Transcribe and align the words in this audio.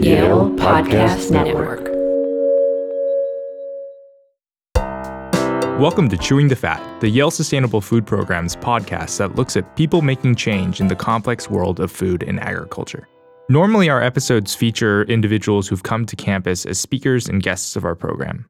Yale 0.00 0.50
Podcast 0.50 1.32
Network. 1.32 1.88
Welcome 5.80 6.08
to 6.10 6.16
Chewing 6.16 6.46
the 6.46 6.54
Fat, 6.54 7.00
the 7.00 7.08
Yale 7.08 7.32
Sustainable 7.32 7.80
Food 7.80 8.06
Program's 8.06 8.54
podcast 8.54 9.18
that 9.18 9.34
looks 9.34 9.56
at 9.56 9.74
people 9.74 10.00
making 10.02 10.36
change 10.36 10.80
in 10.80 10.86
the 10.86 10.94
complex 10.94 11.50
world 11.50 11.80
of 11.80 11.90
food 11.90 12.22
and 12.22 12.38
agriculture. 12.38 13.08
Normally, 13.48 13.88
our 13.88 14.00
episodes 14.00 14.54
feature 14.54 15.02
individuals 15.02 15.66
who've 15.66 15.82
come 15.82 16.06
to 16.06 16.14
campus 16.14 16.64
as 16.64 16.78
speakers 16.78 17.28
and 17.28 17.42
guests 17.42 17.74
of 17.74 17.84
our 17.84 17.96
program. 17.96 18.48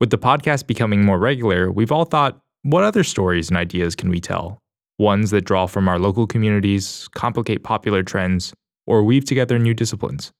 With 0.00 0.08
the 0.08 0.18
podcast 0.18 0.66
becoming 0.66 1.04
more 1.04 1.18
regular, 1.18 1.70
we've 1.70 1.92
all 1.92 2.06
thought, 2.06 2.38
what 2.62 2.84
other 2.84 3.04
stories 3.04 3.50
and 3.50 3.58
ideas 3.58 3.94
can 3.94 4.08
we 4.08 4.20
tell? 4.20 4.58
Ones 4.98 5.32
that 5.32 5.44
draw 5.44 5.66
from 5.66 5.86
our 5.86 5.98
local 5.98 6.26
communities, 6.26 7.08
complicate 7.14 7.62
popular 7.62 8.02
trends, 8.02 8.54
or 8.86 9.04
weave 9.04 9.26
together 9.26 9.58
new 9.58 9.74
disciplines. 9.74 10.32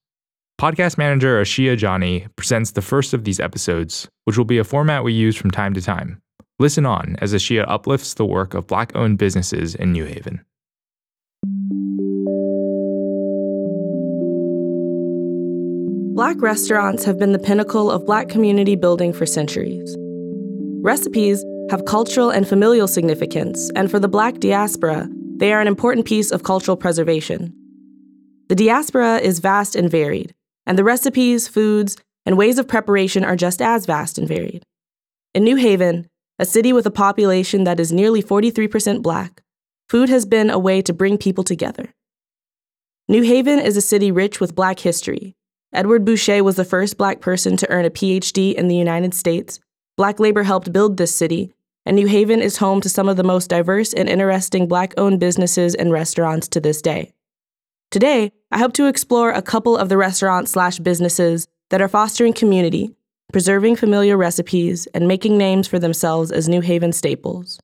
Podcast 0.59 0.97
manager 0.97 1.41
Ashia 1.41 1.81
Jani 1.81 2.27
presents 2.35 2.71
the 2.71 2.81
first 2.81 3.13
of 3.13 3.23
these 3.23 3.39
episodes, 3.39 4.09
which 4.25 4.37
will 4.37 4.43
be 4.43 4.57
a 4.57 4.65
format 4.65 5.05
we 5.05 5.13
use 5.13 5.37
from 5.37 5.51
time 5.51 5.73
to 5.73 5.81
time. 5.81 6.21
Listen 6.59 6.85
on 6.85 7.15
as 7.21 7.33
Ashia 7.33 7.63
uplifts 7.69 8.15
the 8.15 8.25
work 8.25 8.53
of 8.53 8.67
Black 8.67 8.93
owned 8.93 9.17
businesses 9.17 9.73
in 9.73 9.93
New 9.93 10.03
Haven. 10.03 10.43
Black 16.13 16.41
restaurants 16.41 17.05
have 17.05 17.17
been 17.17 17.31
the 17.31 17.39
pinnacle 17.39 17.89
of 17.89 18.05
Black 18.05 18.27
community 18.27 18.75
building 18.75 19.13
for 19.13 19.25
centuries. 19.25 19.95
Recipes 20.81 21.41
have 21.69 21.85
cultural 21.85 22.31
and 22.31 22.45
familial 22.45 22.89
significance, 22.89 23.71
and 23.77 23.89
for 23.89 23.97
the 23.97 24.09
Black 24.09 24.39
diaspora, 24.39 25.07
they 25.37 25.53
are 25.53 25.61
an 25.61 25.67
important 25.69 26.05
piece 26.05 26.31
of 26.31 26.43
cultural 26.43 26.75
preservation. 26.75 27.53
The 28.49 28.55
diaspora 28.55 29.19
is 29.19 29.39
vast 29.39 29.77
and 29.77 29.89
varied, 29.89 30.33
and 30.69 30.77
the 30.77 30.83
recipes, 30.83 31.47
foods, 31.47 31.97
and 32.27 32.37
ways 32.37 32.59
of 32.59 32.67
preparation 32.67 33.25
are 33.25 33.35
just 33.35 33.59
as 33.59 33.87
vast 33.87 34.19
and 34.19 34.27
varied. 34.27 34.61
In 35.33 35.43
New 35.43 35.55
Haven, 35.55 36.07
a 36.37 36.45
city 36.45 36.71
with 36.71 36.85
a 36.85 36.91
population 36.91 37.63
that 37.63 37.79
is 37.79 37.91
nearly 37.91 38.21
43% 38.21 39.01
Black, 39.01 39.41
food 39.89 40.09
has 40.09 40.27
been 40.27 40.51
a 40.51 40.59
way 40.59 40.83
to 40.83 40.93
bring 40.93 41.17
people 41.17 41.43
together. 41.43 41.95
New 43.07 43.23
Haven 43.23 43.57
is 43.57 43.77
a 43.77 43.81
city 43.81 44.11
rich 44.11 44.39
with 44.39 44.53
Black 44.53 44.79
history. 44.81 45.35
Edward 45.73 46.05
Bouchet 46.05 46.41
was 46.41 46.55
the 46.55 46.63
first 46.63 46.99
Black 46.99 47.19
person 47.19 47.57
to 47.57 47.69
earn 47.71 47.85
a 47.85 47.89
PhD 47.89 48.53
in 48.53 48.67
the 48.67 48.77
United 48.77 49.15
States. 49.15 49.59
Black 49.97 50.19
labor 50.19 50.43
helped 50.43 50.71
build 50.71 50.97
this 50.97 51.15
city, 51.15 51.51
and 51.83 51.95
New 51.95 52.05
Haven 52.05 52.41
is 52.43 52.57
home 52.57 52.79
to 52.81 52.89
some 52.89 53.09
of 53.09 53.17
the 53.17 53.23
most 53.23 53.49
diverse 53.49 53.91
and 53.91 54.07
interesting 54.07 54.67
Black 54.67 54.93
owned 54.97 55.19
businesses 55.19 55.73
and 55.73 55.91
restaurants 55.91 56.47
to 56.49 56.59
this 56.59 56.79
day. 56.79 57.11
Today, 57.89 58.33
I 58.51 58.57
hope 58.57 58.73
to 58.73 58.87
explore 58.87 59.29
a 59.29 59.43
couple 59.43 59.77
of 59.77 59.89
the 59.89 59.97
restaurants 59.97 60.51
slash 60.51 60.79
businesses 60.79 61.47
that 61.69 61.81
are 61.81 61.87
fostering 61.87 62.33
community, 62.33 62.95
preserving 63.31 63.75
familiar 63.75 64.17
recipes, 64.17 64.87
and 64.87 65.07
making 65.07 65.37
names 65.37 65.67
for 65.67 65.77
themselves 65.77 66.31
as 66.31 66.49
New 66.49 66.61
Haven 66.61 66.91
staples. 66.91 67.59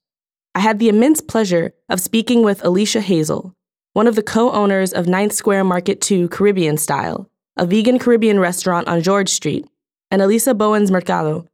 I 0.54 0.60
had 0.60 0.78
the 0.78 0.90
immense 0.90 1.22
pleasure 1.22 1.74
of 1.90 2.00
speaking 2.00 2.44
with 2.44 2.64
Elisha 2.64 3.02
Hazel, 3.02 3.56
one 3.94 4.06
of 4.06 4.16
the 4.16 4.22
co 4.22 4.52
owners 4.52 4.94
of 4.94 5.08
Ninth 5.08 5.34
Square 5.34 5.64
Market 5.64 6.02
Too 6.02 6.30
Caribbean 6.30 6.78
Style, 6.78 7.32
a 7.58 7.66
vegan 7.66 7.98
Caribbean 7.98 8.40
restaurant 8.40 8.88
on 8.88 9.02
George 9.02 9.30
Street, 9.30 9.66
and 10.12 10.22
Alisa 10.22 10.56
Bowens 10.56 10.92
Mercado, 10.92 11.48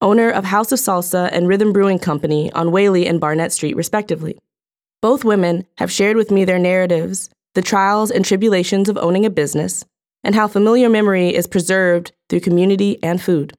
owner 0.00 0.28
of 0.28 0.44
House 0.44 0.72
of 0.72 0.80
Salsa 0.80 1.28
and 1.32 1.46
Rhythm 1.46 1.72
Brewing 1.72 2.00
Company 2.00 2.50
on 2.52 2.72
Whalley 2.72 3.06
and 3.06 3.20
Barnett 3.20 3.52
Street, 3.52 3.76
respectively. 3.76 4.38
Both 5.00 5.24
women 5.24 5.66
have 5.78 5.92
shared 5.92 6.16
with 6.16 6.32
me 6.32 6.44
their 6.44 6.58
narratives 6.58 7.30
the 7.54 7.62
trials 7.62 8.10
and 8.10 8.24
tribulations 8.24 8.88
of 8.88 8.96
owning 8.96 9.26
a 9.26 9.30
business, 9.30 9.84
and 10.24 10.34
how 10.34 10.48
familiar 10.48 10.88
memory 10.88 11.34
is 11.34 11.46
preserved 11.46 12.12
through 12.28 12.40
community 12.40 12.98
and 13.02 13.20
food. 13.20 13.52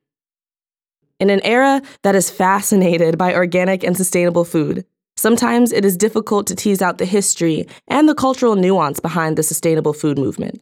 In 1.20 1.30
an 1.30 1.42
era 1.46 1.82
that 2.02 2.16
is 2.16 2.30
fascinated 2.30 3.18
by 3.18 3.34
organic 3.34 3.84
and 3.84 3.96
sustainable 3.96 4.46
food, 4.46 4.86
sometimes 5.16 5.72
it 5.72 5.86
is 5.86 5.96
difficult 5.96 6.48
to 6.48 6.56
tease 6.56 6.82
out 6.82 6.98
the 6.98 7.06
history 7.06 7.68
and 7.88 8.10
the 8.10 8.16
cultural 8.16 8.56
nuance 8.56 9.00
behind 9.00 9.38
the 9.38 9.44
sustainable 9.44 9.94
food 9.94 10.18
movement. 10.18 10.62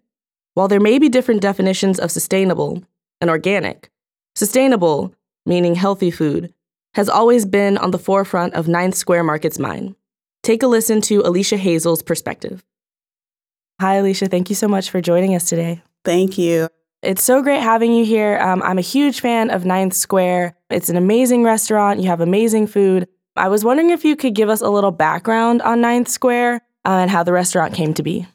While 0.53 0.67
there 0.67 0.79
may 0.79 0.99
be 0.99 1.09
different 1.09 1.41
definitions 1.41 1.99
of 1.99 2.11
sustainable 2.11 2.83
and 3.21 3.29
organic, 3.29 3.89
sustainable, 4.35 5.13
meaning 5.45 5.75
healthy 5.75 6.11
food, 6.11 6.53
has 6.93 7.07
always 7.07 7.45
been 7.45 7.77
on 7.77 7.91
the 7.91 7.99
forefront 7.99 8.53
of 8.53 8.67
Ninth 8.67 8.95
Square 8.95 9.23
Market's 9.23 9.59
mind. 9.59 9.95
Take 10.43 10.61
a 10.61 10.67
listen 10.67 10.99
to 11.01 11.23
Elisha 11.23 11.55
Hazel's 11.55 12.03
perspective. 12.03 12.63
Hi, 13.81 13.97
Elisha. 13.97 14.27
Thank 14.27 14.51
you 14.51 14.55
so 14.55 14.67
much 14.67 14.91
for 14.91 15.01
joining 15.01 15.33
us 15.33 15.49
today. 15.49 15.81
Thank 16.05 16.37
you. 16.37 16.67
It's 17.01 17.23
so 17.23 17.41
great 17.41 17.61
having 17.61 17.91
you 17.91 18.05
here. 18.05 18.37
Um, 18.37 18.61
I'm 18.61 18.77
a 18.77 18.81
huge 18.81 19.21
fan 19.21 19.49
of 19.49 19.65
Ninth 19.65 19.95
Square. 19.95 20.55
It's 20.69 20.89
an 20.89 20.97
amazing 20.97 21.43
restaurant. 21.43 21.99
You 21.99 22.05
have 22.05 22.21
amazing 22.21 22.67
food. 22.67 23.07
I 23.35 23.47
was 23.47 23.65
wondering 23.65 23.89
if 23.89 24.05
you 24.05 24.15
could 24.15 24.35
give 24.35 24.49
us 24.49 24.61
a 24.61 24.69
little 24.69 24.91
background 24.91 25.63
on 25.63 25.81
Ninth 25.81 26.09
Square 26.09 26.61
uh, 26.85 26.89
and 26.89 27.09
how 27.09 27.23
the 27.23 27.33
restaurant 27.33 27.73
came 27.73 27.95
to 27.95 28.03
be. 28.03 28.27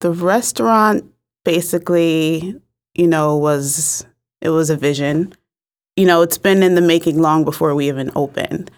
The 0.00 0.12
restaurant 0.12 1.04
basically, 1.44 2.58
you 2.94 3.06
know, 3.06 3.36
was 3.36 4.06
it 4.40 4.48
was 4.48 4.70
a 4.70 4.76
vision. 4.76 5.34
You 5.94 6.06
know, 6.06 6.22
it's 6.22 6.38
been 6.38 6.62
in 6.62 6.74
the 6.74 6.80
making 6.80 7.20
long 7.20 7.44
before 7.44 7.74
we 7.74 7.88
even 7.88 8.10
opened. 8.16 8.70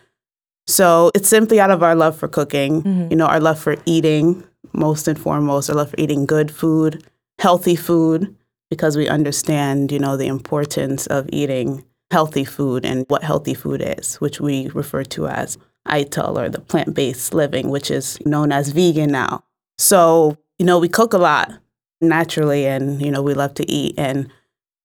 So 0.66 1.12
it's 1.14 1.28
simply 1.28 1.60
out 1.60 1.70
of 1.70 1.84
our 1.84 1.94
love 1.94 2.16
for 2.16 2.26
cooking, 2.26 2.82
mm-hmm. 2.82 3.10
you 3.12 3.16
know, 3.16 3.26
our 3.26 3.38
love 3.38 3.60
for 3.60 3.76
eating, 3.86 4.42
most 4.72 5.08
and 5.08 5.18
foremost. 5.18 5.70
I 5.70 5.74
love 5.74 5.94
eating 5.98 6.26
good 6.26 6.50
food, 6.50 7.04
healthy 7.38 7.76
food, 7.76 8.34
because 8.70 8.96
we 8.96 9.08
understand, 9.08 9.90
you 9.90 9.98
know, 9.98 10.16
the 10.16 10.28
importance 10.28 11.06
of 11.08 11.28
eating 11.32 11.84
healthy 12.10 12.44
food 12.44 12.84
and 12.84 13.04
what 13.08 13.22
healthy 13.24 13.54
food 13.54 13.82
is, 13.84 14.16
which 14.16 14.40
we 14.40 14.68
refer 14.68 15.04
to 15.04 15.26
as 15.28 15.58
Ital 15.86 16.38
or 16.38 16.48
the 16.48 16.60
plant 16.60 16.94
based 16.94 17.34
living, 17.34 17.68
which 17.70 17.90
is 17.90 18.18
known 18.26 18.52
as 18.52 18.70
vegan 18.70 19.10
now. 19.10 19.44
So, 19.78 20.36
you 20.58 20.66
know, 20.66 20.78
we 20.78 20.88
cook 20.88 21.14
a 21.14 21.18
lot 21.18 21.52
naturally 22.00 22.66
and, 22.66 23.00
you 23.00 23.10
know, 23.10 23.22
we 23.22 23.34
love 23.34 23.54
to 23.54 23.70
eat. 23.70 23.94
And 23.96 24.30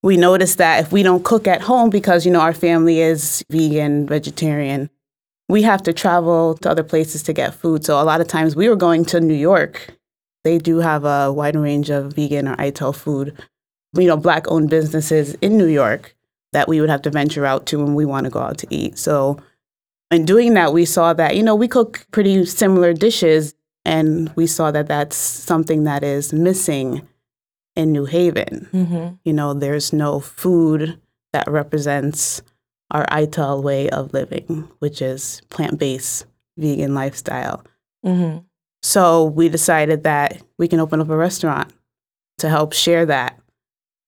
we 0.02 0.16
notice 0.16 0.54
that 0.56 0.80
if 0.84 0.92
we 0.92 1.02
don't 1.02 1.24
cook 1.24 1.46
at 1.46 1.62
home 1.62 1.90
because, 1.90 2.24
you 2.24 2.32
know, 2.32 2.40
our 2.40 2.54
family 2.54 3.00
is 3.00 3.44
vegan, 3.50 4.06
vegetarian, 4.06 4.88
we 5.48 5.62
have 5.62 5.82
to 5.84 5.92
travel 5.92 6.56
to 6.58 6.70
other 6.70 6.82
places 6.82 7.22
to 7.24 7.32
get 7.32 7.54
food. 7.54 7.84
So 7.84 8.00
a 8.00 8.04
lot 8.04 8.20
of 8.20 8.28
times 8.28 8.56
we 8.56 8.68
were 8.68 8.76
going 8.76 9.04
to 9.06 9.20
New 9.20 9.34
York. 9.34 9.96
They 10.44 10.58
do 10.58 10.78
have 10.78 11.04
a 11.04 11.32
wide 11.32 11.56
range 11.56 11.90
of 11.90 12.12
vegan 12.14 12.48
or 12.48 12.56
Ital 12.58 12.92
food, 12.92 13.36
you 13.94 14.06
know, 14.06 14.16
black 14.16 14.48
owned 14.48 14.70
businesses 14.70 15.34
in 15.40 15.56
New 15.56 15.66
York 15.66 16.16
that 16.52 16.68
we 16.68 16.80
would 16.80 16.90
have 16.90 17.02
to 17.02 17.10
venture 17.10 17.44
out 17.44 17.66
to 17.66 17.78
when 17.78 17.94
we 17.94 18.04
want 18.04 18.24
to 18.24 18.30
go 18.30 18.40
out 18.40 18.58
to 18.58 18.66
eat. 18.70 18.98
So 18.98 19.38
in 20.10 20.24
doing 20.24 20.54
that, 20.54 20.72
we 20.72 20.84
saw 20.84 21.12
that, 21.12 21.36
you 21.36 21.42
know, 21.42 21.54
we 21.54 21.68
cook 21.68 22.06
pretty 22.12 22.44
similar 22.46 22.92
dishes 22.92 23.54
and 23.84 24.32
we 24.36 24.46
saw 24.46 24.70
that 24.70 24.88
that's 24.88 25.16
something 25.16 25.84
that 25.84 26.02
is 26.02 26.32
missing 26.32 27.06
in 27.74 27.92
New 27.92 28.04
Haven. 28.04 28.68
Mm-hmm. 28.72 29.14
You 29.24 29.32
know, 29.32 29.54
there's 29.54 29.92
no 29.92 30.20
food 30.20 31.00
that 31.32 31.48
represents 31.48 32.42
our 32.90 33.06
Ital 33.10 33.62
way 33.62 33.88
of 33.90 34.12
living, 34.12 34.68
which 34.78 35.02
is 35.02 35.42
plant 35.50 35.78
based 35.78 36.26
vegan 36.56 36.94
lifestyle. 36.94 37.64
Mm-hmm. 38.04 38.38
So 38.82 39.24
we 39.24 39.48
decided 39.48 40.04
that 40.04 40.42
we 40.58 40.68
can 40.68 40.80
open 40.80 41.00
up 41.00 41.08
a 41.08 41.16
restaurant 41.16 41.72
to 42.38 42.48
help 42.48 42.72
share 42.72 43.06
that. 43.06 43.38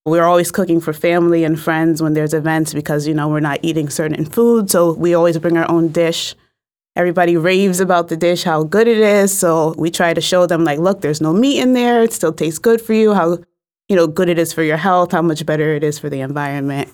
We're 0.06 0.24
always 0.24 0.50
cooking 0.50 0.80
for 0.80 0.92
family 0.92 1.44
and 1.44 1.58
friends 1.58 2.00
when 2.00 2.14
there's 2.14 2.32
events 2.32 2.72
because, 2.72 3.06
you 3.06 3.14
know, 3.14 3.28
we're 3.28 3.40
not 3.40 3.58
eating 3.62 3.90
certain 3.90 4.24
food. 4.24 4.70
So 4.70 4.92
we 4.94 5.14
always 5.14 5.36
bring 5.38 5.58
our 5.58 5.70
own 5.70 5.88
dish. 5.88 6.34
Everybody 6.96 7.36
raves 7.36 7.80
about 7.80 8.08
the 8.08 8.16
dish, 8.16 8.44
how 8.44 8.64
good 8.64 8.88
it 8.88 8.98
is. 8.98 9.36
So 9.36 9.74
we 9.76 9.90
try 9.90 10.14
to 10.14 10.20
show 10.20 10.46
them, 10.46 10.64
like, 10.64 10.78
look, 10.78 11.00
there's 11.00 11.20
no 11.20 11.32
meat 11.32 11.60
in 11.60 11.74
there. 11.74 12.02
It 12.02 12.12
still 12.12 12.32
tastes 12.32 12.58
good 12.58 12.80
for 12.80 12.92
you. 12.94 13.12
How, 13.12 13.38
you 13.88 13.96
know, 13.96 14.06
good 14.06 14.28
it 14.28 14.38
is 14.38 14.52
for 14.52 14.62
your 14.62 14.76
health, 14.76 15.12
how 15.12 15.22
much 15.22 15.44
better 15.44 15.74
it 15.74 15.84
is 15.84 15.98
for 15.98 16.08
the 16.08 16.20
environment. 16.20 16.92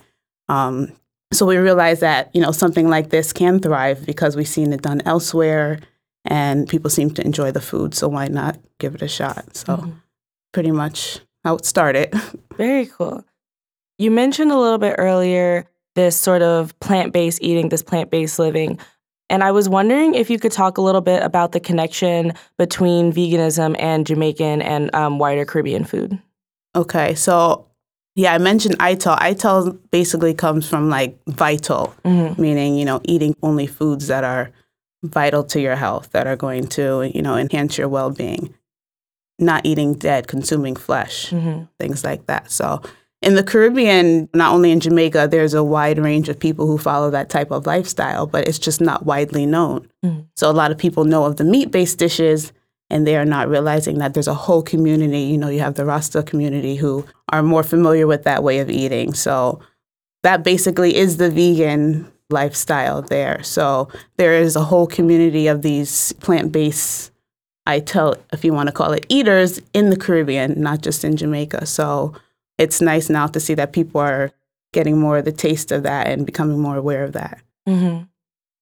Um, 0.49 0.91
so 1.33 1.45
we 1.45 1.57
realized 1.57 2.01
that, 2.01 2.29
you 2.33 2.41
know, 2.41 2.51
something 2.51 2.89
like 2.89 3.09
this 3.09 3.33
can 3.33 3.59
thrive 3.59 4.05
because 4.05 4.35
we've 4.35 4.47
seen 4.47 4.71
it 4.73 4.81
done 4.81 5.01
elsewhere 5.05 5.79
and 6.23 6.67
people 6.67 6.89
seem 6.89 7.11
to 7.11 7.25
enjoy 7.25 7.51
the 7.51 7.61
food. 7.61 7.93
So 7.93 8.07
why 8.07 8.27
not 8.27 8.57
give 8.79 8.95
it 8.95 9.01
a 9.01 9.07
shot? 9.07 9.55
So 9.55 9.77
mm-hmm. 9.77 9.91
pretty 10.53 10.71
much 10.71 11.19
how 11.43 11.55
it 11.55 11.65
started. 11.65 12.13
Very 12.57 12.85
cool. 12.85 13.25
You 13.97 14.11
mentioned 14.11 14.51
a 14.51 14.57
little 14.57 14.77
bit 14.77 14.95
earlier 14.97 15.65
this 15.95 16.19
sort 16.19 16.41
of 16.41 16.77
plant 16.79 17.13
based 17.13 17.41
eating, 17.41 17.69
this 17.69 17.83
plant 17.83 18.11
based 18.11 18.37
living. 18.37 18.77
And 19.29 19.43
I 19.43 19.51
was 19.51 19.67
wondering 19.67 20.13
if 20.13 20.29
you 20.29 20.37
could 20.37 20.51
talk 20.51 20.77
a 20.77 20.81
little 20.81 21.01
bit 21.01 21.23
about 21.23 21.51
the 21.51 21.59
connection 21.59 22.33
between 22.57 23.11
veganism 23.11 23.75
and 23.79 24.05
Jamaican 24.05 24.61
and 24.61 24.93
um, 24.93 25.17
wider 25.17 25.45
Caribbean 25.45 25.83
food. 25.83 26.21
Okay, 26.75 27.15
so 27.15 27.67
yeah, 28.15 28.33
I 28.33 28.37
mentioned 28.37 28.75
Ital. 28.79 29.15
Ital 29.19 29.73
basically 29.91 30.33
comes 30.33 30.67
from 30.67 30.89
like 30.89 31.17
vital, 31.27 31.93
mm-hmm. 32.03 32.41
meaning, 32.41 32.75
you 32.77 32.85
know, 32.85 33.01
eating 33.03 33.35
only 33.43 33.67
foods 33.67 34.07
that 34.07 34.23
are 34.23 34.51
vital 35.03 35.43
to 35.43 35.59
your 35.61 35.75
health, 35.75 36.11
that 36.11 36.25
are 36.25 36.35
going 36.37 36.67
to, 36.67 37.11
you 37.13 37.21
know, 37.21 37.35
enhance 37.37 37.77
your 37.77 37.89
well 37.89 38.09
being. 38.11 38.53
not 39.37 39.65
eating 39.65 39.93
dead, 39.95 40.27
consuming 40.29 40.77
flesh, 40.77 41.29
Mm-hmm. 41.31 41.65
things 41.77 42.05
like 42.05 42.25
that. 42.27 42.49
So 42.49 42.81
in 43.21 43.35
the 43.35 43.43
Caribbean, 43.43 44.29
not 44.33 44.53
only 44.53 44.71
in 44.71 44.79
Jamaica, 44.79 45.27
there's 45.29 45.53
a 45.53 45.61
wide 45.63 45.99
range 45.99 46.29
of 46.29 46.39
people 46.39 46.67
who 46.67 46.77
follow 46.77 47.09
that 47.11 47.27
type 47.29 47.51
of 47.51 47.65
lifestyle, 47.67 48.27
but 48.27 48.47
it's 48.47 48.59
just 48.59 48.79
not 48.79 49.05
widely 49.05 49.45
known. 49.45 49.89
Mhm. 50.05 50.27
So 50.37 50.49
a 50.49 50.53
lot 50.55 50.71
of 50.71 50.77
people 50.77 51.03
know 51.03 51.25
of 51.25 51.35
the 51.35 51.43
meat 51.43 51.69
based 51.69 51.99
dishes 51.99 52.53
and 52.89 53.05
they 53.05 53.17
are 53.17 53.25
not 53.25 53.49
realizing 53.49 53.97
that 53.97 54.13
there's 54.13 54.27
a 54.27 54.33
whole 54.33 54.61
community. 54.61 55.21
You 55.21 55.37
know, 55.37 55.49
you 55.49 55.59
have 55.59 55.75
the 55.75 55.85
Rasta 55.85 56.23
community 56.23 56.75
who 56.75 57.05
are 57.29 57.43
more 57.43 57.63
familiar 57.63 58.07
with 58.07 58.23
that 58.23 58.43
way 58.43 58.59
of 58.59 58.69
eating. 58.69 59.13
So 59.13 59.59
that 60.23 60.43
basically 60.43 60.95
is 60.95 61.17
the 61.17 61.29
vegan 61.29 62.11
lifestyle 62.29 63.01
there. 63.01 63.41
So 63.43 63.89
there 64.17 64.33
is 64.33 64.55
a 64.55 64.63
whole 64.63 64.87
community 64.87 65.47
of 65.47 65.61
these 65.61 66.13
plant 66.13 66.51
based, 66.51 67.11
Ital, 67.67 68.15
if 68.31 68.45
you 68.45 68.53
want 68.53 68.67
to 68.67 68.73
call 68.73 68.91
it 68.93 69.05
eaters 69.09 69.59
in 69.73 69.89
the 69.89 69.97
Caribbean, 69.97 70.61
not 70.61 70.81
just 70.81 71.03
in 71.03 71.15
Jamaica. 71.15 71.65
So 71.65 72.13
it's 72.57 72.81
nice 72.81 73.09
now 73.09 73.27
to 73.27 73.39
see 73.39 73.55
that 73.55 73.73
people 73.73 74.01
are 74.01 74.31
getting 74.73 74.99
more 74.99 75.17
of 75.17 75.25
the 75.25 75.31
taste 75.31 75.71
of 75.71 75.83
that 75.83 76.07
and 76.07 76.25
becoming 76.25 76.59
more 76.59 76.77
aware 76.77 77.03
of 77.03 77.13
that. 77.13 77.41
hmm 77.67 78.01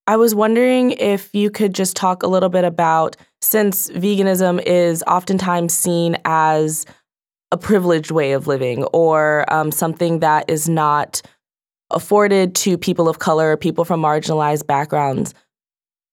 I 0.06 0.18
was 0.18 0.36
wondering 0.36 0.92
if 0.92 1.34
you 1.34 1.50
could 1.50 1.74
just 1.74 1.96
talk 1.96 2.24
a 2.24 2.28
little 2.28 2.50
bit 2.50 2.66
about 2.66 3.16
since 3.44 3.90
veganism 3.90 4.64
is 4.66 5.04
oftentimes 5.06 5.74
seen 5.74 6.18
as 6.24 6.86
a 7.52 7.58
privileged 7.58 8.10
way 8.10 8.32
of 8.32 8.48
living 8.48 8.86
or 8.86 9.46
um, 9.54 9.70
something 9.70 10.20
that 10.20 10.50
is 10.50 10.70
not 10.70 11.22
afforded 11.92 12.56
to 12.56 12.78
people 12.78 13.10
of 13.10 13.20
color, 13.20 13.58
people 13.58 13.84
from 13.84 14.02
marginalized 14.02 14.66
backgrounds. 14.66 15.34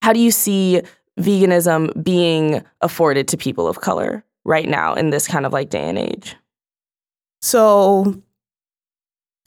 How 0.03 0.13
do 0.13 0.19
you 0.19 0.33
see 0.33 0.83
veganism 1.21 2.03
being 2.03 2.65
afforded 2.81 3.29
to 3.29 3.37
people 3.37 3.69
of 3.69 3.81
color 3.81 4.25
right 4.45 4.69
now 4.69 4.95
in 4.95 5.11
this 5.11 5.29
kind 5.29 5.47
of 5.47 5.53
like 5.53 5.71
day 5.71 5.89
and 5.89 5.99
age? 5.99 6.35
So 7.43 8.21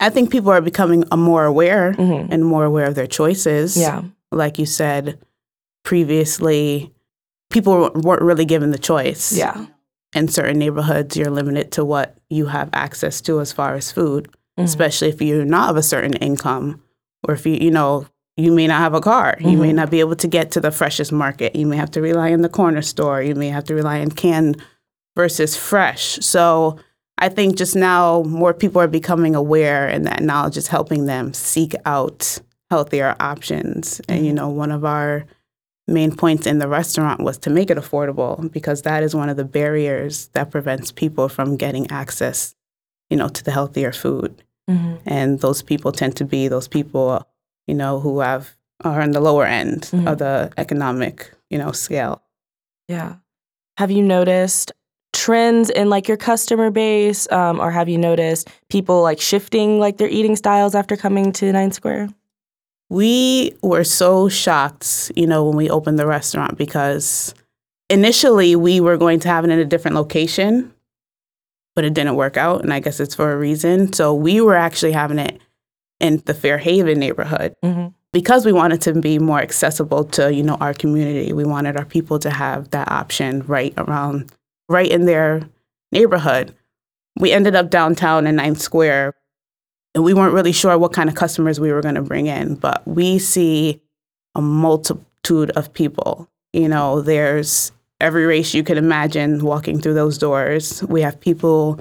I 0.00 0.08
think 0.08 0.32
people 0.32 0.50
are 0.50 0.62
becoming 0.62 1.04
uh, 1.12 1.16
more 1.18 1.44
aware 1.44 1.92
hmm 1.92 2.28
and 2.30 2.46
more 2.46 2.64
aware 2.64 2.86
of 2.86 2.94
their 2.94 3.06
choices. 3.06 3.76
Yeah. 3.76 4.04
Like 4.32 4.58
you 4.58 4.64
said 4.64 5.18
previously, 5.84 6.93
people 7.50 7.90
weren't 7.94 8.22
really 8.22 8.44
given 8.44 8.70
the 8.70 8.78
choice. 8.78 9.32
Yeah. 9.32 9.66
In 10.14 10.28
certain 10.28 10.58
neighborhoods, 10.58 11.16
you're 11.16 11.30
limited 11.30 11.72
to 11.72 11.84
what 11.84 12.16
you 12.30 12.46
have 12.46 12.70
access 12.72 13.20
to 13.22 13.40
as 13.40 13.52
far 13.52 13.74
as 13.74 13.90
food, 13.90 14.28
Mhm. 14.58 14.64
especially 14.64 15.08
if 15.08 15.20
you're 15.20 15.44
not 15.44 15.70
of 15.70 15.76
a 15.76 15.82
certain 15.82 16.14
income 16.14 16.80
or 17.26 17.34
if 17.34 17.44
you, 17.46 17.54
you 17.54 17.70
know, 17.70 18.06
you 18.36 18.50
may 18.52 18.66
not 18.66 18.80
have 18.80 18.94
a 18.94 19.00
car. 19.00 19.36
You 19.40 19.56
may 19.56 19.70
Mhm. 19.70 19.74
not 19.76 19.90
be 19.90 20.00
able 20.00 20.16
to 20.16 20.26
get 20.28 20.50
to 20.52 20.60
the 20.60 20.70
freshest 20.72 21.12
market. 21.12 21.54
You 21.54 21.66
may 21.66 21.76
have 21.76 21.90
to 21.92 22.00
rely 22.00 22.32
on 22.32 22.42
the 22.42 22.48
corner 22.48 22.82
store. 22.82 23.22
You 23.22 23.34
may 23.34 23.48
have 23.48 23.64
to 23.64 23.74
rely 23.74 24.00
on 24.00 24.10
canned 24.10 24.60
versus 25.16 25.56
fresh. 25.56 26.18
So 26.20 26.76
I 27.18 27.28
think 27.28 27.56
just 27.56 27.76
now 27.76 28.22
more 28.26 28.52
people 28.52 28.80
are 28.80 28.88
becoming 28.88 29.36
aware 29.36 29.86
and 29.86 30.04
that 30.06 30.22
knowledge 30.22 30.56
is 30.56 30.66
helping 30.68 31.06
them 31.06 31.32
seek 31.32 31.74
out 31.86 32.40
healthier 32.70 33.14
options. 33.20 34.00
And 34.08 34.26
you 34.26 34.32
know, 34.32 34.48
one 34.48 34.72
of 34.72 34.84
our 34.84 35.24
main 35.86 36.14
points 36.16 36.46
in 36.46 36.58
the 36.58 36.68
restaurant 36.68 37.20
was 37.20 37.36
to 37.38 37.50
make 37.50 37.70
it 37.70 37.76
affordable 37.78 38.50
because 38.52 38.82
that 38.82 39.02
is 39.02 39.14
one 39.14 39.28
of 39.28 39.36
the 39.36 39.44
barriers 39.44 40.28
that 40.28 40.50
prevents 40.50 40.90
people 40.92 41.28
from 41.28 41.56
getting 41.56 41.90
access, 41.90 42.54
you 43.10 43.16
know, 43.16 43.28
to 43.28 43.44
the 43.44 43.50
healthier 43.50 43.92
food. 43.92 44.42
Mhm. 44.70 44.98
And 45.04 45.40
those 45.40 45.60
people 45.62 45.92
tend 45.92 46.16
to 46.16 46.24
be 46.24 46.48
those 46.48 46.68
people, 46.68 47.26
you 47.66 47.74
know, 47.74 48.00
who 48.00 48.20
have 48.20 48.56
are 48.82 49.00
on 49.00 49.12
the 49.12 49.20
lower 49.20 49.44
end 49.46 49.82
Mhm. 49.92 50.10
of 50.10 50.18
the 50.18 50.50
economic, 50.58 51.32
you 51.50 51.58
know, 51.58 51.70
scale. 51.72 52.22
Yeah. 52.88 53.14
Have 53.78 53.90
you 53.90 54.02
noticed 54.02 54.72
trends 55.12 55.70
in 55.70 55.88
like 55.90 56.08
your 56.08 56.16
customer 56.16 56.70
base, 56.70 57.30
um, 57.30 57.60
or 57.60 57.70
have 57.70 57.88
you 57.88 57.98
noticed 57.98 58.48
people 58.68 59.00
like 59.02 59.20
shifting 59.20 59.78
like 59.78 59.96
their 59.98 60.08
eating 60.08 60.34
styles 60.36 60.74
after 60.74 60.96
coming 60.96 61.30
to 61.32 61.52
Nine 61.52 61.70
Square? 61.72 62.08
We 62.90 63.56
were 63.62 63.84
so 63.84 64.28
shocked, 64.28 65.10
you 65.16 65.26
know, 65.26 65.44
when 65.46 65.56
we 65.56 65.70
opened 65.70 65.98
the 65.98 66.06
restaurant 66.06 66.58
because 66.58 67.34
initially 67.90 68.54
we 68.56 68.80
were 68.80 68.96
going 68.96 69.20
to 69.20 69.28
have 69.28 69.44
it 69.44 69.50
in 69.50 69.58
a 69.58 69.64
different 69.64 69.96
location, 69.96 70.72
but 71.74 71.84
it 71.84 71.94
didn't 71.94 72.16
work 72.16 72.36
out. 72.36 72.62
And 72.62 72.72
I 72.72 72.80
guess 72.80 73.00
it's 73.00 73.14
for 73.14 73.32
a 73.32 73.38
reason. 73.38 73.92
So 73.92 74.14
we 74.14 74.40
were 74.40 74.54
actually 74.54 74.92
having 74.92 75.18
it 75.18 75.40
in 76.00 76.22
the 76.26 76.34
Fair 76.34 76.58
Haven 76.58 76.98
neighborhood 76.98 77.54
Mm-hmm. 77.64 77.88
because 78.12 78.44
we 78.44 78.52
wanted 78.52 78.80
to 78.82 79.00
be 79.00 79.18
more 79.18 79.40
accessible 79.40 80.04
to, 80.04 80.32
you 80.32 80.42
know, 80.42 80.56
our 80.56 80.74
community. 80.74 81.32
We 81.32 81.44
wanted 81.44 81.76
our 81.76 81.84
people 81.86 82.18
to 82.20 82.30
have 82.30 82.70
that 82.70 82.90
option 82.90 83.40
right 83.46 83.72
around, 83.78 84.30
right 84.68 84.90
in 84.90 85.06
their 85.06 85.48
neighborhood. 85.90 86.54
We 87.18 87.32
ended 87.32 87.54
up 87.54 87.70
downtown 87.70 88.26
in 88.26 88.36
Ninth 88.36 88.60
Square 88.60 89.14
we 89.94 90.14
weren't 90.14 90.34
really 90.34 90.52
sure 90.52 90.76
what 90.76 90.92
kind 90.92 91.08
of 91.08 91.14
customers 91.14 91.60
we 91.60 91.72
were 91.72 91.82
going 91.82 91.94
to 91.94 92.02
bring 92.02 92.26
in, 92.26 92.56
but 92.56 92.86
we 92.86 93.18
see 93.18 93.80
a 94.34 94.42
multitude 94.42 95.50
of 95.50 95.72
people. 95.72 96.28
You 96.52 96.68
know, 96.68 97.00
there's 97.00 97.72
every 98.00 98.26
race 98.26 98.54
you 98.54 98.62
could 98.62 98.76
imagine 98.76 99.44
walking 99.44 99.80
through 99.80 99.94
those 99.94 100.18
doors. 100.18 100.82
We 100.84 101.02
have 101.02 101.20
people 101.20 101.80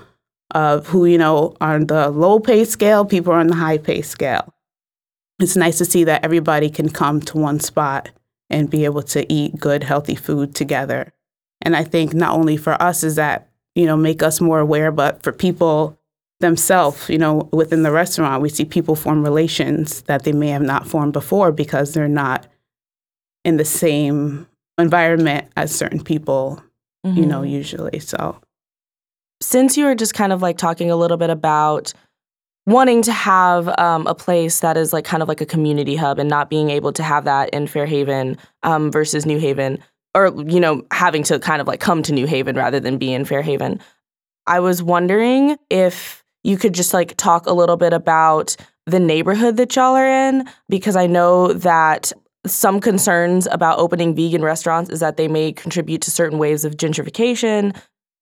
uh, 0.54 0.81
who, 0.81 1.06
you 1.06 1.18
know, 1.18 1.56
are 1.60 1.75
on 1.75 1.88
the 1.88 2.10
low 2.10 2.39
pay 2.39 2.65
scale, 2.65 3.06
people 3.06 3.33
are 3.33 3.39
on 3.39 3.48
the 3.48 3.56
high 3.56 3.80
pay 3.80 4.01
scale. 4.01 4.54
It's 5.39 5.56
nice 5.56 5.80
to 5.80 5.86
see 5.86 6.04
that 6.04 6.24
everybody 6.24 6.69
can 6.69 6.89
come 6.89 7.19
to 7.21 7.38
one 7.38 7.59
spot 7.59 8.09
and 8.50 8.69
be 8.69 8.86
able 8.86 9.01
to 9.01 9.31
eat 9.33 9.59
good, 9.59 9.83
healthy 9.83 10.16
food 10.16 10.54
together. 10.54 11.12
And 11.62 11.75
I 11.75 11.83
think 11.83 12.13
not 12.13 12.36
only 12.36 12.57
for 12.57 12.80
us 12.81 13.04
is 13.04 13.16
that, 13.16 13.50
you 13.74 13.86
know, 13.88 13.98
make 13.98 14.21
us 14.21 14.39
more 14.39 14.59
aware, 14.59 14.92
but 14.92 15.24
for 15.24 15.31
people 15.31 15.98
themselves, 16.44 17.10
you 17.10 17.18
know, 17.18 17.50
within 17.51 17.84
the 17.84 17.92
restaurant, 17.92 18.42
we 18.42 18.50
see 18.50 18.66
people 18.66 18.95
form 18.95 19.24
relations 19.24 20.01
that 20.04 20.24
they 20.25 20.34
may 20.34 20.50
have 20.50 20.62
not 20.62 20.86
formed 20.86 21.13
before 21.13 21.51
because 21.51 21.94
they're 21.94 22.07
not 22.07 22.45
in 23.45 23.57
the 23.57 23.66
same 23.66 24.45
environment 24.78 25.50
as 25.56 25.74
certain 25.74 26.04
people, 26.04 26.62
you 27.04 27.25
know, 27.25 27.42
usually. 27.42 28.00
So, 28.00 28.40
Since 29.42 29.78
you 29.78 29.86
were 29.86 29.95
just 29.95 30.13
kind 30.13 30.31
of 30.31 30.42
like 30.42 30.57
talking 30.57 30.92
a 30.92 30.95
little 30.95 31.18
bit 31.18 31.30
about 31.30 31.94
wanting 32.66 33.01
to 33.04 33.12
have 33.12 33.68
um, 33.80 34.07
a 34.07 34.16
place 34.16 34.60
that 34.62 34.78
is 34.78 34.94
like 34.94 35.06
kind 35.06 35.22
of 35.24 35.30
like 35.30 35.42
a 35.42 35.45
community 35.45 35.95
hub 35.95 36.19
and 36.19 36.30
not 36.30 36.50
being 36.50 36.69
able 36.69 36.94
to 36.94 37.04
have 37.04 37.25
that 37.25 37.50
in 37.50 37.68
Fair 37.68 37.86
Haven 37.86 38.38
um, 38.63 38.92
versus 38.92 39.25
New 39.25 39.40
Haven, 39.40 39.80
or 40.13 40.28
you 40.48 40.60
know 40.60 40.86
having 40.92 41.24
to 41.24 41.40
kind 41.40 41.62
of 41.62 41.68
like 41.68 41.80
come 41.80 42.04
to 42.04 42.13
New 42.13 42.28
Haven 42.28 42.56
rather 42.56 42.80
than 42.80 42.98
be 42.98 43.13
in 43.13 43.25
Fair 43.25 43.42
Haven. 43.42 43.80
I 44.45 44.60
was 44.60 44.84
wondering 44.84 45.57
if 45.69 46.23
you 46.44 46.57
could 46.57 46.74
just 46.74 46.94
like 46.94 47.16
talk 47.18 47.45
a 47.45 47.54
little 47.54 47.78
bit 47.78 47.94
about 47.94 48.56
the 48.85 49.00
neighborhood 49.00 49.57
that 49.57 49.76
y'all 49.76 49.95
are 49.95 50.07
in 50.30 50.47
because 50.69 50.95
I 50.95 51.07
know 51.07 51.54
that 51.54 52.12
some 52.45 52.81
concerns 52.81 53.47
about 53.52 53.80
opening 53.80 54.16
vegan 54.16 54.42
restaurants 54.42 54.90
is 54.90 55.00
that 55.00 55.18
they 55.18 55.28
may 55.28 55.54
contribute 55.54 56.02
to 56.02 56.12
certain 56.12 56.38
waves 56.38 56.66
of 56.66 56.76
gentrification. 56.76 57.76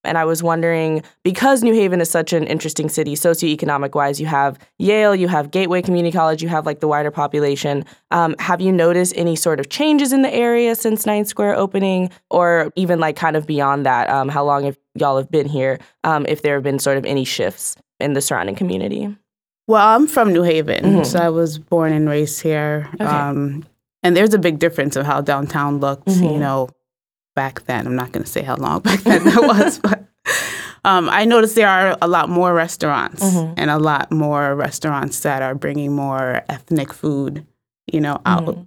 And 0.03 0.17
I 0.17 0.25
was 0.25 0.41
wondering 0.41 1.03
because 1.23 1.63
New 1.63 1.73
Haven 1.73 2.01
is 2.01 2.09
such 2.09 2.33
an 2.33 2.45
interesting 2.45 2.89
city, 2.89 3.13
socioeconomic 3.13 3.93
wise, 3.93 4.19
you 4.19 4.25
have 4.25 4.57
Yale, 4.79 5.15
you 5.15 5.27
have 5.27 5.51
Gateway 5.51 5.81
Community 5.81 6.11
College, 6.15 6.41
you 6.41 6.49
have 6.49 6.65
like 6.65 6.79
the 6.79 6.87
wider 6.87 7.11
population. 7.11 7.85
Um, 8.09 8.35
have 8.39 8.61
you 8.61 8.71
noticed 8.71 9.13
any 9.15 9.35
sort 9.35 9.59
of 9.59 9.69
changes 9.69 10.11
in 10.11 10.23
the 10.23 10.33
area 10.33 10.73
since 10.75 11.05
Ninth 11.05 11.27
Square 11.27 11.55
opening, 11.55 12.09
or 12.31 12.71
even 12.75 12.99
like 12.99 13.15
kind 13.15 13.35
of 13.35 13.45
beyond 13.45 13.85
that? 13.85 14.09
Um, 14.09 14.27
how 14.27 14.43
long 14.43 14.63
have 14.63 14.77
y'all 14.95 15.17
have 15.17 15.29
been 15.29 15.47
here? 15.47 15.79
Um, 16.03 16.25
if 16.27 16.41
there 16.41 16.55
have 16.55 16.63
been 16.63 16.79
sort 16.79 16.97
of 16.97 17.05
any 17.05 17.23
shifts 17.23 17.75
in 18.01 18.13
the 18.13 18.21
surrounding 18.21 18.55
community? 18.55 19.15
well, 19.67 19.87
I'm 19.95 20.05
from 20.07 20.33
New 20.33 20.41
Haven, 20.43 20.83
Mhm. 20.83 21.05
so 21.05 21.17
I 21.19 21.29
was 21.29 21.57
born 21.57 21.93
and 21.93 22.09
raised 22.09 22.41
here. 22.41 22.89
Okay. 22.95 23.05
Um, 23.05 23.63
and 24.03 24.17
there's 24.17 24.33
a 24.33 24.39
big 24.39 24.59
difference 24.59 24.97
of 24.97 25.05
how 25.05 25.21
downtown 25.21 25.79
looked, 25.79 26.07
Mhm. 26.07 26.33
you 26.33 26.39
know, 26.39 26.67
back 27.35 27.63
then. 27.67 27.87
I'm 27.87 27.95
not 27.95 28.11
going 28.11 28.23
to 28.25 28.29
say 28.29 28.41
how 28.41 28.57
long 28.57 28.81
back 28.89 28.99
then 29.01 29.23
that 29.23 29.41
was, 29.41 29.79
but 29.79 30.03
um, 30.83 31.07
I 31.09 31.23
noticed 31.23 31.55
there 31.55 31.69
are 31.69 31.95
a 32.01 32.07
lot 32.07 32.27
more 32.27 32.53
restaurants 32.53 33.23
Mhm. 33.23 33.53
and 33.55 33.69
a 33.69 33.77
lot 33.79 34.11
more 34.11 34.55
restaurants 34.55 35.21
that 35.21 35.41
are 35.41 35.55
bringing 35.55 35.93
more 35.95 36.41
ethnic 36.49 36.91
food, 36.91 37.45
you 37.93 38.01
know, 38.01 38.19
out. 38.25 38.45
Mhm. 38.47 38.65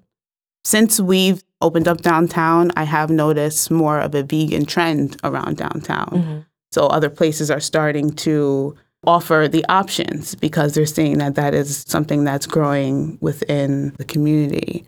Since 0.65 1.01
we've 1.01 1.43
opened 1.61 1.87
up 1.89 2.01
downtown, 2.01 2.71
I 2.77 2.85
have 2.85 3.11
noticed 3.11 3.71
more 3.71 3.99
of 3.99 4.15
a 4.15 4.23
vegan 4.23 4.65
trend 4.65 5.17
around 5.23 5.59
downtown. 5.59 6.09
Mhm. 6.13 6.45
So 6.73 6.87
other 6.87 7.11
places 7.11 7.51
are 7.51 7.61
starting 7.61 8.11
to 8.27 8.75
offer 9.07 9.49
the 9.51 9.65
options 9.69 10.35
because 10.35 10.75
they're 10.75 10.87
seeing 10.87 11.19
that 11.19 11.35
that 11.35 11.55
is 11.55 11.85
something 11.87 12.25
that's 12.25 12.47
growing 12.47 13.19
within 13.21 13.91
the 13.99 14.05
community. 14.05 14.87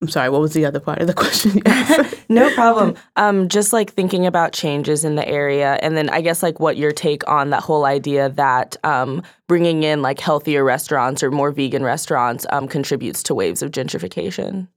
I'm 0.00 0.08
sorry, 0.08 0.30
what 0.30 0.40
was 0.40 0.52
the 0.52 0.64
other 0.64 0.78
part 0.78 1.00
of 1.00 1.06
the 1.08 1.14
question? 1.22 1.60
Yes. 1.66 2.14
no 2.28 2.52
problem. 2.54 2.94
Um, 3.16 3.48
just 3.48 3.72
like 3.72 3.92
thinking 3.92 4.26
about 4.26 4.52
changes 4.52 5.04
in 5.04 5.16
the 5.16 5.28
area, 5.28 5.78
and 5.82 5.96
then 5.96 6.08
I 6.10 6.20
guess 6.20 6.42
like 6.42 6.60
what 6.60 6.76
your 6.76 6.92
take 6.92 7.28
on 7.28 7.50
that 7.50 7.62
whole 7.62 7.84
idea 7.84 8.28
that 8.30 8.76
um, 8.84 9.22
bringing 9.48 9.82
in 9.82 10.02
like 10.02 10.20
healthier 10.20 10.62
restaurants 10.62 11.22
or 11.22 11.30
more 11.30 11.50
vegan 11.50 11.82
restaurants 11.82 12.46
um, 12.50 12.68
contributes 12.68 13.22
to 13.24 13.34
waves 13.34 13.62
of 13.62 13.72
gentrification. 13.72 14.68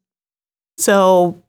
so 0.78 1.42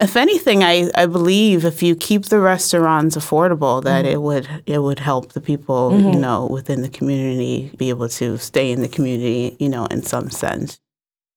if 0.00 0.16
anything, 0.16 0.64
I, 0.64 0.90
I 0.96 1.06
believe 1.06 1.64
if 1.64 1.82
you 1.82 1.94
keep 1.94 2.24
the 2.26 2.40
restaurants 2.40 3.16
affordable, 3.16 3.82
that 3.84 4.04
Mm-hmm. 4.04 4.12
it 4.14 4.20
would 4.22 4.48
it 4.66 4.78
would 4.82 4.98
help 4.98 5.32
the 5.32 5.40
people 5.40 5.92
you 6.00 6.18
know 6.18 6.46
within 6.46 6.82
the 6.82 6.88
community 6.88 7.70
be 7.76 7.88
able 7.90 8.08
to 8.08 8.36
stay 8.38 8.72
in 8.72 8.80
the 8.80 8.88
community. 8.88 9.56
You 9.60 9.68
know, 9.68 9.86
in 9.86 10.02
some 10.02 10.30
sense, 10.30 10.80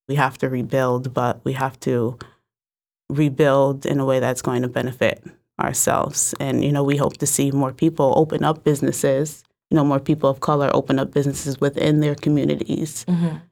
we 0.07 0.15
have 0.15 0.37
to 0.39 0.49
rebuild, 0.49 1.13
but 1.13 1.41
we 1.43 1.53
have 1.53 1.79
to 1.81 2.17
rebuild 3.09 3.85
in 3.85 3.99
a 3.99 4.05
way 4.05 4.19
that's 4.19 4.41
going 4.41 4.63
to 4.63 4.67
benefit 4.67 5.23
ourselves. 5.59 6.33
And 6.39 6.63
you 6.63 6.71
know, 6.71 6.83
we 6.83 6.97
hope 6.97 7.17
to 7.17 7.27
see 7.27 7.51
more 7.51 7.71
people 7.73 8.13
open 8.17 8.43
up 8.43 8.63
businesses. 8.63 9.43
You 9.71 9.77
know, 9.77 9.83
more 9.85 9.99
people 9.99 10.29
of 10.29 10.39
color 10.41 10.69
open 10.73 10.99
up 10.99 11.11
businesses 11.11 11.59
within 11.59 11.99
their 11.99 12.15
communities 12.15 13.05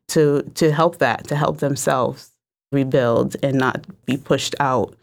to 0.10 0.42
to 0.56 0.72
help 0.72 0.98
that 1.00 1.28
to 1.28 1.36
help 1.36 1.58
themselves 1.60 2.32
rebuild 2.74 3.36
and 3.44 3.58
not 3.58 3.86
be 4.06 4.18
pushed 4.18 4.56
out 4.60 4.96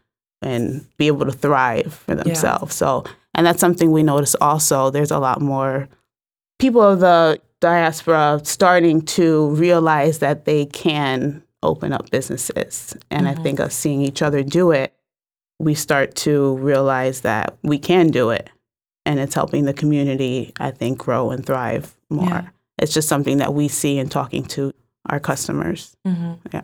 and 0.43 0.87
be 0.97 1.07
able 1.07 1.27
to 1.27 1.33
thrive 1.33 1.93
for 1.93 2.15
themselves. 2.15 2.75
So, 2.75 3.05
and 3.35 3.47
that's 3.47 3.61
something 3.61 3.93
we 3.93 4.03
notice 4.03 4.35
also. 4.41 4.91
There's 4.91 5.11
a 5.11 5.19
lot 5.19 5.41
more 5.41 5.89
people 6.59 6.83
of 6.83 7.01
the 7.01 7.41
diaspora 7.61 8.41
starting 8.45 9.03
to 9.03 9.49
realize 9.51 10.19
that 10.19 10.47
they 10.47 10.67
can 10.67 11.43
open 11.63 11.93
up 11.93 12.11
businesses. 12.11 12.97
And 13.11 13.29
I 13.29 13.35
mm-hmm. 13.35 13.43
think 13.43 13.61
us 13.61 13.75
seeing 13.75 14.01
each 14.01 14.23
other 14.23 14.43
do 14.43 14.71
it, 14.71 14.95
we 15.59 15.75
start 15.75 16.15
to 16.17 16.57
realize 16.57 17.21
that 17.21 17.57
we 17.63 17.79
can 17.79 18.09
do 18.09 18.31
it. 18.31 18.49
And 19.05 19.21
it's 19.21 19.35
helping 19.35 19.65
the 19.65 19.75
community, 19.75 20.53
I 20.59 20.71
think, 20.71 20.99
grow 20.99 21.31
and 21.31 21.45
thrive 21.45 21.95
more. 22.09 22.29
Yeah. 22.29 22.49
It's 22.79 22.95
just 22.95 23.09
something 23.09 23.39
that 23.39 23.53
we 23.53 23.69
see 23.69 23.99
in 23.99 24.09
talking 24.09 24.45
to 24.47 24.73
our 25.07 25.21
customers. 25.21 25.97
Mm-hmm. 26.07 26.33
Yeah. 26.53 26.63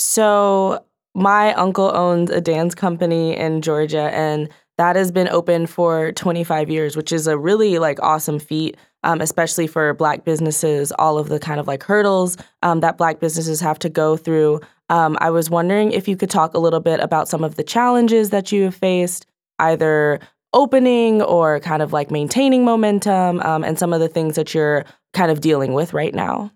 So 0.00 0.82
my 1.14 1.52
uncle 1.54 1.94
owns 1.94 2.30
a 2.30 2.40
dance 2.40 2.74
company 2.74 3.36
in 3.36 3.60
Georgia, 3.60 4.10
and 4.14 4.48
that 4.78 4.96
has 4.96 5.12
been 5.12 5.28
open 5.28 5.66
for 5.66 6.12
25 6.12 6.70
years, 6.70 6.96
which 6.96 7.12
is 7.12 7.26
a 7.26 7.36
really 7.36 7.78
like 7.78 8.02
awesome 8.02 8.38
feat, 8.38 8.78
um, 9.04 9.20
especially 9.20 9.66
for 9.66 9.92
Black 9.92 10.24
businesses. 10.24 10.90
All 10.92 11.18
of 11.18 11.28
the 11.28 11.38
kind 11.38 11.60
of 11.60 11.66
like 11.66 11.82
hurdles 11.82 12.38
um, 12.62 12.80
that 12.80 12.96
Black 12.96 13.20
businesses 13.20 13.60
have 13.60 13.78
to 13.80 13.90
go 13.90 14.16
through. 14.16 14.60
Um, 14.88 15.18
I 15.20 15.28
was 15.30 15.50
wondering 15.50 15.92
if 15.92 16.08
you 16.08 16.16
could 16.16 16.30
talk 16.30 16.54
a 16.54 16.58
little 16.58 16.80
bit 16.80 17.00
about 17.00 17.28
some 17.28 17.44
of 17.44 17.56
the 17.56 17.62
challenges 17.62 18.30
that 18.30 18.52
you 18.52 18.64
have 18.64 18.74
faced, 18.74 19.26
either 19.58 20.18
opening 20.54 21.20
or 21.20 21.60
kind 21.60 21.82
of 21.82 21.92
like 21.92 22.10
maintaining 22.10 22.64
momentum, 22.64 23.40
um, 23.40 23.64
and 23.64 23.78
some 23.78 23.92
of 23.92 24.00
the 24.00 24.08
things 24.08 24.36
that 24.36 24.54
you're 24.54 24.86
kind 25.12 25.30
of 25.30 25.42
dealing 25.42 25.74
with 25.74 25.92
right 25.92 26.14
now. 26.14 26.50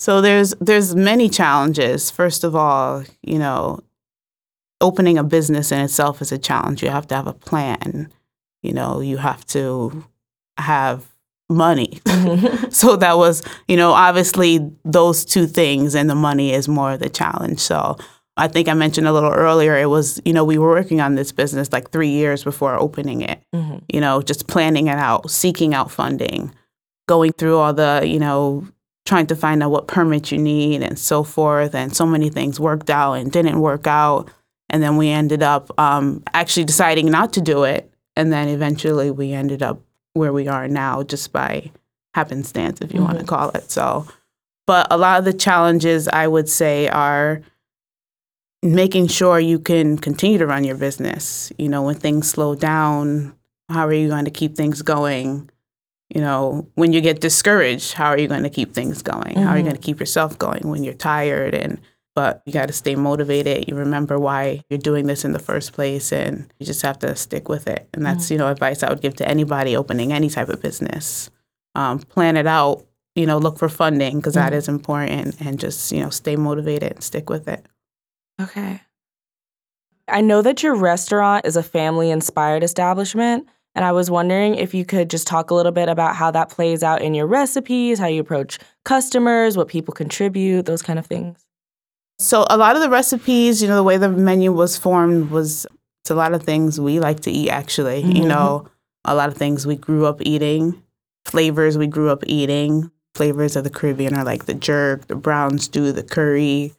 So 0.00 0.22
there's 0.22 0.54
there's 0.60 0.94
many 0.96 1.28
challenges. 1.28 2.10
First 2.10 2.42
of 2.42 2.56
all, 2.56 3.04
you 3.22 3.38
know, 3.38 3.80
opening 4.80 5.18
a 5.18 5.22
business 5.22 5.70
in 5.70 5.80
itself 5.80 6.22
is 6.22 6.32
a 6.32 6.38
challenge. 6.38 6.82
You 6.82 6.88
have 6.88 7.06
to 7.08 7.14
have 7.14 7.26
a 7.26 7.34
plan. 7.34 8.10
You 8.62 8.72
know, 8.72 9.00
you 9.00 9.18
have 9.18 9.46
to 9.48 10.04
have 10.56 11.06
money. 11.48 12.00
Mm-hmm. 12.20 12.68
so 12.68 12.96
that 12.96 13.16
was, 13.16 13.42
you 13.66 13.78
know, 13.78 13.92
obviously 13.92 14.70
those 14.84 15.24
two 15.24 15.46
things 15.46 15.94
and 15.94 16.10
the 16.10 16.14
money 16.14 16.52
is 16.52 16.68
more 16.68 16.92
of 16.92 17.00
the 17.00 17.08
challenge. 17.08 17.60
So 17.60 17.96
I 18.36 18.46
think 18.46 18.68
I 18.68 18.74
mentioned 18.74 19.08
a 19.08 19.12
little 19.12 19.32
earlier 19.32 19.74
it 19.78 19.86
was, 19.86 20.20
you 20.26 20.34
know, 20.34 20.44
we 20.44 20.58
were 20.58 20.68
working 20.68 21.00
on 21.00 21.14
this 21.14 21.32
business 21.32 21.72
like 21.72 21.90
3 21.92 22.08
years 22.08 22.44
before 22.44 22.78
opening 22.78 23.22
it. 23.22 23.40
Mm-hmm. 23.54 23.78
You 23.88 24.02
know, 24.02 24.20
just 24.20 24.48
planning 24.48 24.88
it 24.88 24.98
out, 24.98 25.30
seeking 25.30 25.72
out 25.72 25.90
funding, 25.90 26.54
going 27.08 27.32
through 27.32 27.56
all 27.56 27.72
the, 27.72 28.02
you 28.04 28.18
know, 28.18 28.68
trying 29.10 29.26
to 29.26 29.34
find 29.34 29.60
out 29.60 29.72
what 29.72 29.88
permits 29.88 30.30
you 30.30 30.38
need 30.38 30.82
and 30.82 30.96
so 30.96 31.24
forth. 31.24 31.74
And 31.74 31.94
so 31.94 32.06
many 32.06 32.30
things 32.30 32.60
worked 32.60 32.90
out 32.90 33.14
and 33.14 33.30
didn't 33.30 33.60
work 33.60 33.88
out. 33.88 34.30
And 34.70 34.80
then 34.80 34.96
we 34.96 35.08
ended 35.08 35.42
up 35.42 35.68
um, 35.80 36.22
actually 36.32 36.64
deciding 36.64 37.10
not 37.10 37.32
to 37.32 37.40
do 37.40 37.64
it. 37.64 37.92
And 38.14 38.32
then 38.32 38.46
eventually 38.48 39.10
we 39.10 39.32
ended 39.32 39.64
up 39.64 39.80
where 40.14 40.32
we 40.32 40.46
are 40.46 40.68
now 40.68 41.02
just 41.02 41.32
by 41.32 41.72
happenstance, 42.14 42.80
if 42.80 42.94
you 42.94 43.02
want 43.02 43.18
to 43.18 43.24
call 43.24 43.50
it. 43.50 43.68
So, 43.72 44.06
but 44.64 44.86
a 44.92 44.96
lot 44.96 45.18
of 45.18 45.24
the 45.24 45.32
challenges 45.32 46.06
I 46.06 46.28
would 46.28 46.48
say 46.48 46.86
are 46.86 47.42
making 48.62 49.08
sure 49.08 49.40
you 49.40 49.58
can 49.58 49.98
continue 49.98 50.38
to 50.38 50.46
run 50.46 50.62
your 50.62 50.76
business. 50.76 51.52
You 51.58 51.68
know, 51.68 51.82
when 51.82 51.96
things 51.96 52.30
slow 52.30 52.54
down, 52.54 53.34
how 53.68 53.88
are 53.88 53.92
you 53.92 54.06
going 54.06 54.26
to 54.26 54.30
keep 54.30 54.54
things 54.54 54.82
going? 54.82 55.50
You 56.14 56.20
know, 56.20 56.68
when 56.74 56.92
you 56.92 57.00
get 57.00 57.20
discouraged, 57.20 57.92
how 57.92 58.06
are 58.06 58.18
you 58.18 58.26
going 58.26 58.42
to 58.42 58.50
keep 58.50 58.74
things 58.74 59.02
going? 59.02 59.36
How 59.36 59.50
are 59.50 59.56
you 59.56 59.62
mm-hmm. 59.62 59.70
going 59.70 59.76
to 59.76 59.82
keep 59.82 60.00
yourself 60.00 60.38
going 60.38 60.68
when 60.68 60.82
you're 60.82 60.94
tired 60.94 61.54
and 61.54 61.80
but 62.14 62.42
you 62.44 62.52
got 62.52 62.66
to 62.66 62.72
stay 62.72 62.96
motivated. 62.96 63.68
You 63.68 63.76
remember 63.76 64.18
why 64.18 64.64
you're 64.68 64.78
doing 64.78 65.06
this 65.06 65.24
in 65.24 65.32
the 65.32 65.38
first 65.38 65.72
place 65.72 66.12
and 66.12 66.52
you 66.58 66.66
just 66.66 66.82
have 66.82 66.98
to 67.00 67.14
stick 67.14 67.48
with 67.48 67.66
it. 67.66 67.88
And 67.94 68.04
that's, 68.04 68.24
mm-hmm. 68.24 68.34
you 68.34 68.38
know, 68.38 68.48
advice 68.48 68.82
I 68.82 68.90
would 68.90 69.00
give 69.00 69.16
to 69.16 69.28
anybody 69.28 69.76
opening 69.76 70.12
any 70.12 70.28
type 70.28 70.48
of 70.48 70.60
business. 70.60 71.30
Um, 71.76 72.00
plan 72.00 72.36
it 72.36 72.48
out, 72.48 72.84
you 73.14 73.26
know, 73.26 73.38
look 73.38 73.58
for 73.58 73.68
funding 73.68 74.16
because 74.16 74.34
that 74.34 74.50
mm-hmm. 74.50 74.58
is 74.58 74.68
important 74.68 75.40
and 75.40 75.58
just, 75.58 75.92
you 75.92 76.02
know, 76.02 76.10
stay 76.10 76.34
motivated 76.34 76.92
and 76.92 77.02
stick 77.02 77.30
with 77.30 77.46
it. 77.46 77.64
Okay. 78.40 78.80
I 80.08 80.20
know 80.20 80.42
that 80.42 80.64
your 80.64 80.74
restaurant 80.74 81.46
is 81.46 81.56
a 81.56 81.62
family 81.62 82.10
inspired 82.10 82.64
establishment. 82.64 83.48
And 83.74 83.84
I 83.84 83.92
was 83.92 84.10
wondering 84.10 84.56
if 84.56 84.74
you 84.74 84.84
could 84.84 85.08
just 85.08 85.26
talk 85.26 85.50
a 85.50 85.54
little 85.54 85.72
bit 85.72 85.88
about 85.88 86.16
how 86.16 86.30
that 86.32 86.50
plays 86.50 86.82
out 86.82 87.02
in 87.02 87.14
your 87.14 87.26
recipes, 87.26 87.98
how 87.98 88.06
you 88.06 88.20
approach 88.20 88.58
customers, 88.84 89.56
what 89.56 89.68
people 89.68 89.94
contribute, 89.94 90.66
those 90.66 90.82
kind 90.82 90.98
of 90.98 91.06
things. 91.06 91.46
So 92.18 92.46
a 92.50 92.56
lot 92.56 92.76
of 92.76 92.82
the 92.82 92.90
recipes, 92.90 93.62
you 93.62 93.68
know, 93.68 93.76
the 93.76 93.82
way 93.82 93.96
the 93.96 94.08
menu 94.08 94.52
was 94.52 94.76
formed 94.76 95.30
was 95.30 95.66
it's 96.02 96.10
a 96.10 96.14
lot 96.14 96.34
of 96.34 96.42
things 96.42 96.80
we 96.80 97.00
like 97.00 97.20
to 97.20 97.30
eat 97.30 97.50
actually. 97.50 98.00
You 98.00 98.22
mm-hmm. 98.22 98.28
know, 98.28 98.68
a 99.04 99.14
lot 99.14 99.28
of 99.28 99.36
things 99.36 99.66
we 99.66 99.76
grew 99.76 100.06
up 100.06 100.20
eating, 100.20 100.82
flavors 101.24 101.78
we 101.78 101.86
grew 101.86 102.10
up 102.10 102.24
eating. 102.26 102.90
Flavors 103.16 103.56
of 103.56 103.64
the 103.64 103.70
Caribbean 103.70 104.14
are 104.14 104.24
like 104.24 104.46
the 104.46 104.54
jerk, 104.54 105.08
the 105.08 105.16
brown 105.16 105.58
stew, 105.58 105.90
the 105.90 106.04
curry. 106.04 106.72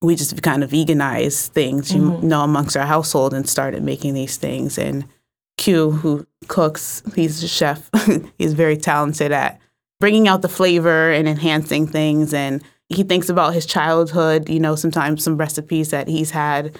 We 0.00 0.16
just 0.16 0.42
kind 0.42 0.64
of 0.64 0.70
veganized 0.70 1.48
things, 1.48 1.92
you 1.92 2.00
mm-hmm. 2.00 2.26
know, 2.26 2.40
amongst 2.40 2.74
our 2.74 2.86
household 2.86 3.34
and 3.34 3.46
started 3.46 3.82
making 3.82 4.14
these 4.14 4.38
things. 4.38 4.78
And 4.78 5.04
Q, 5.64 5.92
who 5.92 6.26
cooks, 6.46 7.02
he's 7.14 7.42
a 7.42 7.48
chef. 7.48 7.88
he's 8.38 8.52
very 8.52 8.76
talented 8.76 9.32
at 9.32 9.58
bringing 9.98 10.28
out 10.28 10.42
the 10.42 10.48
flavor 10.48 11.10
and 11.10 11.26
enhancing 11.26 11.86
things 11.86 12.34
and 12.34 12.62
he 12.90 13.02
thinks 13.02 13.30
about 13.30 13.54
his 13.54 13.64
childhood, 13.64 14.50
you 14.50 14.60
know, 14.60 14.76
sometimes 14.76 15.24
some 15.24 15.38
recipes 15.38 15.88
that 15.88 16.06
he's 16.06 16.32
had 16.32 16.78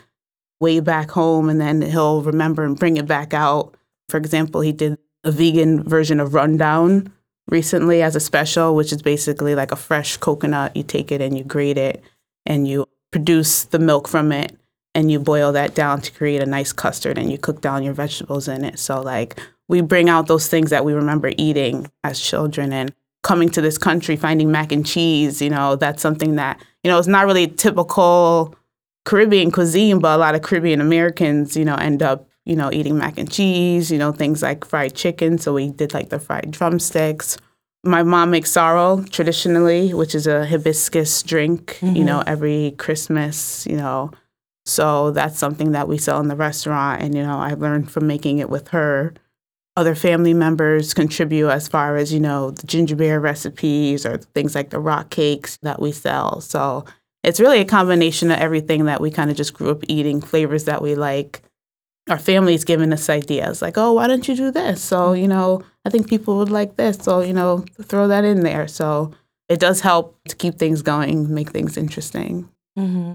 way 0.60 0.80
back 0.80 1.10
home 1.10 1.48
and 1.48 1.58
then 1.58 1.80
he'll 1.80 2.20
remember 2.20 2.62
and 2.62 2.78
bring 2.78 2.98
it 2.98 3.06
back 3.06 3.32
out. 3.32 3.74
For 4.10 4.18
example, 4.18 4.60
he 4.60 4.72
did 4.72 4.98
a 5.24 5.30
vegan 5.30 5.82
version 5.88 6.20
of 6.20 6.34
Rundown 6.34 7.10
recently 7.48 8.02
as 8.02 8.14
a 8.14 8.20
special, 8.20 8.74
which 8.74 8.92
is 8.92 9.00
basically 9.00 9.54
like 9.54 9.72
a 9.72 9.76
fresh 9.76 10.18
coconut. 10.18 10.76
You 10.76 10.82
take 10.82 11.10
it 11.10 11.22
and 11.22 11.38
you 11.38 11.44
grate 11.44 11.78
it 11.78 12.04
and 12.44 12.68
you 12.68 12.84
produce 13.12 13.64
the 13.64 13.78
milk 13.78 14.08
from 14.08 14.30
it 14.30 14.54
and 14.94 15.10
you 15.10 15.18
boil 15.18 15.52
that 15.52 15.74
down 15.74 16.00
to 16.02 16.12
create 16.12 16.42
a 16.42 16.46
nice 16.46 16.72
custard 16.72 17.18
and 17.18 17.30
you 17.30 17.38
cook 17.38 17.60
down 17.60 17.82
your 17.82 17.94
vegetables 17.94 18.48
in 18.48 18.64
it. 18.64 18.78
So 18.78 19.00
like 19.00 19.40
we 19.68 19.80
bring 19.80 20.08
out 20.08 20.26
those 20.26 20.48
things 20.48 20.70
that 20.70 20.84
we 20.84 20.92
remember 20.92 21.32
eating 21.36 21.90
as 22.02 22.20
children 22.20 22.72
and 22.72 22.92
coming 23.22 23.48
to 23.48 23.60
this 23.60 23.78
country 23.78 24.16
finding 24.16 24.52
mac 24.52 24.70
and 24.70 24.86
cheese, 24.86 25.40
you 25.40 25.50
know, 25.50 25.76
that's 25.76 26.02
something 26.02 26.36
that, 26.36 26.60
you 26.82 26.90
know, 26.90 26.98
it's 26.98 27.08
not 27.08 27.26
really 27.26 27.46
typical 27.46 28.54
Caribbean 29.04 29.50
cuisine, 29.50 29.98
but 29.98 30.16
a 30.16 30.18
lot 30.18 30.34
of 30.34 30.42
Caribbean 30.42 30.80
Americans, 30.80 31.56
you 31.56 31.64
know, 31.64 31.76
end 31.76 32.02
up, 32.02 32.28
you 32.44 32.54
know, 32.54 32.70
eating 32.72 32.98
mac 32.98 33.18
and 33.18 33.30
cheese, 33.30 33.90
you 33.90 33.98
know, 33.98 34.12
things 34.12 34.42
like 34.42 34.64
fried 34.64 34.94
chicken. 34.94 35.38
So 35.38 35.54
we 35.54 35.70
did 35.70 35.94
like 35.94 36.10
the 36.10 36.18
fried 36.18 36.50
drumsticks. 36.50 37.38
My 37.82 38.02
mom 38.02 38.30
makes 38.30 38.50
sorrel 38.50 39.04
traditionally, 39.04 39.92
which 39.92 40.14
is 40.14 40.26
a 40.26 40.46
hibiscus 40.46 41.22
drink, 41.22 41.78
you 41.80 41.88
mm-hmm. 41.88 42.04
know, 42.04 42.22
every 42.26 42.74
Christmas, 42.78 43.66
you 43.66 43.76
know. 43.76 44.10
So 44.66 45.10
that's 45.10 45.38
something 45.38 45.72
that 45.72 45.88
we 45.88 45.98
sell 45.98 46.20
in 46.20 46.28
the 46.28 46.36
restaurant. 46.36 47.02
And, 47.02 47.14
you 47.14 47.22
know, 47.22 47.38
I 47.38 47.54
learned 47.54 47.90
from 47.90 48.06
making 48.06 48.38
it 48.38 48.48
with 48.48 48.68
her. 48.68 49.14
Other 49.76 49.94
family 49.94 50.34
members 50.34 50.94
contribute 50.94 51.48
as 51.48 51.68
far 51.68 51.96
as, 51.96 52.12
you 52.12 52.20
know, 52.20 52.52
the 52.52 52.66
ginger 52.66 52.96
beer 52.96 53.18
recipes 53.18 54.06
or 54.06 54.18
things 54.18 54.54
like 54.54 54.70
the 54.70 54.78
rock 54.78 55.10
cakes 55.10 55.58
that 55.62 55.82
we 55.82 55.92
sell. 55.92 56.40
So 56.40 56.84
it's 57.24 57.40
really 57.40 57.58
a 57.58 57.64
combination 57.64 58.30
of 58.30 58.38
everything 58.38 58.84
that 58.84 59.00
we 59.00 59.10
kind 59.10 59.30
of 59.30 59.36
just 59.36 59.54
grew 59.54 59.70
up 59.70 59.82
eating, 59.88 60.20
flavors 60.20 60.64
that 60.64 60.80
we 60.80 60.94
like. 60.94 61.42
Our 62.08 62.18
family's 62.18 62.64
giving 62.64 62.92
us 62.92 63.08
ideas 63.08 63.62
like, 63.62 63.76
oh, 63.76 63.94
why 63.94 64.06
don't 64.06 64.28
you 64.28 64.36
do 64.36 64.50
this? 64.50 64.82
So, 64.82 65.12
you 65.14 65.26
know, 65.26 65.62
I 65.84 65.90
think 65.90 66.08
people 66.08 66.36
would 66.36 66.50
like 66.50 66.76
this. 66.76 66.98
So, 66.98 67.20
you 67.20 67.32
know, 67.32 67.64
throw 67.82 68.08
that 68.08 68.24
in 68.24 68.40
there. 68.40 68.68
So 68.68 69.12
it 69.48 69.58
does 69.58 69.80
help 69.80 70.18
to 70.28 70.36
keep 70.36 70.56
things 70.56 70.82
going, 70.82 71.32
make 71.34 71.50
things 71.50 71.76
interesting. 71.76 72.48
Mm-hmm. 72.78 73.14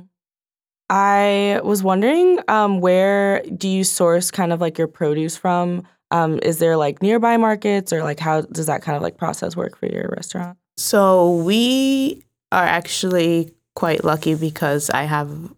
I 0.89 1.61
was 1.63 1.83
wondering 1.83 2.39
um, 2.47 2.79
where 2.81 3.43
do 3.55 3.67
you 3.67 3.83
source 3.83 4.31
kind 4.31 4.51
of 4.51 4.59
like 4.59 4.77
your 4.77 4.87
produce 4.87 5.37
from? 5.37 5.83
Um, 6.11 6.39
is 6.41 6.57
there 6.57 6.77
like 6.77 7.01
nearby 7.01 7.37
markets 7.37 7.93
or 7.93 8.03
like 8.03 8.19
how 8.19 8.41
does 8.41 8.65
that 8.65 8.81
kind 8.81 8.95
of 8.95 9.03
like 9.03 9.17
process 9.17 9.55
work 9.55 9.77
for 9.77 9.85
your 9.85 10.09
restaurant? 10.15 10.57
So 10.77 11.35
we 11.35 12.23
are 12.51 12.63
actually 12.63 13.53
quite 13.75 14.03
lucky 14.03 14.33
because 14.33 14.89
I 14.89 15.03
have 15.03 15.53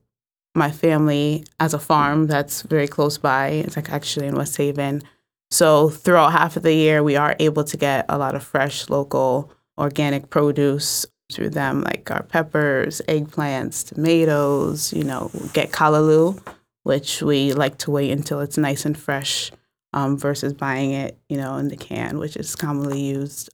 my 0.53 0.69
family 0.69 1.45
has 1.59 1.73
a 1.73 1.79
farm 1.79 2.27
that's 2.27 2.63
very 2.63 2.87
close 2.87 3.17
by. 3.17 3.47
It's 3.47 3.77
like 3.77 3.89
actually 3.89 4.27
in 4.27 4.35
West 4.35 4.57
Haven. 4.57 5.01
So 5.49 5.89
throughout 5.89 6.31
half 6.31 6.57
of 6.57 6.63
the 6.63 6.73
year, 6.73 7.03
we 7.03 7.15
are 7.15 7.35
able 7.39 7.63
to 7.63 7.77
get 7.77 8.05
a 8.09 8.17
lot 8.17 8.35
of 8.35 8.43
fresh, 8.43 8.89
local, 8.89 9.51
organic 9.77 10.29
produce 10.29 11.05
through 11.31 11.51
them, 11.51 11.81
like 11.81 12.09
our 12.11 12.23
peppers, 12.23 13.01
eggplants, 13.07 13.87
tomatoes. 13.87 14.93
You 14.93 15.03
know, 15.03 15.31
get 15.53 15.71
callaloo, 15.71 16.41
which 16.83 17.21
we 17.21 17.53
like 17.53 17.77
to 17.79 17.91
wait 17.91 18.11
until 18.11 18.41
it's 18.41 18.57
nice 18.57 18.85
and 18.85 18.97
fresh, 18.97 19.51
um, 19.93 20.17
versus 20.17 20.53
buying 20.53 20.91
it, 20.91 21.17
you 21.29 21.37
know, 21.37 21.57
in 21.57 21.67
the 21.67 21.77
can, 21.77 22.17
which 22.19 22.35
is 22.35 22.55
commonly 22.55 23.01
used. 23.01 23.49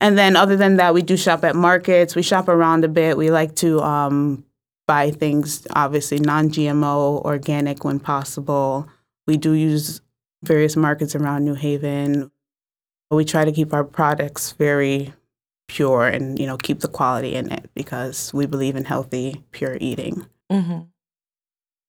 And 0.00 0.18
then, 0.18 0.36
other 0.36 0.56
than 0.56 0.76
that, 0.76 0.92
we 0.92 1.02
do 1.02 1.16
shop 1.16 1.44
at 1.44 1.56
markets. 1.56 2.14
We 2.14 2.22
shop 2.22 2.48
around 2.48 2.84
a 2.84 2.88
bit. 2.88 3.16
We 3.16 3.30
like 3.30 3.54
to 3.56 3.80
um, 3.80 4.44
buy 4.86 5.10
things, 5.10 5.66
obviously 5.70 6.18
non-GMO, 6.18 7.24
organic 7.24 7.84
when 7.84 8.00
possible. 8.00 8.88
We 9.26 9.36
do 9.36 9.52
use 9.52 10.00
various 10.42 10.76
markets 10.76 11.14
around 11.14 11.44
New 11.44 11.54
Haven. 11.54 12.30
We 13.10 13.24
try 13.24 13.44
to 13.44 13.52
keep 13.52 13.72
our 13.72 13.84
products 13.84 14.52
very 14.52 15.12
pure 15.68 16.06
and 16.06 16.38
you 16.38 16.46
know 16.46 16.56
keep 16.56 16.80
the 16.80 16.88
quality 16.88 17.34
in 17.34 17.50
it 17.50 17.70
because 17.74 18.32
we 18.34 18.46
believe 18.46 18.76
in 18.76 18.84
healthy, 18.84 19.42
pure 19.52 19.76
eating. 19.80 20.26
Mm-hmm. 20.50 20.80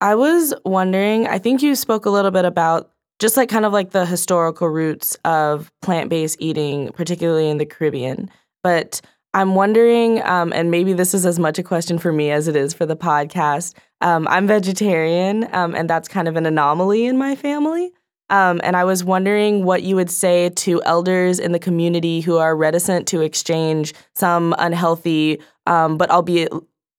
I 0.01 0.15
was 0.15 0.53
wondering. 0.65 1.27
I 1.27 1.39
think 1.39 1.61
you 1.61 1.75
spoke 1.75 2.05
a 2.05 2.09
little 2.09 2.31
bit 2.31 2.45
about 2.45 2.91
just 3.19 3.37
like 3.37 3.49
kind 3.49 3.65
of 3.65 3.73
like 3.73 3.91
the 3.91 4.05
historical 4.05 4.67
roots 4.67 5.15
of 5.23 5.71
plant-based 5.81 6.37
eating, 6.39 6.91
particularly 6.91 7.49
in 7.49 7.57
the 7.57 7.65
Caribbean. 7.65 8.29
But 8.61 9.01
I'm 9.33 9.55
wondering, 9.55 10.21
um, 10.23 10.53
and 10.53 10.71
maybe 10.71 10.93
this 10.93 11.13
is 11.13 11.25
as 11.25 11.39
much 11.39 11.59
a 11.59 11.63
question 11.63 11.97
for 11.97 12.11
me 12.11 12.31
as 12.31 12.47
it 12.47 12.55
is 12.55 12.73
for 12.73 12.85
the 12.85 12.95
podcast. 12.95 13.73
Um, 14.01 14.27
I'm 14.29 14.47
vegetarian, 14.47 15.47
um, 15.53 15.75
and 15.75 15.89
that's 15.89 16.07
kind 16.07 16.27
of 16.27 16.35
an 16.35 16.45
anomaly 16.45 17.05
in 17.05 17.17
my 17.17 17.35
family. 17.35 17.91
Um, 18.29 18.59
and 18.63 18.75
I 18.75 18.83
was 18.83 19.03
wondering 19.03 19.65
what 19.65 19.83
you 19.83 19.95
would 19.95 20.09
say 20.09 20.49
to 20.49 20.81
elders 20.83 21.39
in 21.39 21.51
the 21.51 21.59
community 21.59 22.21
who 22.21 22.37
are 22.37 22.55
reticent 22.55 23.07
to 23.09 23.21
exchange 23.21 23.93
some 24.15 24.55
unhealthy, 24.57 25.39
um, 25.67 25.97
but 25.97 26.09
albeit 26.09 26.51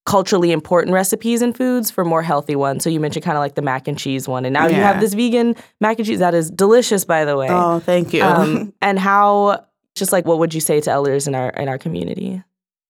culturally 0.05 0.53
important 0.53 0.95
recipes 0.95 1.43
and 1.43 1.57
foods 1.57 1.91
for 1.91 2.05
more 2.05 2.23
healthy 2.23 2.55
ones. 2.55 2.85
So 2.85 2.91
you 2.91 3.01
mentioned 3.01 3.25
kind 3.25 3.37
of 3.37 3.41
like 3.41 3.57
the 3.57 3.63
mac 3.63 3.89
and 3.89 3.99
cheese 3.99 4.29
one, 4.29 4.45
and 4.45 4.53
now 4.55 4.67
you 4.69 4.77
have 4.77 5.01
this 5.01 5.15
vegan 5.15 5.57
mac 5.81 5.99
and 5.99 6.07
cheese 6.07 6.21
that 6.21 6.33
is 6.33 6.51
delicious, 6.51 7.05
by 7.05 7.25
the 7.25 7.37
way. 7.37 7.49
Oh, 7.51 7.81
thank 7.81 8.13
you. 8.13 8.23
Um, 8.23 8.73
and 8.83 8.99
how, 8.99 9.67
just 9.97 10.13
like, 10.13 10.25
what 10.25 10.39
would 10.39 10.55
you 10.55 10.61
say 10.61 10.81
to 10.81 10.91
elders 10.91 11.27
in 11.27 11.35
our 11.35 11.51
in 11.51 11.69
our 11.69 11.77
community? 11.77 12.43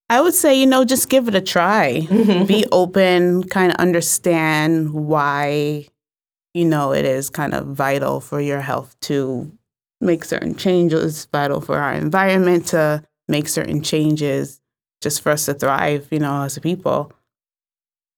I 0.08 0.20
would 0.20 0.34
say, 0.34 0.54
you 0.54 0.66
know, 0.66 0.84
just 0.84 1.08
give 1.08 1.26
it 1.26 1.34
a 1.34 1.40
try. 1.40 2.00
Be 2.46 2.64
open, 2.70 3.42
kind 3.44 3.72
of 3.72 3.78
understand 3.78 4.92
why, 4.92 5.88
you 6.56 6.64
know, 6.64 6.92
it 6.92 7.04
is 7.04 7.28
kind 7.28 7.52
of 7.52 7.66
vital 7.66 8.18
for 8.18 8.40
your 8.40 8.60
health 8.60 8.98
to 9.00 9.52
make 10.00 10.25
certain 10.25 10.54
changes, 10.54 11.26
vital 11.26 11.60
for 11.60 11.76
our 11.76 11.92
environment 11.92 12.66
to 12.68 13.02
make 13.28 13.46
certain 13.46 13.82
changes 13.82 14.60
just 15.02 15.20
for 15.20 15.32
us 15.32 15.44
to 15.44 15.52
thrive, 15.52 16.08
you 16.10 16.18
know, 16.18 16.42
as 16.42 16.56
a 16.56 16.60
people. 16.62 17.12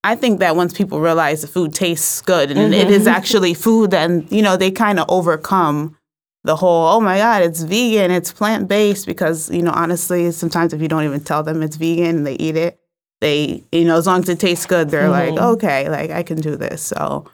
I 0.04 0.14
think 0.14 0.38
that 0.38 0.54
once 0.54 0.72
people 0.72 1.00
realize 1.00 1.42
the 1.42 1.48
food 1.48 1.74
tastes 1.74 2.22
good 2.22 2.52
and 2.52 2.72
it 2.72 2.90
is 2.90 3.00
mm-hmm. 3.00 3.08
actually 3.16 3.54
food, 3.54 3.90
then, 3.90 4.28
you 4.30 4.42
know, 4.42 4.56
they 4.56 4.70
kind 4.70 5.00
of 5.00 5.06
overcome 5.08 5.96
the 6.44 6.54
whole, 6.54 6.86
oh 6.86 7.00
my 7.00 7.18
God, 7.18 7.42
it's 7.42 7.62
vegan, 7.62 8.12
it's 8.12 8.32
plant 8.32 8.68
based, 8.68 9.06
because, 9.06 9.50
you 9.50 9.62
know, 9.62 9.72
honestly, 9.72 10.30
sometimes 10.30 10.72
if 10.72 10.80
you 10.80 10.86
don't 10.86 11.02
even 11.02 11.20
tell 11.20 11.42
them 11.42 11.60
it's 11.60 11.76
vegan 11.76 12.18
and 12.18 12.26
they 12.26 12.34
eat 12.34 12.56
it, 12.56 12.78
they, 13.20 13.64
you 13.72 13.84
know, 13.84 13.98
as 13.98 14.06
long 14.06 14.20
as 14.20 14.28
it 14.28 14.38
tastes 14.38 14.64
good, 14.64 14.90
they're 14.90 15.10
like, 15.10 15.34
mm-hmm. 15.34 15.44
okay, 15.44 15.88
like 15.88 16.10
I 16.10 16.22
can 16.22 16.40
do 16.40 16.54
this. 16.54 16.82
So 16.82 17.28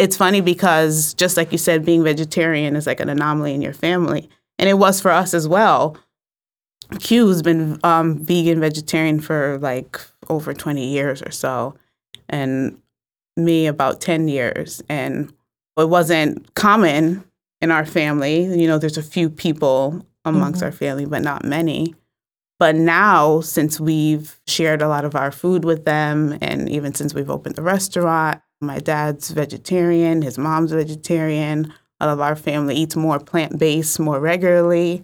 it's 0.00 0.16
funny 0.16 0.40
because 0.40 1.12
just 1.12 1.36
like 1.36 1.52
you 1.52 1.58
said, 1.58 1.84
being 1.84 2.02
vegetarian 2.02 2.74
is 2.74 2.86
like 2.86 3.00
an 3.00 3.10
anomaly 3.10 3.52
in 3.52 3.60
your 3.60 3.74
family. 3.74 4.30
And 4.58 4.66
it 4.66 4.78
was 4.78 4.98
for 4.98 5.10
us 5.10 5.34
as 5.34 5.46
well. 5.46 5.94
Q's 7.00 7.42
been 7.42 7.78
um, 7.84 8.16
vegan 8.16 8.60
vegetarian 8.60 9.20
for 9.20 9.58
like 9.60 10.00
over 10.30 10.54
20 10.54 10.86
years 10.86 11.22
or 11.22 11.30
so, 11.30 11.74
and 12.30 12.80
me 13.36 13.66
about 13.66 14.00
10 14.00 14.26
years. 14.26 14.82
And 14.88 15.34
it 15.76 15.90
wasn't 15.90 16.54
common 16.54 17.22
in 17.60 17.70
our 17.70 17.84
family. 17.84 18.44
You 18.44 18.66
know, 18.66 18.78
there's 18.78 18.98
a 18.98 19.02
few 19.02 19.28
people 19.28 20.04
amongst 20.24 20.62
our 20.62 20.72
family, 20.72 21.04
but 21.04 21.22
not 21.22 21.44
many. 21.44 21.94
But 22.58 22.74
now, 22.74 23.42
since 23.42 23.78
we've 23.78 24.40
shared 24.46 24.80
a 24.80 24.88
lot 24.88 25.04
of 25.04 25.14
our 25.14 25.30
food 25.30 25.64
with 25.64 25.84
them, 25.84 26.38
and 26.40 26.70
even 26.70 26.94
since 26.94 27.12
we've 27.12 27.30
opened 27.30 27.56
the 27.56 27.62
restaurant, 27.62 28.40
my 28.60 28.78
dad's 28.78 29.30
vegetarian, 29.30 30.22
his 30.22 30.38
mom's 30.38 30.72
vegetarian. 30.72 31.72
A 32.00 32.06
lot 32.06 32.12
of 32.12 32.20
our 32.20 32.36
family 32.36 32.76
eats 32.76 32.96
more 32.96 33.18
plant 33.18 33.58
based 33.58 33.98
more 34.00 34.20
regularly. 34.20 35.02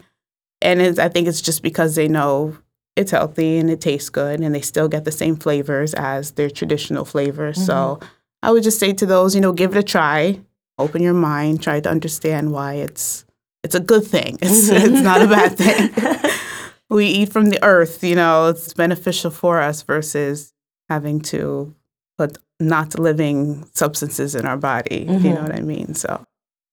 And 0.62 0.80
it's, 0.80 0.98
I 0.98 1.08
think 1.08 1.28
it's 1.28 1.42
just 1.42 1.62
because 1.62 1.94
they 1.94 2.08
know 2.08 2.56
it's 2.96 3.10
healthy 3.10 3.58
and 3.58 3.70
it 3.70 3.80
tastes 3.80 4.08
good, 4.08 4.40
and 4.40 4.54
they 4.54 4.62
still 4.62 4.88
get 4.88 5.04
the 5.04 5.12
same 5.12 5.36
flavors 5.36 5.92
as 5.94 6.32
their 6.32 6.48
traditional 6.48 7.04
flavors. 7.04 7.64
So 7.64 7.74
mm-hmm. 7.74 8.08
I 8.42 8.50
would 8.50 8.62
just 8.62 8.80
say 8.80 8.92
to 8.94 9.06
those, 9.06 9.34
you 9.34 9.40
know, 9.40 9.52
give 9.52 9.76
it 9.76 9.78
a 9.78 9.82
try, 9.82 10.40
open 10.78 11.02
your 11.02 11.14
mind, 11.14 11.62
try 11.62 11.80
to 11.80 11.90
understand 11.90 12.52
why 12.52 12.74
it's 12.74 13.24
it's 13.62 13.74
a 13.74 13.80
good 13.80 14.06
thing. 14.06 14.38
It's 14.42 14.70
mm-hmm. 14.70 14.94
it's 14.94 15.02
not 15.02 15.22
a 15.22 15.26
bad 15.26 15.56
thing. 15.58 16.30
we 16.88 17.06
eat 17.06 17.32
from 17.32 17.50
the 17.50 17.62
earth, 17.62 18.02
you 18.02 18.14
know, 18.14 18.48
it's 18.48 18.72
beneficial 18.72 19.30
for 19.30 19.60
us 19.60 19.82
versus 19.82 20.54
having 20.88 21.20
to 21.20 21.74
put 22.16 22.38
not 22.58 22.98
living 22.98 23.68
substances 23.74 24.34
in 24.34 24.46
our 24.46 24.56
body. 24.56 25.06
if 25.08 25.22
You 25.22 25.30
know 25.30 25.36
mm-hmm. 25.36 25.42
what 25.42 25.54
I 25.54 25.60
mean? 25.60 25.94
So 25.94 26.24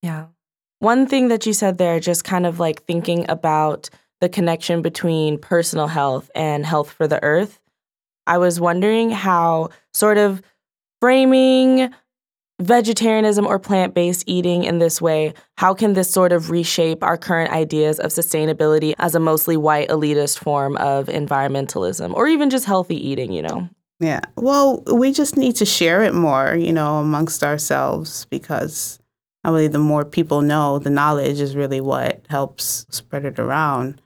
Yeah. 0.01 0.27
One 0.79 1.07
thing 1.07 1.29
that 1.29 1.45
you 1.45 1.53
said 1.53 1.77
there, 1.77 1.99
just 1.99 2.23
kind 2.25 2.45
of 2.45 2.59
like 2.59 2.83
thinking 2.83 3.25
about 3.29 3.89
the 4.19 4.29
connection 4.29 4.81
between 4.81 5.37
personal 5.37 5.87
health 5.87 6.29
and 6.35 6.65
health 6.65 6.91
for 6.91 7.07
the 7.07 7.21
earth. 7.23 7.59
I 8.25 8.37
was 8.37 8.59
wondering 8.59 9.09
how 9.09 9.69
sort 9.93 10.17
of 10.17 10.41
framing 11.01 11.93
vegetarianism 12.61 13.45
or 13.45 13.59
plant 13.59 13.93
based 13.93 14.23
eating 14.27 14.63
in 14.63 14.79
this 14.79 15.01
way, 15.01 15.33
how 15.57 15.73
can 15.73 15.93
this 15.93 16.09
sort 16.09 16.31
of 16.31 16.49
reshape 16.49 17.03
our 17.03 17.17
current 17.17 17.51
ideas 17.51 17.99
of 17.99 18.11
sustainability 18.11 18.93
as 18.99 19.15
a 19.15 19.19
mostly 19.19 19.57
white 19.57 19.89
elitist 19.89 20.39
form 20.39 20.77
of 20.77 21.07
environmentalism 21.07 22.13
or 22.13 22.27
even 22.27 22.49
just 22.49 22.65
healthy 22.65 22.95
eating, 22.95 23.33
you 23.33 23.41
know? 23.41 23.69
Yeah. 24.03 24.19
Well, 24.35 24.83
we 24.93 25.13
just 25.13 25.37
need 25.37 25.55
to 25.55 25.65
share 25.65 26.03
it 26.03 26.13
more, 26.13 26.55
you 26.55 26.73
know, 26.73 26.97
amongst 26.97 27.41
ourselves 27.41 28.25
because 28.25 28.99
I 29.45 29.49
believe 29.49 29.71
the 29.71 29.79
more 29.79 30.03
people 30.03 30.41
know, 30.41 30.77
the 30.77 30.89
knowledge 30.89 31.39
is 31.39 31.55
really 31.55 31.79
what 31.79 32.25
helps 32.29 32.85
spread 32.89 33.23
it 33.23 33.39
around. 33.39 34.01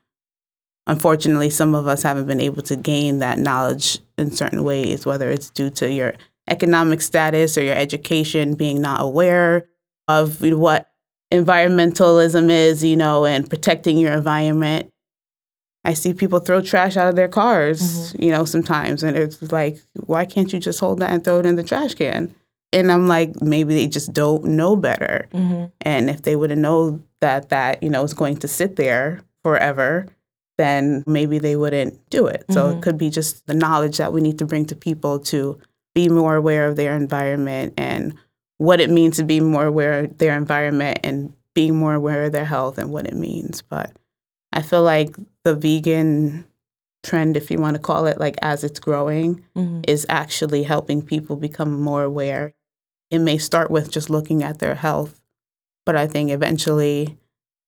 Unfortunately, 0.86 1.50
some 1.50 1.74
of 1.74 1.88
us 1.88 2.04
haven't 2.04 2.28
been 2.28 2.40
able 2.40 2.62
to 2.62 2.76
gain 2.76 3.18
that 3.20 3.40
knowledge 3.40 3.98
in 4.20 4.30
certain 4.30 4.64
ways, 4.64 5.04
whether 5.04 5.32
it's 5.32 5.50
due 5.50 5.72
to 5.72 5.92
your 5.92 6.14
economic 6.48 7.02
status 7.02 7.58
or 7.58 7.64
your 7.64 7.76
education 7.76 8.54
being 8.54 8.80
not 8.80 9.02
aware 9.02 9.68
of 10.08 10.44
what 10.44 10.92
environmentalism 11.34 12.52
is, 12.52 12.84
you 12.84 12.96
know, 12.96 13.26
and 13.26 13.50
protecting 13.50 13.98
your 13.98 14.14
environment. 14.14 14.92
I 15.88 15.94
see 15.94 16.14
people 16.14 16.40
throw 16.40 16.62
trash 16.62 16.98
out 16.98 17.08
of 17.08 17.16
their 17.16 17.30
cars, 17.30 17.82
mm-hmm. 17.82 18.24
you 18.24 18.30
know, 18.30 18.44
sometimes. 18.44 19.04
And 19.04 19.16
it's 19.16 19.42
like, 19.54 19.80
why 19.94 20.26
can't 20.26 20.52
you 20.52 20.60
just 20.60 20.82
hold 20.82 21.00
that 21.00 21.12
and 21.12 21.24
throw 21.24 21.40
it 21.40 21.46
in 21.46 21.56
the 21.56 21.64
trash 21.64 21.96
can? 21.96 22.36
And 22.74 22.92
I'm 22.92 23.08
like, 23.08 23.42
maybe 23.42 23.74
they 23.74 23.88
just 23.88 24.12
don't 24.12 24.44
know 24.44 24.76
better. 24.76 25.30
Mm-hmm. 25.34 25.68
And 25.82 26.10
if 26.10 26.24
they 26.24 26.36
would 26.36 26.50
have 26.50 26.60
known 26.60 27.06
that 27.22 27.48
that, 27.50 27.82
you 27.82 27.90
know, 27.90 28.04
is 28.04 28.14
going 28.14 28.36
to 28.38 28.50
sit 28.50 28.76
there 28.76 29.22
forever, 29.44 30.08
then 30.58 31.06
maybe 31.08 31.40
they 31.40 31.56
wouldn't 31.56 32.10
do 32.10 32.28
it. 32.28 32.44
So 32.52 32.68
it 32.68 32.72
mm-hmm. 32.72 32.80
could 32.82 32.98
be 32.98 33.10
just 33.10 33.48
the 33.48 33.54
knowledge 33.54 33.98
that 33.98 34.12
we 34.12 34.20
need 34.20 34.40
to 34.40 34.46
bring 34.46 34.66
to 34.66 34.76
people 34.76 35.20
to 35.20 35.58
be 35.96 36.10
more 36.10 36.36
aware 36.36 36.68
of 36.68 36.76
their 36.76 36.98
environment 36.98 37.74
and 37.78 38.14
what 38.58 38.82
it 38.82 38.90
means 38.90 39.16
to 39.18 39.24
be 39.24 39.40
more 39.40 39.66
aware 39.66 40.04
of 40.04 40.18
their 40.18 40.36
environment 40.36 41.00
and 41.04 41.32
being 41.54 41.78
more 41.78 41.94
aware 41.94 42.26
of 42.26 42.34
their 42.34 42.46
health 42.46 42.78
and 42.78 42.92
what 42.92 43.08
it 43.08 43.16
means. 43.16 43.62
But 43.62 43.94
I 44.58 44.64
feel 44.64 44.82
like 44.82 45.16
the 45.44 45.54
vegan 45.56 46.44
trend, 47.04 47.38
if 47.38 47.52
you 47.52 47.60
want 47.60 47.76
to 47.76 47.82
call 47.82 48.08
it, 48.08 48.20
like 48.20 48.36
as 48.42 48.64
it's 48.64 48.80
growing, 48.80 49.44
is 49.88 50.06
actually 50.10 50.64
helping 50.64 51.02
people 51.04 51.36
become 51.36 51.80
more 51.80 52.04
aware. 52.04 52.54
It 53.12 53.20
may 53.20 53.38
start 53.38 53.70
with 53.70 53.92
just 53.92 54.10
looking 54.10 54.42
at 54.44 54.58
their 54.58 54.74
health, 54.76 55.22
but 55.86 55.96
I 55.96 56.08
think 56.08 56.32
eventually 56.32 57.18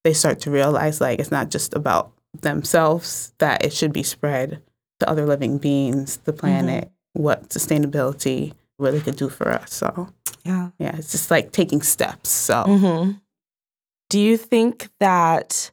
they 0.04 0.14
start 0.14 0.40
to 0.42 0.52
realize 0.52 1.00
like 1.00 1.20
it's 1.20 1.32
not 1.32 1.52
just 1.52 1.76
about 1.76 2.12
themselves, 2.42 3.34
that 3.38 3.64
it 3.64 3.72
should 3.72 3.94
be 3.94 4.04
spread 4.04 4.62
to 5.00 5.10
other 5.10 5.26
living 5.28 5.60
beings, 5.60 6.18
the 6.26 6.34
planet, 6.34 6.92
what 7.14 7.50
sustainability 7.50 8.54
really 8.80 9.00
could 9.00 9.16
do 9.16 9.30
for 9.30 9.50
us. 9.50 9.74
So, 9.74 10.10
Yeah. 10.44 10.70
yeah, 10.80 10.96
it's 10.98 11.12
just 11.12 11.30
like 11.30 11.52
taking 11.52 11.84
steps. 11.84 12.30
So, 12.30 12.64
hmm 12.64 13.12
Do 14.10 14.20
you 14.20 14.38
think 14.38 14.90
that? 15.00 15.72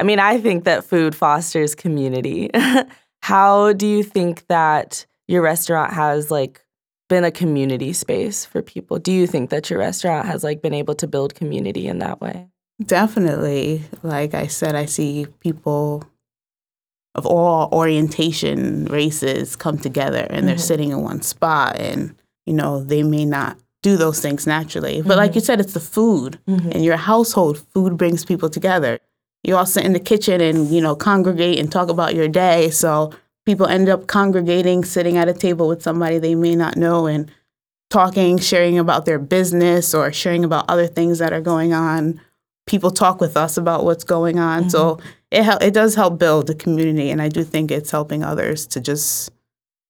I 0.00 0.04
mean, 0.04 0.18
I 0.20 0.38
think 0.40 0.64
that 0.64 0.84
food 0.84 1.14
fosters 1.14 1.74
community. 1.74 2.50
How 3.22 3.72
do 3.72 3.86
you 3.86 4.02
think 4.02 4.46
that 4.46 5.04
your 5.26 5.42
restaurant 5.42 5.92
has 5.92 6.30
like 6.30 6.64
been 7.08 7.24
a 7.24 7.30
community 7.30 7.92
space 7.92 8.44
for 8.44 8.60
people. 8.62 8.98
Do 8.98 9.10
you 9.12 9.26
think 9.26 9.50
that 9.50 9.70
your 9.70 9.78
restaurant 9.78 10.26
has 10.26 10.44
like 10.44 10.60
been 10.62 10.74
able 10.74 10.94
to 10.96 11.06
build 11.06 11.34
community 11.34 11.86
in 11.88 11.98
that 12.00 12.20
way? 12.20 12.48
Definitely. 12.84 13.82
Like 14.02 14.34
I 14.34 14.46
said, 14.46 14.74
I 14.74 14.84
see 14.84 15.26
people 15.40 16.04
of 17.14 17.26
all 17.26 17.68
orientation, 17.72 18.84
races 18.84 19.56
come 19.56 19.78
together 19.78 20.26
and 20.30 20.46
they're 20.46 20.56
Mhm. 20.56 20.60
sitting 20.60 20.90
in 20.90 21.02
one 21.02 21.22
spot 21.22 21.76
and 21.80 22.14
you 22.46 22.54
know, 22.54 22.82
they 22.82 23.02
may 23.02 23.24
not 23.26 23.58
do 23.82 23.96
those 23.98 24.20
things 24.20 24.46
naturally. 24.46 25.02
But 25.02 25.18
like 25.18 25.34
you 25.34 25.40
said, 25.42 25.60
it's 25.60 25.74
the 25.74 25.80
food. 25.80 26.38
Mhm. 26.48 26.70
In 26.72 26.82
your 26.82 26.96
household, 26.96 27.58
food 27.74 27.96
brings 27.98 28.24
people 28.24 28.48
together. 28.48 29.00
You 29.48 29.56
all 29.56 29.66
sit 29.66 29.84
in 29.84 29.94
the 29.94 30.00
kitchen 30.00 30.40
and, 30.40 30.68
you 30.70 30.80
know, 30.80 30.94
congregate 30.94 31.58
and 31.58 31.72
talk 31.72 31.88
about 31.88 32.14
your 32.14 32.28
day. 32.28 32.70
So 32.70 33.12
people 33.46 33.66
end 33.66 33.88
up 33.88 34.06
congregating, 34.06 34.84
sitting 34.84 35.16
at 35.16 35.26
a 35.28 35.32
table 35.34 35.66
with 35.68 35.82
somebody 35.82 36.18
they 36.18 36.34
may 36.34 36.54
not 36.54 36.76
know 36.76 37.06
and 37.06 37.30
talking, 37.90 38.38
sharing 38.38 38.78
about 38.78 39.06
their 39.06 39.18
business 39.18 39.94
or 39.94 40.12
sharing 40.12 40.44
about 40.44 40.66
other 40.68 40.86
things 40.86 41.18
that 41.18 41.32
are 41.32 41.40
going 41.40 41.72
on. 41.72 42.20
People 42.66 42.90
talk 42.90 43.20
with 43.20 43.36
us 43.36 43.56
about 43.56 43.84
what's 43.84 44.04
going 44.04 44.38
on. 44.38 44.68
So 44.68 45.00
it 45.30 45.42
hel- 45.42 45.58
it 45.62 45.72
does 45.72 45.94
help 45.94 46.18
build 46.18 46.46
the 46.46 46.54
community 46.54 47.10
and 47.10 47.22
I 47.22 47.30
do 47.30 47.42
think 47.42 47.70
it's 47.70 47.90
helping 47.90 48.22
others 48.22 48.66
to 48.68 48.80
just 48.80 49.30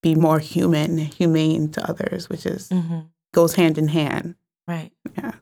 be 0.04 0.14
more 0.14 0.38
human, 0.38 0.96
humane 0.98 1.70
to 1.72 1.90
others, 1.90 2.28
which 2.28 2.46
is 2.46 2.68
Mm-hmm. 2.68 3.00
goes 3.34 3.54
hand 3.56 3.78
in 3.78 3.88
hand. 3.88 4.36
Right. 4.68 4.92
Yeah. 5.16 5.32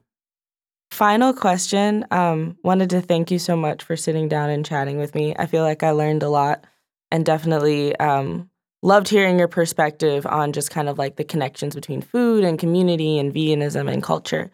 Final 0.97 1.35
question. 1.35 2.07
Um, 2.11 2.57
wanted 2.65 2.89
to 2.89 3.03
thank 3.03 3.31
you 3.31 3.39
so 3.39 3.55
much 3.55 3.83
for 3.83 3.99
sitting 3.99 4.31
down 4.31 4.49
and 4.49 4.65
chatting 4.65 4.97
with 4.97 5.15
me. 5.15 5.37
I 5.39 5.45
feel 5.45 5.63
like 5.63 5.83
I 5.83 5.91
learned 5.91 6.23
a 6.23 6.31
lot 6.31 6.65
and 7.11 7.23
definitely 7.23 7.95
um, 7.97 8.49
loved 8.83 9.07
hearing 9.07 9.39
your 9.39 9.47
perspective 9.47 10.25
on 10.25 10.55
just 10.55 10.71
kind 10.71 10.89
of 10.89 10.97
like 10.97 11.17
the 11.17 11.23
connections 11.23 11.75
between 11.75 12.01
food 12.01 12.45
and 12.45 12.59
community 12.59 13.19
and 13.19 13.35
veganism 13.35 13.93
and 13.93 14.03
culture. 14.03 14.51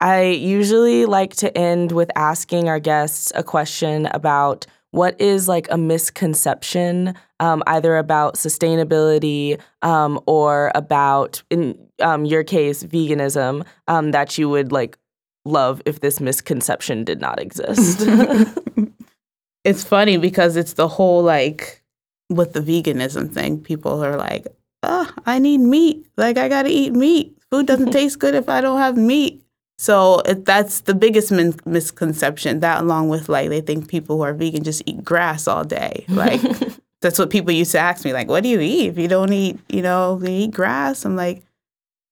I 0.00 0.24
usually 0.24 1.06
like 1.06 1.36
to 1.36 1.56
end 1.56 1.92
with 1.92 2.10
asking 2.16 2.68
our 2.68 2.80
guests 2.80 3.30
a 3.36 3.44
question 3.44 4.06
about 4.06 4.66
what 4.90 5.20
is 5.20 5.46
like 5.46 5.68
a 5.70 5.78
misconception, 5.78 7.14
um, 7.38 7.62
either 7.68 7.98
about 7.98 8.34
sustainability 8.34 9.60
um, 9.82 10.18
or 10.26 10.72
about, 10.74 11.40
in 11.50 11.78
um, 12.00 12.24
your 12.24 12.42
case, 12.42 12.82
veganism, 12.82 13.64
um, 13.86 14.10
that 14.10 14.36
you 14.36 14.48
would 14.48 14.72
like 14.72 14.98
love 15.44 15.82
if 15.84 16.00
this 16.00 16.20
misconception 16.20 17.04
did 17.04 17.20
not 17.20 17.40
exist. 17.40 18.06
it's 19.64 19.84
funny 19.84 20.16
because 20.16 20.56
it's 20.56 20.74
the 20.74 20.88
whole 20.88 21.22
like 21.22 21.82
with 22.28 22.52
the 22.52 22.60
veganism 22.60 23.32
thing. 23.32 23.60
People 23.60 24.02
are 24.04 24.16
like, 24.16 24.46
"Oh, 24.82 25.10
I 25.26 25.38
need 25.38 25.58
meat. 25.58 26.06
Like 26.16 26.38
I 26.38 26.48
gotta 26.48 26.70
eat 26.70 26.92
meat. 26.92 27.36
Food 27.50 27.66
doesn't 27.66 27.92
taste 27.98 28.18
good 28.18 28.34
if 28.34 28.48
I 28.48 28.60
don't 28.60 28.78
have 28.78 28.96
meat." 28.96 29.42
So 29.78 30.20
it, 30.20 30.44
that's 30.44 30.80
the 30.82 30.94
biggest 30.94 31.32
min- 31.32 31.58
misconception. 31.64 32.60
That 32.60 32.82
along 32.82 33.08
with 33.08 33.28
like 33.28 33.48
they 33.48 33.60
think 33.60 33.88
people 33.88 34.16
who 34.16 34.22
are 34.22 34.34
vegan 34.34 34.62
just 34.62 34.82
eat 34.86 35.04
grass 35.04 35.48
all 35.48 35.64
day. 35.64 36.04
Like 36.08 36.40
that's 37.00 37.18
what 37.18 37.30
people 37.30 37.52
used 37.52 37.72
to 37.72 37.78
ask 37.78 38.04
me. 38.04 38.12
Like, 38.12 38.28
what 38.28 38.42
do 38.42 38.48
you 38.48 38.60
eat 38.60 38.88
if 38.88 38.98
you 38.98 39.08
don't 39.08 39.32
eat? 39.32 39.58
You 39.68 39.82
know, 39.82 40.18
you 40.22 40.28
eat 40.28 40.52
grass. 40.52 41.04
I'm 41.04 41.16
like, 41.16 41.42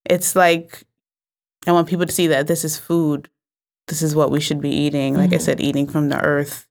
it's 0.05 0.35
like 0.35 0.83
I 1.67 1.73
want 1.73 1.89
people 1.89 2.07
to 2.07 2.13
see 2.13 2.27
that 2.29 2.47
this 2.47 2.65
is 2.65 2.79
food. 2.79 3.29
This 3.89 4.03
is 4.03 4.15
what 4.15 4.31
we 4.31 4.41
should 4.41 4.61
be 4.61 4.71
eating. 4.71 5.15
Like 5.17 5.33
I 5.33 5.37
Mhm. 5.37 5.43
said, 5.43 5.61
eating 5.61 5.87
from 5.87 6.09
the 6.09 6.21
earth, 6.21 6.67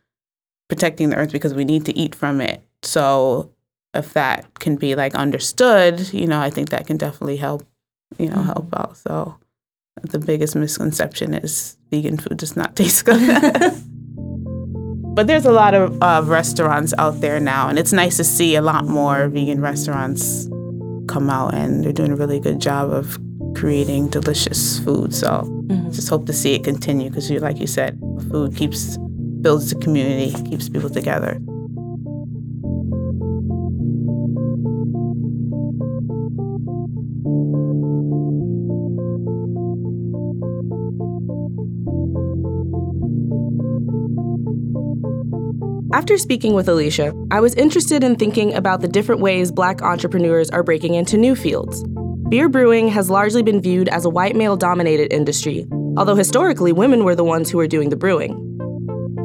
protecting 0.68 1.10
the 1.10 1.18
earth 1.18 1.32
because 1.32 1.54
we 1.54 1.66
need 1.66 1.86
to 1.86 1.98
eat 1.98 2.16
from 2.16 2.42
it. 2.42 2.62
So 2.82 3.52
if 3.94 4.14
that 4.14 4.60
can 4.60 4.76
be 4.76 4.96
like 4.96 5.16
understood, 5.16 6.14
you 6.14 6.28
know, 6.28 6.40
I 6.40 6.50
think 6.50 6.70
that 6.70 6.88
can 6.88 6.98
definitely 6.98 7.38
help, 7.38 7.64
you 8.18 8.30
know, 8.30 8.42
help 8.42 8.70
out. 8.76 8.98
So 8.98 9.36
the 10.02 10.20
biggest 10.20 10.56
misconception 10.56 11.34
is 11.34 11.76
vegan 11.92 12.18
food 12.18 12.38
does 12.38 12.56
not 12.56 12.76
taste 12.78 13.06
good. 13.06 13.20
but 15.16 15.28
there's 15.28 15.46
a 15.46 15.52
lot 15.52 15.74
of 15.74 16.02
uh, 16.02 16.22
restaurants 16.26 16.94
out 16.98 17.20
there 17.22 17.40
now, 17.40 17.68
and 17.68 17.78
it's 17.78 17.92
nice 17.94 18.18
to 18.18 18.24
see 18.24 18.56
a 18.56 18.62
lot 18.62 18.86
more 18.86 19.28
vegan 19.28 19.60
restaurants 19.62 20.48
come 21.08 21.30
out, 21.30 21.54
and 21.54 21.84
they're 21.84 21.92
doing 21.92 22.12
a 22.12 22.16
really 22.16 22.40
good 22.40 22.60
job 22.62 22.90
of 22.92 23.20
creating 23.56 24.08
delicious 24.08 24.80
food. 24.80 25.14
So 25.14 25.44
Mhm. 25.68 25.94
just 25.94 26.10
hope 26.10 26.26
to 26.28 26.34
see 26.34 26.54
it 26.54 26.64
continue 26.64 27.10
because, 27.10 27.30
you, 27.30 27.40
like 27.40 27.60
you 27.60 27.68
said, 27.68 28.00
food 28.30 28.56
keeps 28.56 28.98
builds 29.42 29.70
the 29.70 29.76
community, 29.76 30.34
keeps 30.50 30.68
people 30.68 30.90
together. 30.90 31.40
After 45.92 46.18
speaking 46.18 46.54
with 46.54 46.70
Elisha, 46.70 47.14
I 47.32 47.40
was 47.40 47.54
interested 47.56 48.04
in 48.04 48.16
thinking 48.16 48.54
about 48.54 48.82
the 48.82 48.88
different 48.88 49.22
ways 49.22 49.52
Black 49.52 49.82
entrepreneurs 49.82 50.50
are 50.50 50.64
breaking 50.64 50.94
into 50.94 51.18
new 51.18 51.36
fields. 51.36 51.84
Beer 52.30 52.48
brewing 52.48 52.90
has 52.90 53.10
largely 53.10 53.42
been 53.42 53.60
viewed 53.60 53.90
as 53.90 54.06
a 54.06 54.10
white 54.10 54.36
male 54.36 54.56
dominated 54.56 55.12
industry, 55.12 55.66
although 55.98 56.14
historically 56.14 56.72
women 56.72 57.04
were 57.04 57.16
the 57.16 57.24
ones 57.24 57.50
who 57.50 57.58
were 57.58 57.66
doing 57.66 57.90
the 57.90 57.96
brewing. 57.96 58.36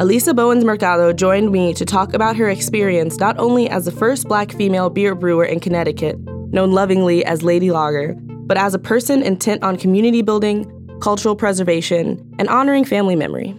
Alisa 0.00 0.34
Bowens 0.34 0.64
Mercado 0.64 1.12
joined 1.12 1.52
me 1.52 1.74
to 1.74 1.84
talk 1.84 2.14
about 2.14 2.34
her 2.34 2.48
experience 2.48 3.18
not 3.18 3.38
only 3.38 3.68
as 3.68 3.84
the 3.84 3.92
first 3.92 4.26
Black 4.26 4.52
female 4.52 4.88
beer 4.88 5.14
brewer 5.14 5.44
in 5.44 5.60
Connecticut, 5.60 6.18
known 6.50 6.72
lovingly 6.72 7.22
as 7.26 7.42
Lady 7.42 7.70
Lager, 7.70 8.14
but 8.46 8.56
as 8.56 8.72
a 8.72 8.78
person 8.78 9.22
intent 9.22 9.62
on 9.62 9.76
community 9.76 10.22
building, 10.22 10.64
cultural 11.02 11.36
preservation, 11.36 12.34
and 12.38 12.48
honoring 12.48 12.86
family 12.86 13.16
memory. 13.16 13.54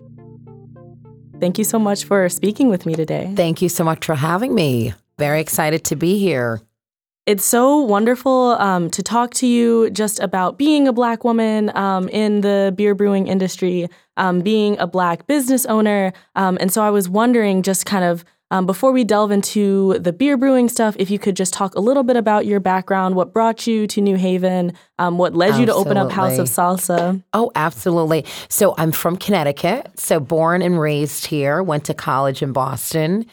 Thank 1.40 1.60
you 1.60 1.66
so 1.66 1.78
much 1.78 2.04
for 2.04 2.28
speaking 2.30 2.70
with 2.70 2.88
me 2.88 2.96
today. 2.96 3.32
Thank 3.36 3.62
you 3.62 3.70
so 3.70 3.84
much 3.84 4.08
for 4.08 4.16
having 4.16 4.56
me. 4.56 4.96
Very 5.20 5.40
excited 5.40 5.84
to 5.86 5.96
be 5.96 6.18
here. 6.18 6.62
It's 7.26 7.44
so 7.44 7.78
wonderful 7.78 8.52
um, 8.60 8.92
to 8.92 9.02
talk 9.02 9.34
to 9.36 9.48
you 9.48 9.90
just 9.90 10.20
about 10.20 10.60
being 10.60 10.88
a 10.88 10.94
Black 10.94 11.24
woman 11.24 11.76
um, 11.76 12.08
in 12.10 12.42
the 12.42 12.72
beer 12.78 12.94
brewing 12.94 13.28
industry, 13.28 13.88
um, 14.16 14.42
being 14.42 14.78
a 14.78 14.86
Black 14.86 15.26
business 15.26 15.66
owner. 15.66 16.14
Um, 16.36 16.56
and 16.62 16.72
so 16.72 16.84
I 16.84 16.92
was 16.92 17.10
wondering, 17.10 17.64
just 17.64 17.88
kind 17.88 18.06
of 18.06 18.24
um, 18.52 18.68
before 18.68 18.92
we 18.92 19.04
delve 19.04 19.32
into 19.32 19.98
the 19.98 20.14
beer 20.14 20.38
brewing 20.38 20.70
stuff, 20.70 20.96
if 21.00 21.10
you 21.10 21.18
could 21.18 21.36
just 21.36 21.52
talk 21.52 21.74
a 21.74 21.80
little 21.80 22.04
bit 22.04 22.16
about 22.16 22.46
your 22.46 22.60
background, 22.60 23.16
what 23.16 23.34
brought 23.34 23.66
you 23.66 23.88
to 23.88 24.02
New 24.02 24.18
Haven, 24.18 24.74
um, 25.00 25.18
what 25.18 25.34
led 25.36 25.60
you 25.60 25.66
to 25.66 25.74
open 25.74 25.98
up 25.98 26.12
House 26.12 26.38
of 26.38 26.48
Salsa. 26.48 27.24
Oh, 27.34 27.52
absolutely. 27.56 28.24
So 28.50 28.76
I'm 28.78 28.92
from 28.92 29.18
Connecticut. 29.18 30.00
So 30.00 30.20
born 30.20 30.62
and 30.62 30.80
raised 30.80 31.26
here, 31.26 31.64
went 31.64 31.86
to 31.86 31.96
college 31.96 32.44
in 32.44 32.54
Boston 32.54 33.26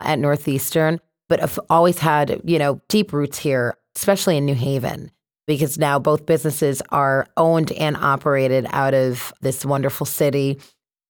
at 0.00 0.18
Northeastern, 0.18 1.00
but 1.28 1.42
I've 1.42 1.58
always 1.70 1.98
had, 1.98 2.40
you 2.44 2.58
know, 2.58 2.80
deep 2.88 3.12
roots 3.12 3.38
here, 3.38 3.76
especially 3.96 4.36
in 4.36 4.46
New 4.46 4.54
Haven, 4.54 5.10
because 5.46 5.78
now 5.78 5.98
both 5.98 6.26
businesses 6.26 6.82
are 6.90 7.26
owned 7.36 7.72
and 7.72 7.96
operated 7.96 8.66
out 8.70 8.94
of 8.94 9.32
this 9.40 9.64
wonderful 9.64 10.06
city. 10.06 10.58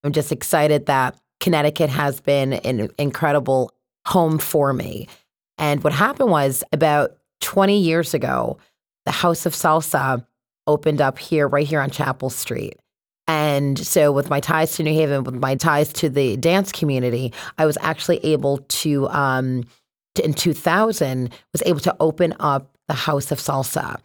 I'm 0.03 0.11
just 0.11 0.31
excited 0.31 0.85
that 0.87 1.19
Connecticut 1.39 1.89
has 1.89 2.19
been 2.19 2.53
an 2.53 2.89
incredible 2.97 3.71
home 4.05 4.39
for 4.39 4.73
me. 4.73 5.07
And 5.57 5.83
what 5.83 5.93
happened 5.93 6.31
was 6.31 6.63
about 6.71 7.17
20 7.41 7.77
years 7.77 8.13
ago, 8.13 8.57
the 9.05 9.11
House 9.11 9.45
of 9.45 9.53
Salsa 9.53 10.25
opened 10.67 11.01
up 11.01 11.17
here, 11.17 11.47
right 11.47 11.67
here 11.67 11.81
on 11.81 11.89
Chapel 11.89 12.29
Street. 12.29 12.77
And 13.27 13.77
so, 13.77 14.11
with 14.11 14.29
my 14.29 14.39
ties 14.39 14.75
to 14.75 14.83
New 14.83 14.93
Haven, 14.93 15.23
with 15.23 15.35
my 15.35 15.55
ties 15.55 15.93
to 15.93 16.09
the 16.09 16.35
dance 16.37 16.71
community, 16.71 17.31
I 17.59 17.67
was 17.67 17.77
actually 17.79 18.17
able 18.25 18.57
to, 18.57 19.07
um, 19.09 19.65
in 20.15 20.33
2000, 20.33 21.29
was 21.53 21.63
able 21.65 21.79
to 21.81 21.95
open 21.99 22.33
up 22.39 22.75
the 22.87 22.93
House 22.93 23.31
of 23.31 23.39
Salsa. 23.39 23.99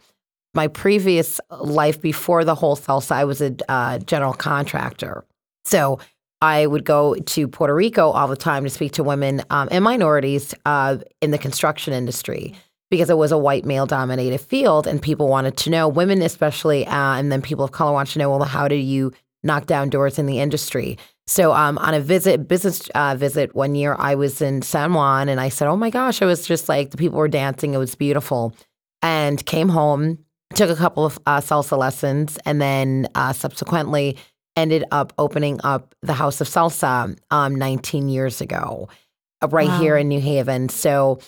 My 0.53 0.67
previous 0.67 1.41
life 1.49 2.01
before 2.01 2.45
the 2.45 2.55
whole 2.55 2.77
salsa, 2.77 3.11
I 3.11 3.25
was 3.25 3.41
a 3.41 3.55
uh, 3.67 3.99
general 3.99 4.33
contractor. 4.33 5.25
So 5.65 5.99
I 6.41 6.67
would 6.67 6.85
go 6.85 7.15
to 7.15 7.47
Puerto 7.47 7.73
Rico 7.73 8.11
all 8.11 8.27
the 8.27 8.35
time 8.35 8.63
to 8.63 8.69
speak 8.69 8.93
to 8.93 9.03
women 9.03 9.41
um, 9.49 9.67
and 9.71 9.83
minorities 9.83 10.53
uh, 10.65 10.97
in 11.21 11.31
the 11.31 11.37
construction 11.37 11.93
industry 11.93 12.53
because 12.91 13.09
it 13.09 13.17
was 13.17 13.31
a 13.31 13.37
white 13.37 13.65
male 13.65 13.85
dominated 13.85 14.39
field 14.39 14.87
and 14.87 15.01
people 15.01 15.27
wanted 15.27 15.57
to 15.57 15.69
know, 15.69 15.87
women 15.87 16.21
especially, 16.21 16.85
uh, 16.85 17.15
and 17.15 17.31
then 17.31 17.41
people 17.41 17.65
of 17.65 17.71
color 17.71 17.91
wanted 17.91 18.13
to 18.13 18.19
know, 18.19 18.29
well, 18.29 18.43
how 18.43 18.67
do 18.67 18.75
you 18.75 19.11
knock 19.43 19.65
down 19.65 19.89
doors 19.89 20.19
in 20.19 20.25
the 20.25 20.39
industry? 20.39 20.97
So 21.27 21.53
um, 21.53 21.77
on 21.79 21.93
a 21.93 21.99
visit, 21.99 22.47
business 22.47 22.87
uh, 22.93 23.15
visit 23.17 23.55
one 23.55 23.73
year, 23.75 23.95
I 23.97 24.15
was 24.15 24.41
in 24.41 24.61
San 24.61 24.93
Juan 24.93 25.27
and 25.27 25.41
I 25.41 25.49
said, 25.49 25.67
oh 25.67 25.75
my 25.75 25.89
gosh, 25.89 26.21
it 26.21 26.25
was 26.25 26.45
just 26.45 26.69
like 26.69 26.91
the 26.91 26.97
people 26.97 27.17
were 27.17 27.27
dancing. 27.27 27.73
It 27.73 27.77
was 27.77 27.95
beautiful. 27.95 28.53
And 29.01 29.43
came 29.45 29.69
home, 29.69 30.19
took 30.53 30.69
a 30.69 30.75
couple 30.75 31.05
of 31.05 31.17
uh, 31.25 31.39
salsa 31.41 31.77
lessons, 31.77 32.37
and 32.45 32.61
then 32.61 33.07
uh, 33.15 33.33
subsequently 33.33 34.17
ended 34.55 34.83
up 34.91 35.13
opening 35.17 35.59
up 35.63 35.93
the 36.01 36.13
House 36.13 36.39
of 36.41 36.47
Salsa 36.47 37.17
um, 37.29 37.55
19 37.55 38.07
years 38.07 38.39
ago, 38.39 38.87
uh, 39.41 39.47
right 39.49 39.67
Wow. 39.67 39.79
here 39.81 39.97
in 39.97 40.07
New 40.07 40.21
Haven. 40.21 40.69
So, 40.69 41.19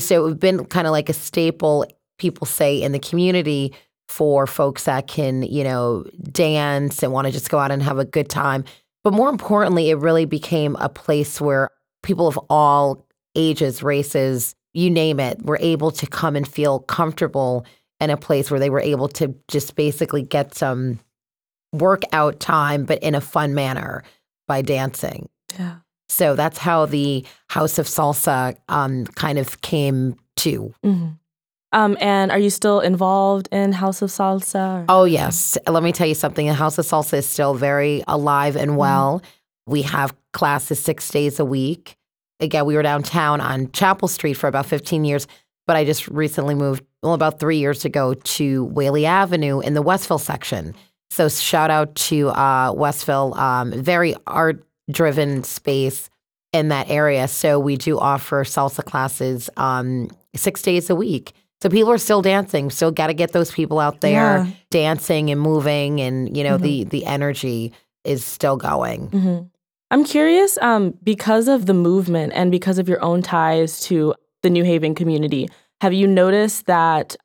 so 0.00 0.26
it's 0.26 0.38
been 0.38 0.64
kind 0.64 0.86
of 0.86 0.90
like 0.90 1.08
a 1.08 1.12
staple 1.12 1.86
people 2.18 2.46
say 2.46 2.82
in 2.82 2.92
the 2.92 2.98
community 2.98 3.72
for 4.08 4.46
folks 4.46 4.84
that 4.84 5.06
can, 5.06 5.42
you 5.44 5.62
know, 5.62 6.04
dance 6.32 7.02
and 7.02 7.12
want 7.12 7.26
to 7.26 7.32
just 7.32 7.50
go 7.50 7.58
out 7.58 7.70
and 7.70 7.82
have 7.82 7.98
a 7.98 8.04
good 8.04 8.28
time. 8.28 8.64
But 9.04 9.12
more 9.12 9.28
importantly, 9.28 9.90
it 9.90 9.98
really 9.98 10.24
became 10.24 10.76
a 10.76 10.88
place 10.88 11.40
where 11.40 11.70
people 12.02 12.26
of 12.26 12.38
all 12.50 13.06
ages, 13.34 13.82
races, 13.82 14.54
you 14.74 14.90
name 14.90 15.20
it, 15.20 15.42
were 15.42 15.58
able 15.60 15.90
to 15.92 16.06
come 16.06 16.36
and 16.36 16.46
feel 16.46 16.80
comfortable 16.80 17.64
in 18.00 18.10
a 18.10 18.16
place 18.16 18.50
where 18.50 18.60
they 18.60 18.70
were 18.70 18.80
able 18.80 19.08
to 19.08 19.34
just 19.48 19.74
basically 19.76 20.22
get 20.22 20.54
some 20.54 20.98
workout 21.72 22.40
time, 22.40 22.84
but 22.84 23.02
in 23.02 23.14
a 23.14 23.20
fun 23.20 23.54
manner 23.54 24.02
by 24.46 24.62
dancing. 24.62 25.28
Yeah. 25.58 25.76
So 26.08 26.34
that's 26.34 26.58
how 26.58 26.86
the 26.86 27.24
House 27.48 27.78
of 27.78 27.86
Salsa 27.86 28.56
um, 28.68 29.04
kind 29.06 29.38
of 29.38 29.60
came 29.60 30.16
to. 30.36 30.72
Mm-hmm. 30.84 31.08
Um, 31.72 31.96
and 32.00 32.30
are 32.30 32.38
you 32.38 32.50
still 32.50 32.80
involved 32.80 33.48
in 33.52 33.72
House 33.72 34.00
of 34.00 34.10
Salsa? 34.10 34.84
Oh, 34.88 35.04
yes. 35.04 35.58
Let 35.68 35.82
me 35.82 35.92
tell 35.92 36.06
you 36.06 36.14
something. 36.14 36.46
The 36.46 36.54
House 36.54 36.78
of 36.78 36.86
Salsa 36.86 37.14
is 37.18 37.26
still 37.28 37.54
very 37.54 38.02
alive 38.08 38.56
and 38.56 38.70
Mm-hmm. 38.70 38.78
well. 38.78 39.22
We 39.66 39.82
have 39.82 40.14
classes 40.32 40.80
six 40.82 41.10
days 41.10 41.38
a 41.38 41.44
week. 41.44 41.96
Again, 42.40 42.64
we 42.64 42.74
were 42.74 42.82
downtown 42.82 43.40
on 43.42 43.70
Chapel 43.72 44.08
Street 44.08 44.34
for 44.34 44.46
about 44.46 44.64
15 44.64 45.04
years, 45.04 45.26
but 45.66 45.76
I 45.76 45.84
just 45.84 46.08
recently 46.08 46.54
moved, 46.54 46.82
well, 47.02 47.12
about 47.12 47.38
three 47.38 47.58
years 47.58 47.84
ago 47.84 48.14
to 48.14 48.64
Whalley 48.66 49.04
Avenue 49.04 49.60
in 49.60 49.74
the 49.74 49.82
Westville 49.82 50.18
section. 50.18 50.74
So 51.10 51.28
shout 51.28 51.70
out 51.70 51.94
to 51.96 52.28
uh, 52.30 52.72
Westville, 52.72 53.34
um, 53.34 53.72
very 53.72 54.14
art 54.26 54.64
driven 54.90 55.42
space 55.44 56.08
in 56.54 56.68
that 56.68 56.88
area. 56.88 57.28
So 57.28 57.58
we 57.58 57.76
do 57.76 57.98
offer 57.98 58.44
salsa 58.44 58.82
classes 58.84 59.50
um, 59.58 60.08
six 60.34 60.62
days 60.62 60.88
a 60.88 60.94
week. 60.94 61.32
So 61.60 61.68
people 61.68 61.90
are 61.90 61.98
still 61.98 62.22
dancing. 62.22 62.70
Still 62.70 62.92
got 62.92 63.08
to 63.08 63.14
get 63.14 63.32
those 63.32 63.50
people 63.50 63.80
out 63.80 64.00
there 64.00 64.12
Yeah. 64.44 64.46
dancing 64.70 65.30
and 65.30 65.40
moving, 65.40 66.00
and 66.00 66.36
you 66.36 66.44
know 66.44 66.56
Mhm. 66.58 66.62
the 66.62 66.84
the 66.84 67.06
energy 67.06 67.72
is 68.04 68.24
still 68.24 68.56
going. 68.56 69.08
hmm 69.10 69.38
I'm 69.90 70.04
curious 70.04 70.58
um, 70.60 70.92
because 71.02 71.48
of 71.48 71.64
the 71.64 71.72
movement 71.74 72.32
and 72.34 72.50
because 72.50 72.78
of 72.78 72.88
your 72.90 73.02
own 73.02 73.22
ties 73.22 73.80
to 73.88 74.14
the 74.42 74.50
New 74.50 74.62
Haven 74.62 74.94
community. 74.94 75.48
Have 75.80 75.94
you 75.94 76.06
noticed 76.06 76.66
that 76.66 77.16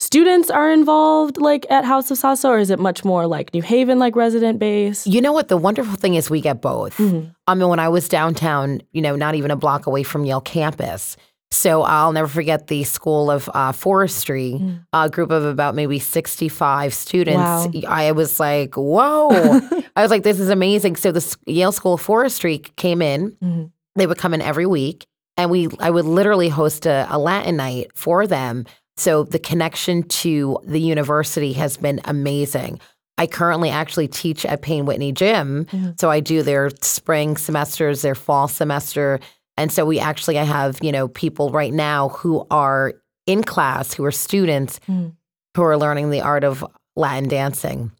students 0.00 0.48
are 0.50 0.70
involved 0.72 1.36
like 1.38 1.66
at 1.70 1.84
House 1.84 2.10
of 2.10 2.18
Salsa, 2.18 2.46
or 2.48 2.58
is 2.58 2.70
it 2.70 2.78
much 2.78 3.04
more 3.04 3.26
like 3.26 3.52
New 3.52 3.62
Haven, 3.62 3.98
like 3.98 4.16
resident 4.16 4.58
base? 4.58 5.06
You 5.06 5.20
know 5.20 5.32
what? 5.32 5.48
The 5.48 5.56
wonderful 5.58 5.96
thing 5.96 6.14
is 6.14 6.30
we 6.30 6.40
get 6.40 6.62
both. 6.62 6.96
Mhm. 6.96 7.34
I 7.46 7.54
mean, 7.54 7.68
when 7.68 7.78
I 7.80 7.88
was 7.88 8.08
downtown, 8.08 8.80
you 8.92 9.02
know, 9.02 9.14
not 9.16 9.34
even 9.34 9.50
a 9.50 9.56
block 9.56 9.86
away 9.86 10.02
from 10.02 10.24
Yale 10.24 10.40
campus. 10.40 11.16
So 11.50 11.82
I'll 11.82 12.12
never 12.12 12.28
forget 12.28 12.66
the 12.66 12.84
School 12.84 13.30
of 13.30 13.48
uh, 13.54 13.72
Forestry, 13.72 14.52
Mm. 14.60 14.84
a 14.92 15.08
group 15.08 15.30
of 15.30 15.44
about 15.44 15.74
maybe 15.74 15.98
65 15.98 16.92
students. 16.92 17.38
Wow. 17.38 17.70
I 17.88 18.12
was 18.12 18.38
like, 18.38 18.74
whoa. 18.76 19.30
I 19.96 20.02
was 20.02 20.10
like, 20.10 20.22
this 20.24 20.38
is 20.38 20.50
amazing. 20.50 20.96
So 20.96 21.10
the 21.10 21.18
S- 21.18 21.36
Yale 21.46 21.72
School 21.72 21.94
of 21.94 22.00
Forestry 22.02 22.58
came 22.76 23.00
in. 23.02 23.32
Mhm. 23.42 23.70
They 23.96 24.06
would 24.06 24.18
come 24.18 24.34
in 24.34 24.42
every 24.42 24.66
week, 24.66 25.06
and 25.36 25.50
we 25.50 25.68
I 25.80 25.90
would 25.90 26.04
literally 26.04 26.48
host 26.50 26.86
a, 26.86 27.06
a 27.10 27.18
Latin 27.18 27.56
night 27.56 27.90
for 27.94 28.26
them. 28.26 28.64
So 28.96 29.24
the 29.24 29.38
connection 29.38 30.02
to 30.22 30.58
the 30.64 30.80
university 30.80 31.52
has 31.54 31.76
been 31.76 32.00
amazing. 32.04 32.78
I 33.16 33.26
currently 33.26 33.70
actually 33.70 34.06
teach 34.06 34.44
at 34.46 34.62
Payne 34.62 34.84
Whitney 34.84 35.10
Gym, 35.12 35.64
Mhm. 35.72 35.98
so 35.98 36.10
I 36.10 36.20
do 36.20 36.42
their 36.42 36.70
spring 36.82 37.36
semesters, 37.36 38.02
their 38.02 38.14
fall 38.14 38.46
semester, 38.48 39.18
and 39.58 39.70
so 39.70 39.84
we 39.84 39.98
actually 39.98 40.38
I 40.38 40.44
have 40.44 40.78
you 40.82 40.92
know 40.92 41.08
people 41.08 41.50
right 41.50 41.72
now 41.74 42.08
who 42.10 42.46
are 42.50 42.94
in 43.26 43.42
class 43.44 43.92
who 43.92 44.04
are 44.04 44.12
students 44.12 44.80
Mm. 44.88 45.12
who 45.56 45.62
are 45.62 45.76
learning 45.76 46.10
the 46.10 46.20
art 46.22 46.44
of 46.44 46.64
Latin 46.96 47.28
dancing. 47.28 47.90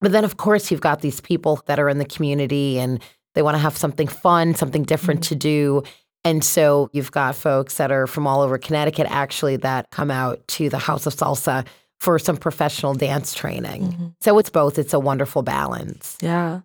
But 0.00 0.12
then, 0.12 0.24
of 0.24 0.36
course, 0.38 0.70
you've 0.70 0.80
got 0.80 1.00
these 1.02 1.20
people 1.20 1.60
that 1.66 1.78
are 1.78 1.88
in 1.88 1.98
the 1.98 2.04
community 2.06 2.78
and 2.80 3.00
they 3.34 3.42
want 3.42 3.54
to 3.54 3.58
have 3.58 3.76
something 3.76 4.08
fun, 4.08 4.54
something 4.54 4.82
different 4.82 5.22
to 5.24 5.34
do. 5.36 5.82
And 6.24 6.42
so 6.42 6.88
you've 6.92 7.12
got 7.12 7.34
folks 7.36 7.76
that 7.76 7.92
are 7.92 8.06
from 8.06 8.26
all 8.26 8.40
over 8.40 8.58
Connecticut 8.58 9.06
actually 9.10 9.56
that 9.58 9.90
come 9.90 10.10
out 10.10 10.46
to 10.48 10.68
the 10.70 10.78
House 10.78 11.06
of 11.06 11.14
Salsa 11.14 11.66
for 12.00 12.18
some 12.18 12.36
professional 12.38 12.94
dance 12.94 13.34
training. 13.34 13.92
Mhm. 13.92 14.14
So 14.22 14.38
it's 14.38 14.50
both, 14.50 14.78
it's 14.78 14.94
a 14.94 14.98
wonderful 15.00 15.42
balance. 15.42 16.16
Yeah. 16.22 16.60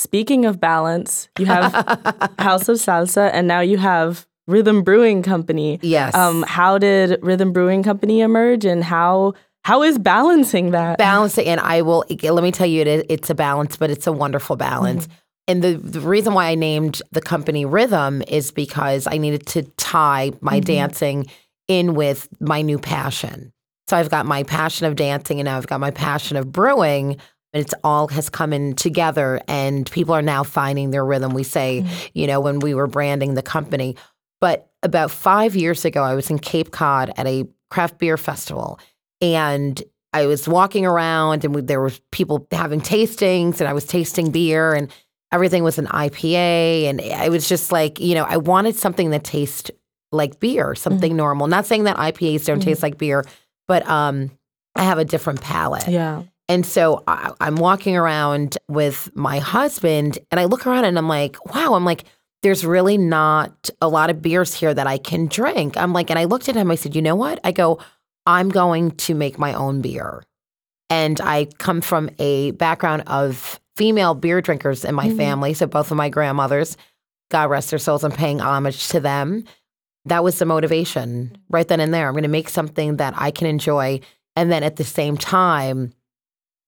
Speaking 0.00 0.46
of 0.46 0.58
balance, 0.58 1.28
you 1.38 1.46
have 1.46 1.72
House 2.38 2.68
of 2.68 2.78
Salsa, 2.78 3.30
and 3.34 3.46
now 3.46 3.60
you 3.60 3.76
have 3.76 4.26
Rhythm 4.46 4.82
Brewing 4.82 5.22
Company. 5.22 5.78
yes. 5.82 6.14
Um, 6.14 6.42
how 6.48 6.78
did 6.78 7.18
Rhythm 7.22 7.52
Brewing 7.52 7.82
Company 7.82 8.20
emerge, 8.20 8.64
and 8.64 8.82
how 8.82 9.34
how 9.62 9.82
is 9.82 9.98
balancing 9.98 10.70
that? 10.70 10.96
balancing 10.96 11.46
and 11.46 11.60
i 11.60 11.82
will 11.82 12.02
let 12.22 12.42
me 12.42 12.50
tell 12.50 12.66
you 12.66 12.80
it 12.80 13.06
it's 13.10 13.28
a 13.28 13.34
balance 13.34 13.76
but 13.76 13.90
it's 13.90 14.06
a 14.06 14.12
wonderful 14.12 14.56
balance 14.56 15.06
and 15.46 15.62
the, 15.62 15.74
the 15.74 16.00
reason 16.00 16.32
why 16.32 16.46
i 16.46 16.54
named 16.54 17.02
the 17.12 17.20
company 17.20 17.66
rhythm 17.66 18.22
is 18.26 18.50
because 18.50 19.06
i 19.06 19.18
needed 19.18 19.46
to 19.46 19.62
tie 19.76 20.32
my 20.40 20.60
dancing 20.60 21.26
in 21.68 21.94
with 21.94 22.26
my 22.40 22.62
new 22.62 22.78
passion 22.78 23.52
so 23.86 23.98
i've 23.98 24.08
got 24.10 24.24
my 24.24 24.42
passion 24.44 24.86
of 24.86 24.96
dancing 24.96 25.38
and 25.38 25.44
now 25.44 25.58
i've 25.58 25.66
got 25.66 25.78
my 25.78 25.90
passion 25.90 26.38
of 26.38 26.50
brewing 26.50 27.18
and 27.52 27.62
it's 27.62 27.74
all 27.82 28.08
has 28.08 28.28
come 28.28 28.52
in 28.52 28.74
together 28.74 29.40
and 29.48 29.90
people 29.90 30.14
are 30.14 30.22
now 30.22 30.42
finding 30.42 30.90
their 30.90 31.04
rhythm 31.04 31.34
we 31.34 31.42
say 31.42 31.82
mm-hmm. 31.82 32.06
you 32.14 32.26
know 32.26 32.40
when 32.40 32.60
we 32.60 32.74
were 32.74 32.86
branding 32.86 33.34
the 33.34 33.42
company 33.42 33.96
but 34.40 34.70
about 34.82 35.10
five 35.10 35.56
years 35.56 35.84
ago 35.84 36.02
i 36.02 36.14
was 36.14 36.30
in 36.30 36.38
cape 36.38 36.70
cod 36.70 37.12
at 37.16 37.26
a 37.26 37.46
craft 37.70 37.98
beer 37.98 38.16
festival 38.16 38.78
and 39.20 39.82
I 40.12 40.26
was 40.26 40.48
walking 40.48 40.86
around 40.86 41.44
and 41.44 41.54
we, 41.54 41.60
there 41.60 41.80
were 41.80 41.92
people 42.10 42.46
having 42.50 42.80
tastings 42.80 43.60
and 43.60 43.68
I 43.68 43.72
was 43.72 43.84
tasting 43.84 44.30
beer 44.30 44.74
and 44.74 44.90
everything 45.32 45.62
was 45.62 45.78
an 45.78 45.86
IPA 45.86 46.84
and 46.84 47.00
I 47.00 47.28
was 47.28 47.48
just 47.48 47.70
like, 47.70 48.00
you 48.00 48.14
know, 48.14 48.24
I 48.24 48.36
wanted 48.36 48.74
something 48.74 49.10
that 49.10 49.24
tastes 49.24 49.70
like 50.12 50.40
beer, 50.40 50.74
something 50.74 51.10
mm-hmm. 51.12 51.16
normal. 51.16 51.46
Not 51.46 51.66
saying 51.66 51.84
that 51.84 51.96
IPAs 51.96 52.44
don't 52.44 52.58
mm-hmm. 52.58 52.68
taste 52.68 52.82
like 52.82 52.98
beer, 52.98 53.24
but 53.68 53.88
um 53.88 54.30
I 54.74 54.84
have 54.84 54.98
a 54.98 55.04
different 55.04 55.40
palate. 55.40 55.88
Yeah. 55.88 56.22
And 56.50 56.66
so 56.66 57.04
I, 57.06 57.30
I'm 57.40 57.54
walking 57.54 57.96
around 57.96 58.58
with 58.68 59.08
my 59.14 59.38
husband 59.38 60.18
and 60.32 60.40
I 60.40 60.46
look 60.46 60.66
around 60.66 60.84
and 60.84 60.98
I'm 60.98 61.06
like, 61.06 61.36
wow, 61.54 61.74
I'm 61.74 61.84
like, 61.84 62.02
there's 62.42 62.64
really 62.64 62.98
not 62.98 63.70
a 63.80 63.86
lot 63.88 64.10
of 64.10 64.20
beers 64.20 64.52
here 64.52 64.74
that 64.74 64.88
I 64.88 64.98
can 64.98 65.26
drink. 65.28 65.76
I'm 65.76 65.92
like, 65.92 66.10
and 66.10 66.18
I 66.18 66.24
looked 66.24 66.48
at 66.48 66.56
him, 66.56 66.68
I 66.68 66.74
said, 66.74 66.96
you 66.96 67.02
know 67.02 67.14
what? 67.14 67.38
I 67.44 67.52
go, 67.52 67.78
I'm 68.26 68.48
going 68.48 68.90
to 68.92 69.14
make 69.14 69.38
my 69.38 69.54
own 69.54 69.80
beer. 69.80 70.24
And 70.88 71.20
I 71.20 71.44
come 71.58 71.80
from 71.80 72.10
a 72.18 72.50
background 72.50 73.04
of 73.06 73.60
female 73.76 74.14
beer 74.14 74.40
drinkers 74.40 74.84
in 74.84 74.96
my 74.96 75.06
Mhm. 75.06 75.16
family. 75.16 75.54
So 75.54 75.68
both 75.68 75.92
of 75.92 75.96
my 75.96 76.08
grandmothers, 76.08 76.76
God 77.30 77.48
rest 77.48 77.70
their 77.70 77.78
souls, 77.78 78.02
I'm 78.02 78.10
paying 78.10 78.40
homage 78.40 78.88
to 78.88 78.98
them. 78.98 79.44
That 80.04 80.24
was 80.24 80.40
the 80.40 80.46
motivation 80.46 81.36
right 81.48 81.68
then 81.68 81.78
and 81.78 81.94
there. 81.94 82.08
I'm 82.08 82.14
going 82.14 82.24
to 82.24 82.28
make 82.28 82.48
something 82.48 82.96
that 82.96 83.14
I 83.16 83.30
can 83.30 83.46
enjoy. 83.46 84.00
And 84.34 84.50
then 84.50 84.64
at 84.64 84.74
the 84.74 84.84
same 84.84 85.16
time, 85.16 85.92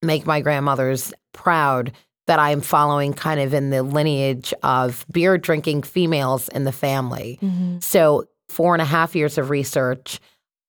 make 0.02 0.26
my 0.26 0.40
grandmothers 0.40 1.12
proud 1.32 1.92
that 2.26 2.38
I 2.38 2.50
am 2.50 2.60
following 2.60 3.12
kind 3.14 3.40
of 3.40 3.52
in 3.54 3.70
the 3.70 3.82
lineage 3.82 4.54
of 4.62 5.04
beer 5.10 5.38
drinking 5.38 5.82
females 5.82 6.48
in 6.48 6.64
the 6.64 6.72
family. 6.72 7.38
Mhm. 7.42 7.82
So, 7.82 8.24
four 8.48 8.74
and 8.74 8.82
a 8.82 8.86
half 8.86 9.14
years 9.16 9.38
of 9.38 9.50
research, 9.50 10.20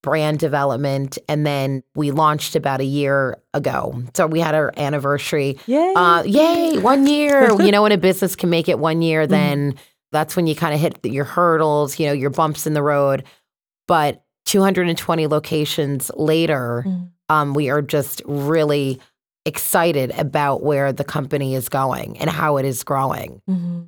brand 0.02 0.40
development, 0.40 1.18
and 1.30 1.46
then 1.46 1.84
we 1.96 2.12
launched 2.12 2.56
about 2.56 2.82
a 2.82 2.86
year 2.86 3.38
ago. 3.54 4.02
So, 4.16 4.26
we 4.28 4.40
had 4.40 4.56
our 4.56 4.74
anniversary. 4.78 5.58
Yay. 5.68 5.94
Uh, 5.96 6.24
yay, 6.24 6.78
one 6.80 7.06
year. 7.08 7.50
you 7.62 7.72
know, 7.72 7.84
when 7.84 7.92
a 7.92 7.98
business 7.98 8.36
can 8.36 8.50
make 8.50 8.68
it 8.68 8.80
one 8.80 9.02
year, 9.02 9.28
then 9.28 9.76
that's 10.12 10.36
when 10.36 10.48
you 10.48 10.56
kind 10.56 10.74
of 10.74 10.80
hit 10.80 11.00
your 11.06 11.26
hurdles, 11.26 12.00
you 12.00 12.08
know, 12.08 12.14
your 12.14 12.30
bumps 12.30 12.66
in 12.68 12.74
the 12.74 12.84
road. 12.84 13.24
But 13.88 14.24
220 14.46 15.28
locations 15.28 16.10
later, 16.16 16.84
Mm. 16.88 17.10
um, 17.30 17.54
we 17.54 17.70
are 17.70 17.82
just 17.82 18.22
really 18.26 19.00
excited 19.46 20.12
about 20.18 20.64
where 20.64 20.92
the 20.94 21.04
company 21.04 21.56
is 21.56 21.70
going 21.70 22.18
and 22.20 22.30
how 22.30 22.58
it 22.58 22.66
is 22.66 22.84
growing. 22.84 23.42
Mhm. 23.50 23.88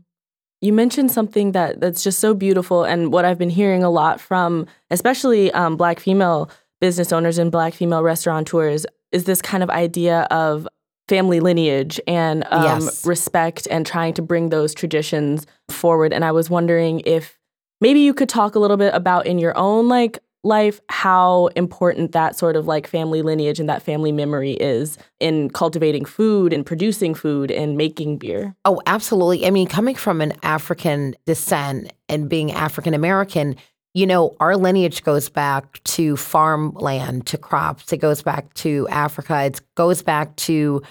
You 0.61 0.73
mentioned 0.73 1.11
something 1.11 1.51
that 1.51 1.79
that's 1.79 2.03
just 2.03 2.19
so 2.19 2.33
beautiful, 2.33 2.83
and 2.83 3.11
what 3.11 3.23
I've 3.25 3.37
been 3.37 3.49
hearing 3.49 3.83
a 3.83 3.89
lot 3.89 4.19
from, 4.19 4.65
especially 4.89 5.51
um, 5.51 5.77
Black 5.77 5.99
female 5.99 6.49
business 6.81 7.11
owners 7.13 7.37
and 7.37 7.51
Black 7.51 7.73
female 7.73 8.03
restaurateurs, 8.03 8.85
is 9.11 9.25
this 9.25 9.41
kind 9.41 9.63
of 9.63 9.69
idea 9.69 10.21
of 10.31 10.67
family 11.07 11.39
lineage 11.39 11.99
and 12.07 12.43
um, 12.51 12.63
Yes. 12.63 13.05
respect 13.05 13.67
and 13.69 13.85
trying 13.85 14.13
to 14.15 14.21
bring 14.23 14.49
those 14.49 14.73
traditions 14.73 15.45
forward. 15.69 16.11
And 16.11 16.25
I 16.25 16.31
was 16.31 16.49
wondering 16.49 17.01
if 17.05 17.37
maybe 17.79 17.99
you 17.99 18.13
could 18.13 18.27
talk 18.29 18.55
a 18.55 18.59
little 18.59 18.77
bit 18.77 18.93
about 18.95 19.27
in 19.27 19.37
your 19.37 19.55
own 19.55 19.87
like 19.87 20.17
life 20.45 20.79
how 20.89 21.47
important 21.55 22.11
that 22.11 22.37
sort 22.37 22.55
of 22.55 22.67
like 22.67 22.87
family 22.87 23.21
lineage 23.21 23.59
and 23.59 23.67
that 23.67 23.81
family 23.81 24.11
memory 24.11 24.53
is 24.53 24.97
in 25.19 25.49
cultivating 25.49 26.05
food 26.05 26.53
and 26.53 26.65
producing 26.65 27.13
food 27.13 27.51
and 27.51 27.75
making 27.75 28.17
beer. 28.17 28.55
Oh, 28.63 28.81
absolutely. 28.85 29.45
I 29.45 29.49
mean, 29.49 29.67
coming 29.67 29.95
from 29.95 30.21
an 30.21 30.33
African 30.43 31.15
descent 31.25 31.91
and 32.07 32.29
being 32.29 32.51
African 32.51 32.93
American, 32.93 33.55
you 33.95 34.05
know, 34.05 34.35
our 34.39 34.55
lineage 34.55 35.03
goes 35.03 35.29
back 35.29 35.81
to 35.85 36.15
farmland, 36.17 37.25
to 37.27 37.37
crops. 37.37 37.91
It 37.91 37.97
goes 37.97 38.21
back 38.21 38.53
to 38.55 38.87
Africa. 38.89 39.45
It 39.45 39.61
goes 39.75 40.03
back 40.03 40.35
to 40.37 40.83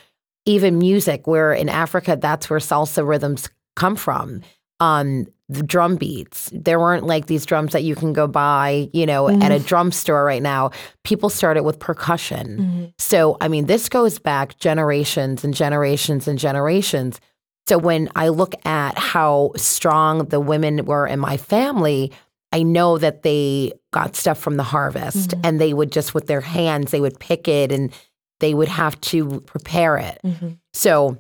even 0.47 0.79
music, 0.79 1.27
where 1.27 1.53
in 1.53 1.69
Africa, 1.69 2.19
that's 2.21 2.51
where 2.51 2.59
salsa 2.59 3.07
rhythms 3.07 3.49
come 3.77 3.95
from. 3.97 4.43
Um, 4.81 5.27
drum 5.52 5.96
beats. 5.96 6.50
There 6.54 6.80
weren't 6.80 7.07
like 7.07 7.26
these 7.26 7.44
drums 7.44 7.72
that 7.72 7.85
you 7.85 7.94
can 7.94 8.12
go 8.12 8.26
buy, 8.26 8.88
you 8.92 9.04
know, 9.07 9.24
mm-hmm. 9.24 9.42
at 9.42 9.52
a 9.52 9.59
drum 9.59 9.92
store 9.92 10.24
right 10.24 10.42
now. 10.42 10.70
People 11.02 11.28
started 11.28 11.64
with 11.64 11.78
percussion. 11.78 12.59
Mm-hmm. 12.59 12.85
So, 12.98 13.37
I 13.40 13.48
mean, 13.48 13.66
this 13.66 13.88
goes 13.88 14.18
back 14.18 14.59
generations 14.59 15.44
and 15.44 15.54
generations 15.54 16.26
and 16.26 16.38
generations. 16.38 17.20
So, 17.66 17.78
when 17.78 18.09
I 18.16 18.28
look 18.28 18.54
at 18.66 18.96
how 18.96 19.52
strong 19.57 20.26
the 20.28 20.40
women 20.40 20.87
were 20.87 21.07
in 21.07 21.20
my 21.20 21.37
family, 21.37 22.12
I 22.52 22.62
know 22.62 22.98
that 22.98 23.22
they 23.22 23.72
got 23.92 24.16
stuff 24.16 24.38
from 24.38 24.57
the 24.57 24.62
harvest 24.62 25.30
mm-hmm. 25.30 25.40
and 25.44 25.61
they 25.61 25.74
would 25.74 25.92
just 25.92 26.14
with 26.14 26.26
their 26.26 26.40
hands, 26.40 26.90
they 26.90 27.00
would 27.00 27.18
pick 27.18 27.48
it 27.48 27.70
and 27.70 27.92
they 28.40 28.54
would 28.54 28.68
have 28.68 29.00
to 29.02 29.40
prepare 29.42 29.96
it. 29.98 30.20
Mm-hmm. 30.24 30.50
So, 30.72 31.18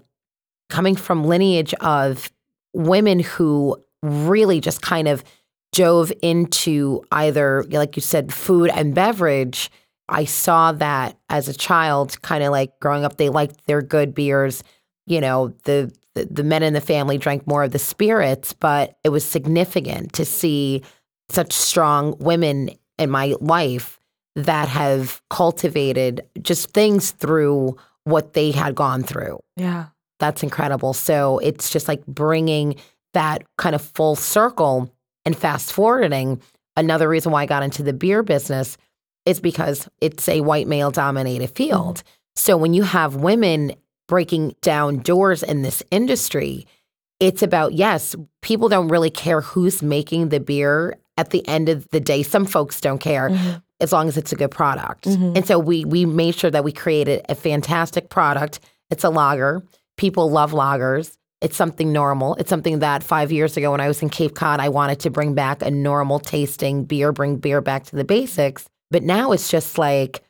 coming 0.70 0.96
from 0.96 1.24
lineage 1.24 1.74
of 1.74 2.30
women 2.72 3.20
who 3.20 3.76
really 4.04 4.60
just 4.60 4.82
kind 4.82 5.08
of 5.08 5.24
dove 5.72 6.12
into 6.22 7.02
either, 7.10 7.64
like 7.70 7.96
you 7.96 8.02
said, 8.02 8.32
food 8.32 8.70
and 8.70 8.94
beverage. 8.94 9.70
I 10.08 10.24
saw 10.24 10.72
that 10.72 11.16
as 11.28 11.48
a 11.48 11.54
child, 11.54 12.20
kind 12.22 12.44
of 12.44 12.50
like 12.52 12.78
growing 12.80 13.04
up, 13.04 13.16
they 13.16 13.28
liked 13.28 13.66
their 13.66 13.82
good 13.82 14.14
beers. 14.14 14.62
You 15.06 15.20
know, 15.20 15.48
the, 15.64 15.92
the, 16.14 16.26
the 16.26 16.44
men 16.44 16.62
in 16.62 16.74
the 16.74 16.80
family 16.80 17.18
drank 17.18 17.46
more 17.46 17.64
of 17.64 17.72
the 17.72 17.78
spirits, 17.78 18.52
but 18.52 18.96
it 19.02 19.08
was 19.08 19.24
significant 19.24 20.12
to 20.14 20.24
see 20.24 20.82
such 21.30 21.52
strong 21.52 22.16
women 22.18 22.70
in 22.98 23.10
my 23.10 23.34
life 23.40 23.98
that 24.36 24.68
have 24.68 25.22
cultivated 25.30 26.22
just 26.42 26.70
things 26.70 27.12
through 27.12 27.76
what 28.04 28.34
they 28.34 28.50
had 28.50 28.74
gone 28.74 29.02
through. 29.02 29.40
Yeah. 29.56 29.86
That's 30.20 30.42
incredible. 30.42 30.92
So 30.92 31.38
it's 31.38 31.70
just 31.70 31.88
like 31.88 32.04
bringing 32.06 32.76
that 33.14 33.42
kind 33.56 33.74
of 33.74 33.82
full 33.82 34.14
circle 34.14 34.92
and 35.24 35.36
fast 35.36 35.72
forwarding. 35.72 36.40
Another 36.76 37.08
reason 37.08 37.32
why 37.32 37.42
I 37.42 37.46
got 37.46 37.62
into 37.62 37.82
the 37.82 37.92
beer 37.92 38.22
business 38.22 38.76
is 39.24 39.40
because 39.40 39.88
it's 40.00 40.28
a 40.28 40.42
white 40.42 40.68
male 40.68 40.90
dominated 40.90 41.50
field. 41.50 41.98
Mm-hmm. 41.98 42.08
So 42.36 42.56
when 42.56 42.74
you 42.74 42.82
have 42.82 43.16
women 43.16 43.72
breaking 44.06 44.54
down 44.60 44.98
doors 44.98 45.42
in 45.42 45.62
this 45.62 45.82
industry, 45.90 46.66
it's 47.20 47.42
about, 47.42 47.72
yes, 47.72 48.14
people 48.42 48.68
don't 48.68 48.88
really 48.88 49.10
care 49.10 49.40
who's 49.40 49.82
making 49.82 50.28
the 50.28 50.40
beer 50.40 50.96
at 51.16 51.30
the 51.30 51.46
end 51.48 51.68
of 51.68 51.88
the 51.90 52.00
day. 52.00 52.22
Some 52.22 52.44
folks 52.44 52.80
don't 52.80 52.98
care. 52.98 53.30
Mm-hmm. 53.30 53.58
As 53.80 53.92
long 53.92 54.06
as 54.08 54.16
it's 54.16 54.32
a 54.32 54.36
good 54.36 54.52
product. 54.52 55.04
Mm-hmm. 55.04 55.36
And 55.36 55.46
so 55.46 55.58
we 55.58 55.84
we 55.84 56.06
made 56.06 56.36
sure 56.36 56.50
that 56.50 56.64
we 56.64 56.72
created 56.72 57.26
a 57.28 57.34
fantastic 57.34 58.08
product. 58.08 58.60
It's 58.88 59.02
a 59.02 59.10
lager. 59.10 59.62
People 59.96 60.30
love 60.30 60.52
lagers. 60.52 61.18
It's 61.44 61.56
something 61.56 61.92
normal. 61.92 62.36
It's 62.36 62.48
something 62.48 62.78
that 62.78 63.02
five 63.02 63.30
years 63.30 63.58
ago 63.58 63.72
when 63.72 63.80
I 63.80 63.86
was 63.86 64.00
in 64.00 64.08
Cape 64.08 64.34
Cod, 64.34 64.60
I 64.60 64.70
wanted 64.70 65.00
to 65.00 65.10
bring 65.10 65.34
back 65.34 65.60
a 65.60 65.70
normal 65.70 66.18
tasting 66.18 66.84
beer, 66.84 67.12
bring 67.12 67.36
beer 67.36 67.60
back 67.60 67.84
to 67.84 67.96
the 67.96 68.02
basics. 68.02 68.66
But 68.90 69.02
now 69.02 69.30
it's 69.32 69.50
just 69.50 69.76
like 69.76 70.22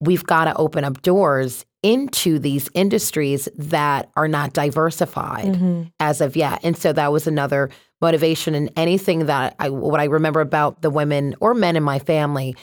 we've 0.00 0.24
got 0.24 0.46
to 0.46 0.56
open 0.56 0.82
up 0.82 1.02
doors 1.02 1.66
into 1.82 2.38
these 2.38 2.70
industries 2.72 3.46
that 3.58 4.08
are 4.16 4.26
not 4.26 4.54
diversified 4.54 5.44
mm-hmm. 5.44 5.82
as 6.00 6.22
of 6.22 6.34
yet. 6.34 6.60
And 6.62 6.78
so 6.78 6.94
that 6.94 7.12
was 7.12 7.26
another 7.26 7.68
motivation 8.00 8.54
and 8.54 8.70
anything 8.74 9.26
that 9.26 9.54
I 9.58 9.68
what 9.68 10.00
I 10.00 10.04
remember 10.04 10.40
about 10.40 10.80
the 10.80 10.88
women 10.88 11.34
or 11.40 11.52
men 11.52 11.76
in 11.76 11.82
my 11.82 11.98
family 11.98 12.56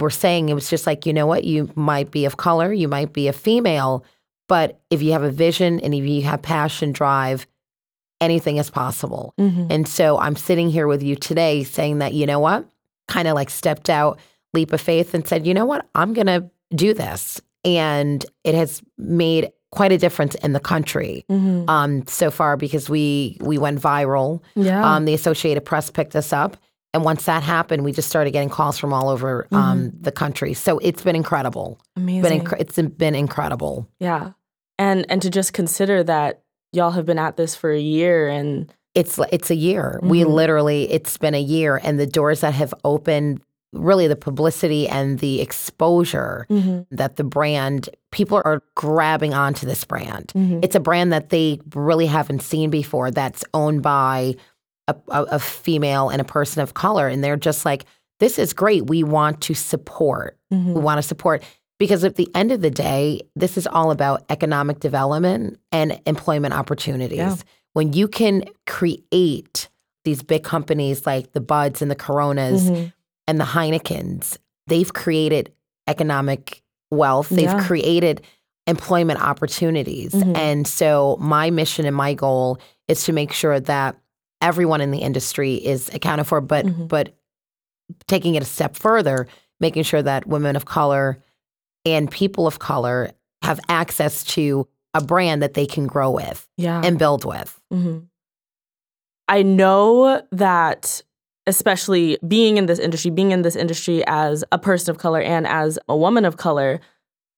were 0.00 0.10
saying 0.10 0.48
it 0.48 0.54
was 0.54 0.68
just 0.68 0.84
like, 0.84 1.06
you 1.06 1.12
know 1.12 1.26
what, 1.26 1.44
you 1.44 1.70
might 1.76 2.10
be 2.10 2.24
of 2.24 2.38
color, 2.38 2.72
you 2.72 2.88
might 2.88 3.12
be 3.12 3.28
a 3.28 3.32
female, 3.32 4.04
but 4.48 4.80
if 4.90 5.02
you 5.02 5.12
have 5.12 5.22
a 5.22 5.30
vision 5.30 5.80
and 5.80 5.94
if 5.94 6.04
you 6.04 6.22
have 6.22 6.42
passion, 6.42 6.92
drive, 6.92 7.46
anything 8.20 8.56
is 8.56 8.70
possible. 8.70 9.34
Mm-hmm. 9.38 9.66
And 9.70 9.88
so 9.88 10.18
I'm 10.18 10.36
sitting 10.36 10.70
here 10.70 10.86
with 10.86 11.02
you 11.02 11.16
today 11.16 11.64
saying 11.64 11.98
that, 11.98 12.14
you 12.14 12.26
know 12.26 12.40
what, 12.40 12.68
kind 13.08 13.28
of 13.28 13.34
like 13.34 13.50
stepped 13.50 13.90
out, 13.90 14.18
leap 14.52 14.72
of 14.72 14.80
faith, 14.80 15.14
and 15.14 15.26
said, 15.26 15.46
you 15.46 15.54
know 15.54 15.66
what, 15.66 15.88
I'm 15.94 16.12
going 16.12 16.26
to 16.26 16.50
do 16.74 16.94
this. 16.94 17.40
And 17.64 18.24
it 18.44 18.54
has 18.54 18.82
made 18.96 19.50
quite 19.72 19.92
a 19.92 19.98
difference 19.98 20.34
in 20.36 20.52
the 20.52 20.60
country 20.60 21.24
mm-hmm. 21.28 21.68
um, 21.68 22.06
so 22.06 22.30
far 22.30 22.56
because 22.56 22.88
we 22.88 23.36
we 23.40 23.58
went 23.58 23.80
viral. 23.80 24.42
Yeah. 24.54 24.94
Um, 24.94 25.04
the 25.04 25.14
Associated 25.14 25.64
Press 25.64 25.90
picked 25.90 26.16
us 26.16 26.32
up. 26.32 26.56
And 26.96 27.04
once 27.04 27.26
that 27.26 27.42
happened, 27.42 27.84
we 27.84 27.92
just 27.92 28.08
started 28.08 28.30
getting 28.30 28.48
calls 28.48 28.78
from 28.78 28.94
all 28.94 29.10
over 29.10 29.46
um, 29.52 29.90
mm-hmm. 29.90 30.02
the 30.02 30.10
country. 30.10 30.54
So 30.54 30.78
it's 30.78 31.02
been 31.02 31.14
incredible. 31.14 31.78
Amazing. 31.94 32.22
Been 32.22 32.40
inc- 32.40 32.58
it's 32.58 32.80
been 32.96 33.14
incredible. 33.14 33.86
Yeah, 34.00 34.32
and 34.78 35.04
and 35.10 35.20
to 35.20 35.28
just 35.28 35.52
consider 35.52 36.02
that 36.04 36.40
y'all 36.72 36.92
have 36.92 37.04
been 37.04 37.18
at 37.18 37.36
this 37.36 37.54
for 37.54 37.70
a 37.70 37.78
year 37.78 38.28
and 38.28 38.72
it's 38.94 39.20
it's 39.30 39.50
a 39.50 39.54
year. 39.54 39.98
Mm-hmm. 39.98 40.08
We 40.08 40.24
literally 40.24 40.90
it's 40.90 41.18
been 41.18 41.34
a 41.34 41.40
year, 41.40 41.78
and 41.84 42.00
the 42.00 42.06
doors 42.06 42.40
that 42.40 42.54
have 42.54 42.72
opened, 42.82 43.42
really 43.74 44.08
the 44.08 44.16
publicity 44.16 44.88
and 44.88 45.18
the 45.18 45.42
exposure 45.42 46.46
mm-hmm. 46.48 46.80
that 46.96 47.16
the 47.16 47.24
brand 47.24 47.90
people 48.10 48.40
are 48.46 48.62
grabbing 48.74 49.34
onto 49.34 49.66
this 49.66 49.84
brand. 49.84 50.32
Mm-hmm. 50.34 50.60
It's 50.62 50.74
a 50.74 50.80
brand 50.80 51.12
that 51.12 51.28
they 51.28 51.60
really 51.74 52.06
haven't 52.06 52.40
seen 52.40 52.70
before. 52.70 53.10
That's 53.10 53.44
owned 53.52 53.82
by 53.82 54.36
a, 54.88 54.96
a, 55.08 55.38
female 55.38 56.08
and 56.08 56.20
a 56.20 56.24
person 56.24 56.62
of 56.62 56.74
color, 56.74 57.08
and 57.08 57.22
they're 57.22 57.36
just 57.36 57.64
like, 57.64 57.84
"This 58.20 58.38
is 58.38 58.52
great. 58.52 58.86
We 58.86 59.02
want 59.02 59.40
to 59.42 59.54
support. 59.54 60.38
Mm-hmm. 60.52 60.74
We 60.74 60.80
want 60.80 60.98
to 60.98 61.02
support." 61.02 61.42
Because 61.78 62.04
at 62.04 62.16
the 62.16 62.28
end 62.34 62.52
of 62.52 62.62
the 62.62 62.70
day, 62.70 63.20
this 63.34 63.58
is 63.58 63.66
all 63.66 63.90
about 63.90 64.24
economic 64.30 64.80
development 64.80 65.60
and 65.70 66.00
employment 66.06 66.54
opportunities. 66.54 67.18
Yeah. 67.18 67.36
When 67.74 67.92
you 67.92 68.08
can 68.08 68.44
create 68.66 69.68
these 70.04 70.22
big 70.22 70.42
companies 70.42 71.04
like 71.04 71.32
the 71.32 71.40
Buds 71.40 71.82
and 71.82 71.90
the 71.90 71.96
Coronas 71.96 72.62
mm-hmm. 72.62 72.86
and 73.26 73.38
the 73.38 73.44
Heinekens, 73.44 74.38
they've 74.68 74.90
created 74.90 75.52
economic 75.86 76.62
wealth, 76.90 77.28
they've 77.28 77.44
yeah. 77.44 77.66
created 77.66 78.22
employment 78.66 79.20
opportunities. 79.20 80.12
Mm-hmm. 80.12 80.36
And 80.36 80.66
so, 80.66 81.18
my 81.20 81.50
mission 81.50 81.86
and 81.86 81.94
my 81.94 82.14
goal 82.14 82.58
is 82.88 83.04
to 83.04 83.12
make 83.12 83.32
sure 83.32 83.60
that 83.60 83.96
everyone 84.40 84.80
in 84.80 84.90
the 84.90 84.98
industry 84.98 85.54
is 85.54 85.92
accounted 85.94 86.26
for, 86.26 86.40
but 86.40 86.66
mm-hmm. 86.66 86.86
but 86.86 87.16
taking 88.06 88.34
it 88.34 88.42
a 88.42 88.46
step 88.46 88.76
further, 88.76 89.26
making 89.60 89.82
sure 89.82 90.02
that 90.02 90.26
women 90.26 90.56
of 90.56 90.64
color 90.64 91.18
and 91.84 92.10
people 92.10 92.46
of 92.46 92.58
color 92.58 93.10
have 93.42 93.60
access 93.68 94.24
to 94.24 94.66
a 94.94 95.02
brand 95.02 95.42
that 95.42 95.54
they 95.54 95.66
can 95.66 95.86
grow 95.86 96.10
with 96.10 96.48
yeah. 96.56 96.80
and 96.84 96.98
build 96.98 97.24
with. 97.24 97.60
Mm-hmm. 97.72 97.98
I 99.28 99.42
know 99.42 100.22
that 100.32 101.02
especially 101.46 102.18
being 102.26 102.56
in 102.56 102.66
this 102.66 102.78
industry, 102.78 103.10
being 103.10 103.30
in 103.30 103.42
this 103.42 103.56
industry 103.56 104.04
as 104.06 104.44
a 104.50 104.58
person 104.58 104.90
of 104.90 104.98
color 104.98 105.20
and 105.20 105.46
as 105.46 105.78
a 105.88 105.96
woman 105.96 106.24
of 106.24 106.36
color, 106.36 106.80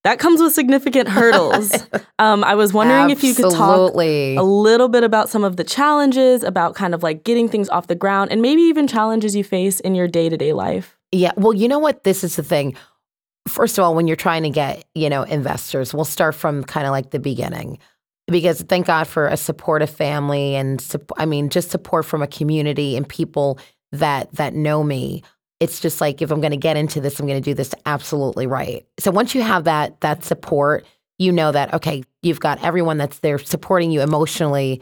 that 0.03 0.19
comes 0.19 0.41
with 0.41 0.53
significant 0.53 1.09
hurdles. 1.09 1.73
um, 2.19 2.43
I 2.43 2.55
was 2.55 2.73
wondering 2.73 3.11
Absolutely. 3.11 3.29
if 3.29 3.37
you 3.37 3.43
could 3.43 3.53
talk 3.55 3.93
a 3.93 4.43
little 4.43 4.87
bit 4.87 5.03
about 5.03 5.29
some 5.29 5.43
of 5.43 5.57
the 5.57 5.63
challenges, 5.63 6.43
about 6.43 6.75
kind 6.75 6.93
of 6.93 7.03
like 7.03 7.23
getting 7.23 7.49
things 7.49 7.69
off 7.69 7.87
the 7.87 7.95
ground, 7.95 8.31
and 8.31 8.41
maybe 8.41 8.61
even 8.61 8.87
challenges 8.87 9.35
you 9.35 9.43
face 9.43 9.79
in 9.79 9.95
your 9.95 10.07
day 10.07 10.29
to 10.29 10.37
day 10.37 10.53
life. 10.53 10.97
Yeah. 11.11 11.31
Well, 11.35 11.53
you 11.53 11.67
know 11.67 11.79
what? 11.79 12.03
This 12.03 12.23
is 12.23 12.35
the 12.35 12.43
thing. 12.43 12.75
First 13.47 13.77
of 13.77 13.83
all, 13.83 13.95
when 13.95 14.07
you're 14.07 14.15
trying 14.15 14.43
to 14.43 14.49
get, 14.49 14.85
you 14.93 15.09
know, 15.09 15.23
investors, 15.23 15.93
we'll 15.93 16.05
start 16.05 16.35
from 16.35 16.63
kind 16.63 16.85
of 16.85 16.91
like 16.91 17.09
the 17.09 17.19
beginning. 17.19 17.79
Because 18.27 18.61
thank 18.61 18.85
God 18.85 19.07
for 19.07 19.25
a 19.25 19.35
supportive 19.35 19.89
family 19.89 20.55
and 20.55 20.85
I 21.17 21.25
mean 21.25 21.49
just 21.49 21.71
support 21.71 22.05
from 22.05 22.21
a 22.21 22.27
community 22.27 22.95
and 22.95 23.09
people 23.09 23.57
that 23.91 24.31
that 24.33 24.53
know 24.53 24.83
me. 24.83 25.23
It's 25.59 25.79
just 25.79 25.99
like 25.99 26.21
if 26.21 26.31
I'm 26.31 26.41
going 26.41 26.51
to 26.51 26.57
get 26.57 26.77
into 26.77 27.01
this, 27.01 27.19
I'm 27.19 27.27
going 27.27 27.41
to 27.41 27.49
do 27.49 27.53
this 27.53 27.73
absolutely 27.85 28.47
right. 28.47 28.85
So 28.99 29.11
once 29.11 29.35
you 29.35 29.41
have 29.41 29.65
that 29.65 29.99
that 30.01 30.23
support, 30.23 30.85
you 31.17 31.31
know 31.31 31.51
that 31.51 31.73
okay, 31.73 32.03
you've 32.21 32.39
got 32.39 32.63
everyone 32.63 32.97
that's 32.97 33.19
there 33.19 33.37
supporting 33.37 33.91
you 33.91 34.01
emotionally. 34.01 34.81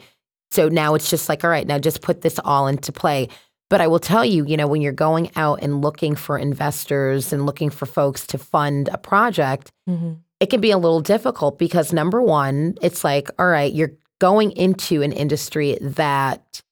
So 0.50 0.68
now 0.68 0.94
it's 0.94 1.10
just 1.10 1.28
like 1.28 1.44
all 1.44 1.50
right, 1.50 1.66
now 1.66 1.78
just 1.78 2.00
put 2.02 2.20
this 2.20 2.38
all 2.44 2.68
into 2.68 2.92
play. 2.92 3.28
But 3.70 3.80
I 3.80 3.86
will 3.86 3.98
tell 3.98 4.24
you, 4.24 4.46
you 4.46 4.56
know, 4.56 4.66
when 4.66 4.80
you're 4.80 4.92
going 4.92 5.30
out 5.36 5.62
and 5.62 5.82
looking 5.82 6.14
for 6.14 6.38
investors 6.38 7.32
and 7.32 7.44
looking 7.44 7.68
for 7.68 7.84
folks 7.84 8.26
to 8.28 8.38
fund 8.38 8.88
a 8.90 8.96
project, 8.96 9.70
mm-hmm. 9.88 10.14
it 10.40 10.46
can 10.46 10.60
be 10.60 10.70
a 10.70 10.78
little 10.78 11.00
difficult 11.00 11.58
because 11.58 11.92
number 11.92 12.22
one, 12.22 12.76
it's 12.80 13.04
like, 13.04 13.28
all 13.38 13.48
right, 13.48 13.72
you're 13.74 13.92
going 14.20 14.52
into 14.52 15.02
an 15.02 15.12
industry 15.12 15.76
that 15.80 16.62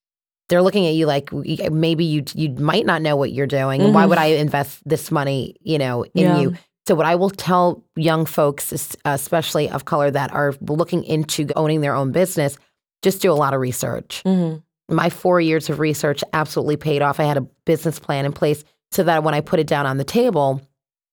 they're 0.49 0.62
looking 0.62 0.86
at 0.86 0.94
you 0.94 1.07
like 1.07 1.32
maybe 1.32 2.05
you 2.05 2.24
you 2.34 2.51
might 2.51 2.86
not 2.86 3.03
know 3.03 3.16
what 3.16 3.32
you're 3.32 3.47
doing. 3.47 3.80
Mm-hmm. 3.80 3.92
Why 3.92 4.07
would 4.07 4.18
I 4.18 4.26
invest 4.26 4.80
this 4.86 5.11
money, 5.11 5.57
you 5.61 5.78
know, 5.78 6.05
in 6.14 6.24
yeah. 6.24 6.38
you? 6.38 6.57
So 6.86 6.94
what 6.94 7.07
I 7.07 7.16
will 7.16 7.30
tell 7.30 7.82
young 7.97 8.26
folks, 8.26 8.94
especially 9.05 9.68
of 9.68 9.86
color, 9.86 10.11
that 10.11 10.32
are 10.32 10.55
looking 10.61 11.03
into 11.03 11.49
owning 11.57 11.80
their 11.80 11.94
own 11.94 12.12
business, 12.12 12.57
just 13.03 13.20
do 13.20 13.32
a 13.32 13.34
lot 13.34 13.55
of 13.55 13.61
research. 13.61 14.22
Mm-hmm 14.24 14.59
my 14.88 15.11
four 15.11 15.40
years 15.40 15.68
of 15.68 15.80
research 15.80 16.22
absolutely 16.32 16.76
paid 16.76 17.03
off. 17.03 17.18
I 17.18 17.24
had 17.24 17.36
a 17.36 17.47
business 17.64 17.99
plan 17.99 18.24
in 18.24 18.32
place. 18.32 18.64
so 18.92 19.03
that 19.03 19.24
when 19.24 19.34
I 19.34 19.40
put 19.40 19.59
it 19.59 19.66
down 19.66 19.84
on 19.84 19.97
the 19.97 20.05
table, 20.05 20.62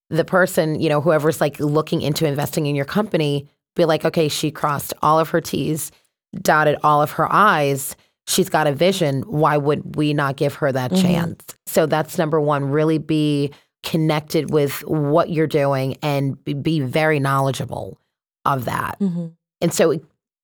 the 0.09 0.23
person, 0.23 0.79
you 0.79 0.89
know, 0.89 1.01
whoever's 1.01 1.41
like 1.41 1.59
looking 1.59 2.01
into 2.01 2.27
investing 2.27 2.67
in 2.67 2.75
your 2.75 2.85
company, 2.85 3.49
be 3.75 3.85
like, 3.85 4.05
okay, 4.05 4.27
she 4.27 4.51
crossed 4.51 4.93
all 5.01 5.19
of 5.19 5.29
her 5.29 5.41
T's, 5.41 5.91
dotted 6.35 6.77
all 6.83 7.01
of 7.01 7.11
her 7.11 7.27
I's. 7.33 7.95
She's 8.27 8.49
got 8.49 8.67
a 8.67 8.71
vision. 8.73 9.21
Why 9.23 9.57
would 9.57 9.95
we 9.95 10.13
not 10.13 10.37
give 10.37 10.53
her 10.55 10.71
that 10.71 10.91
Mm-hmm. 10.91 11.01
chance? 11.01 11.45
So 11.65 11.85
that's 11.85 12.17
number 12.17 12.39
one. 12.39 12.65
Really 12.65 12.97
be 12.97 13.51
connected 13.83 14.51
with 14.51 14.79
what 14.87 15.29
you're 15.29 15.47
doing 15.47 15.97
and 16.01 16.41
be- 16.43 16.79
very 16.79 17.19
knowledgeable 17.19 17.99
of 18.45 18.65
that. 18.65 18.95
hmm 18.99 19.27
And 19.61 19.73
so 19.73 19.99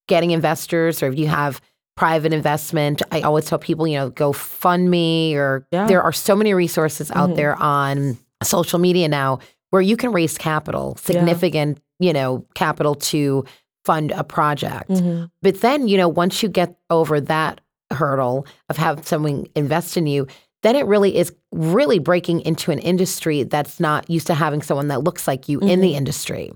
getting 0.07 0.31
investors 0.31 1.01
or 1.03 1.07
if 1.07 1.17
you 1.17 1.27
have 1.27 1.61
private 1.95 2.33
investment, 2.33 3.01
I 3.11 3.21
always 3.21 3.45
tell 3.45 3.59
people, 3.59 3.85
you 3.87 3.97
know, 3.97 4.09
go 4.09 4.31
fund 4.33 4.89
me 4.89 5.35
or 5.35 5.65
Yeah. 5.71 5.85
there 5.87 6.01
are 6.01 6.11
so 6.13 6.35
many 6.35 6.53
resources 6.53 7.11
out 7.11 7.29
Mhm. 7.31 7.35
there 7.35 7.55
on 7.61 8.17
social 8.43 8.79
media 8.79 9.07
now 9.07 9.39
where 9.69 9.81
you 9.81 9.95
can 9.97 10.11
raise 10.13 10.37
capital, 10.37 10.95
significant, 10.97 11.79
you 11.99 12.11
know, 12.13 12.45
capital 12.55 12.95
to 12.95 13.43
fund 13.85 14.11
a 14.11 14.23
project. 14.23 14.89
hmm 14.89 15.25
But 15.41 15.61
then, 15.61 15.87
you 15.87 15.97
know, 15.97 16.07
once 16.09 16.41
you 16.43 16.49
get 16.49 16.75
over 16.89 17.19
that 17.21 17.61
hurdle 17.91 18.45
of 18.69 18.77
having 18.77 19.03
someone 19.03 19.45
invest 19.55 19.97
in 19.97 20.07
you, 20.07 20.27
then 20.63 20.75
it 20.75 20.85
really 20.85 21.15
is 21.15 21.33
really 21.51 21.99
breaking 21.99 22.41
into 22.41 22.71
an 22.71 22.79
industry 22.79 23.43
that's 23.43 23.79
not 23.79 24.09
used 24.09 24.27
to 24.27 24.33
having 24.33 24.61
someone 24.61 24.89
that 24.89 25.03
looks 25.03 25.27
like 25.27 25.47
you 25.47 25.59
in 25.59 25.79
the 25.81 25.95
industry. 25.95 26.51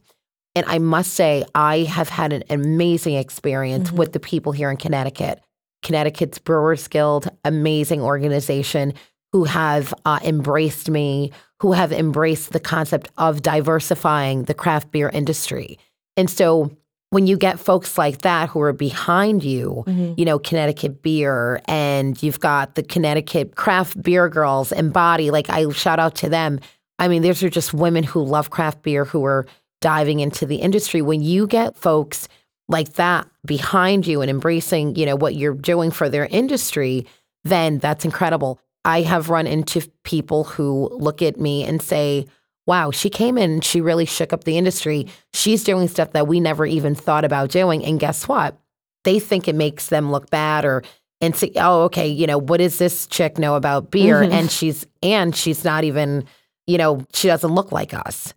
And 0.55 0.65
I 0.67 0.77
must 0.77 1.13
say, 1.13 1.45
I 1.55 1.79
have 1.79 2.09
had 2.09 2.33
an 2.33 2.43
amazing 2.49 3.15
experience 3.15 3.91
with 3.91 4.13
the 4.13 4.19
people 4.19 4.51
here 4.51 4.69
in 4.69 4.77
Connecticut. 4.77 5.41
Connecticut's 5.81 6.37
Brewers 6.37 6.87
Guild, 6.87 7.27
amazing 7.43 8.01
organization 8.01 8.93
who 9.31 9.45
have 9.45 9.93
uh, 10.05 10.19
embraced 10.23 10.89
me, 10.89 11.31
who 11.59 11.71
have 11.71 11.91
embraced 11.91 12.51
the 12.51 12.59
concept 12.59 13.09
of 13.17 13.41
diversifying 13.41 14.43
the 14.43 14.53
craft 14.53 14.91
beer 14.91 15.09
industry. 15.09 15.79
And 16.15 16.29
so 16.29 16.71
when 17.13 17.27
you 17.27 17.37
get 17.37 17.59
folks 17.59 17.95
like 17.95 18.23
that 18.23 18.49
who 18.49 18.59
are 18.61 18.73
behind 18.73 19.43
you, 19.43 19.83
Mm-hmm. 19.85 20.13
you 20.17 20.25
know, 20.25 20.39
Connecticut 20.39 21.03
Beer, 21.03 21.61
and 21.65 22.21
you've 22.23 22.39
got 22.39 22.73
the 22.75 22.81
Connecticut 22.81 23.55
Craft 23.55 24.01
Beer 24.01 24.27
Girls 24.29 24.71
Embody, 24.71 25.29
like 25.29 25.49
I 25.49 25.69
shout 25.69 25.99
out 25.99 26.15
to 26.15 26.29
them. 26.29 26.59
I 26.97 27.07
mean, 27.07 27.21
these 27.21 27.43
are 27.43 27.49
just 27.49 27.73
women 27.73 28.03
who 28.03 28.23
love 28.23 28.49
craft 28.49 28.81
beer 28.81 29.05
who 29.05 29.23
are 29.25 29.45
diving 29.81 30.21
into 30.21 30.45
the 30.45 30.55
industry. 30.57 31.01
When 31.01 31.21
you 31.21 31.45
get 31.45 31.75
folks 31.77 32.27
like 32.67 32.93
that 32.93 33.27
behind 33.45 34.07
you 34.07 34.21
and 34.21 34.29
embracing, 34.29 34.95
you 34.95 35.05
know, 35.05 35.15
what 35.15 35.35
you're 35.35 35.53
doing 35.53 35.91
for 35.91 36.09
their 36.09 36.25
industry, 36.25 37.05
then 37.43 37.77
that's 37.79 38.05
incredible. 38.05 38.59
I 38.85 39.01
have 39.01 39.29
run 39.29 39.47
into 39.47 39.87
people 40.03 40.45
who 40.45 40.89
look 40.91 41.21
at 41.21 41.39
me 41.39 41.63
and 41.63 41.81
say, 41.81 42.25
wow, 42.65 42.91
she 42.91 43.09
came 43.09 43.37
in, 43.37 43.61
she 43.61 43.81
really 43.81 44.05
shook 44.05 44.31
up 44.33 44.43
the 44.45 44.57
industry. 44.57 45.07
She's 45.33 45.63
doing 45.63 45.87
stuff 45.87 46.11
that 46.13 46.27
we 46.27 46.39
never 46.39 46.65
even 46.65 46.95
thought 46.95 47.25
about 47.25 47.49
doing. 47.49 47.83
And 47.83 47.99
guess 47.99 48.27
what? 48.27 48.57
They 49.03 49.19
think 49.19 49.47
it 49.47 49.55
makes 49.55 49.87
them 49.87 50.11
look 50.11 50.29
bad 50.29 50.63
or 50.65 50.83
and 51.19 51.35
say, 51.35 51.51
oh, 51.57 51.83
okay, 51.83 52.07
you 52.07 52.27
know, 52.27 52.37
what 52.37 52.57
does 52.57 52.77
this 52.79 53.05
chick 53.07 53.37
know 53.37 53.55
about 53.55 53.91
beer? 53.91 54.21
Mhm. 54.21 54.31
And 54.31 54.51
she's 54.51 54.85
and 55.01 55.35
she's 55.35 55.63
not 55.63 55.83
even, 55.83 56.25
you 56.67 56.77
know, 56.77 57.05
she 57.13 57.27
doesn't 57.27 57.53
look 57.53 57.71
like 57.71 57.93
us. 57.93 58.33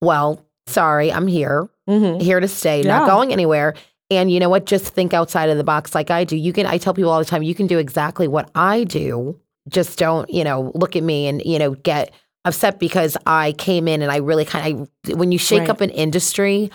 Well, 0.00 0.44
sorry, 0.66 1.12
I'm 1.12 1.26
here, 1.26 1.68
hmm 1.88 2.18
here 2.18 2.40
to 2.40 2.48
stay, 2.48 2.82
Yeah. 2.82 2.98
not 2.98 3.06
going 3.08 3.32
anywhere. 3.32 3.74
And 4.10 4.30
you 4.30 4.38
know 4.38 4.48
what? 4.50 4.66
Just 4.66 4.84
think 4.86 5.14
outside 5.14 5.48
of 5.48 5.56
the 5.56 5.64
box 5.64 5.94
like 5.94 6.10
I 6.10 6.24
do. 6.24 6.36
You 6.36 6.52
can 6.52 6.66
I 6.66 6.78
tell 6.78 6.94
people 6.94 7.10
all 7.10 7.18
the 7.18 7.24
time, 7.24 7.42
you 7.42 7.54
can 7.54 7.66
do 7.66 7.78
exactly 7.78 8.28
what 8.28 8.50
I 8.54 8.84
do. 8.84 9.38
Just 9.68 9.98
don't, 9.98 10.28
you 10.30 10.44
know, 10.44 10.70
look 10.74 10.94
at 10.94 11.02
me 11.02 11.26
and, 11.26 11.40
you 11.44 11.58
know, 11.58 11.70
get 11.72 12.12
upset 12.44 12.78
because 12.78 13.16
I 13.26 13.52
came 13.52 13.88
in 13.88 14.02
and 14.02 14.10
I 14.12 14.16
really 14.18 14.44
kind 14.44 14.88
of 15.08 15.18
when 15.18 15.32
you 15.32 15.38
shake 15.38 15.60
Right. 15.60 15.70
up 15.70 15.80
an 15.80 15.90
industry, 15.90 16.70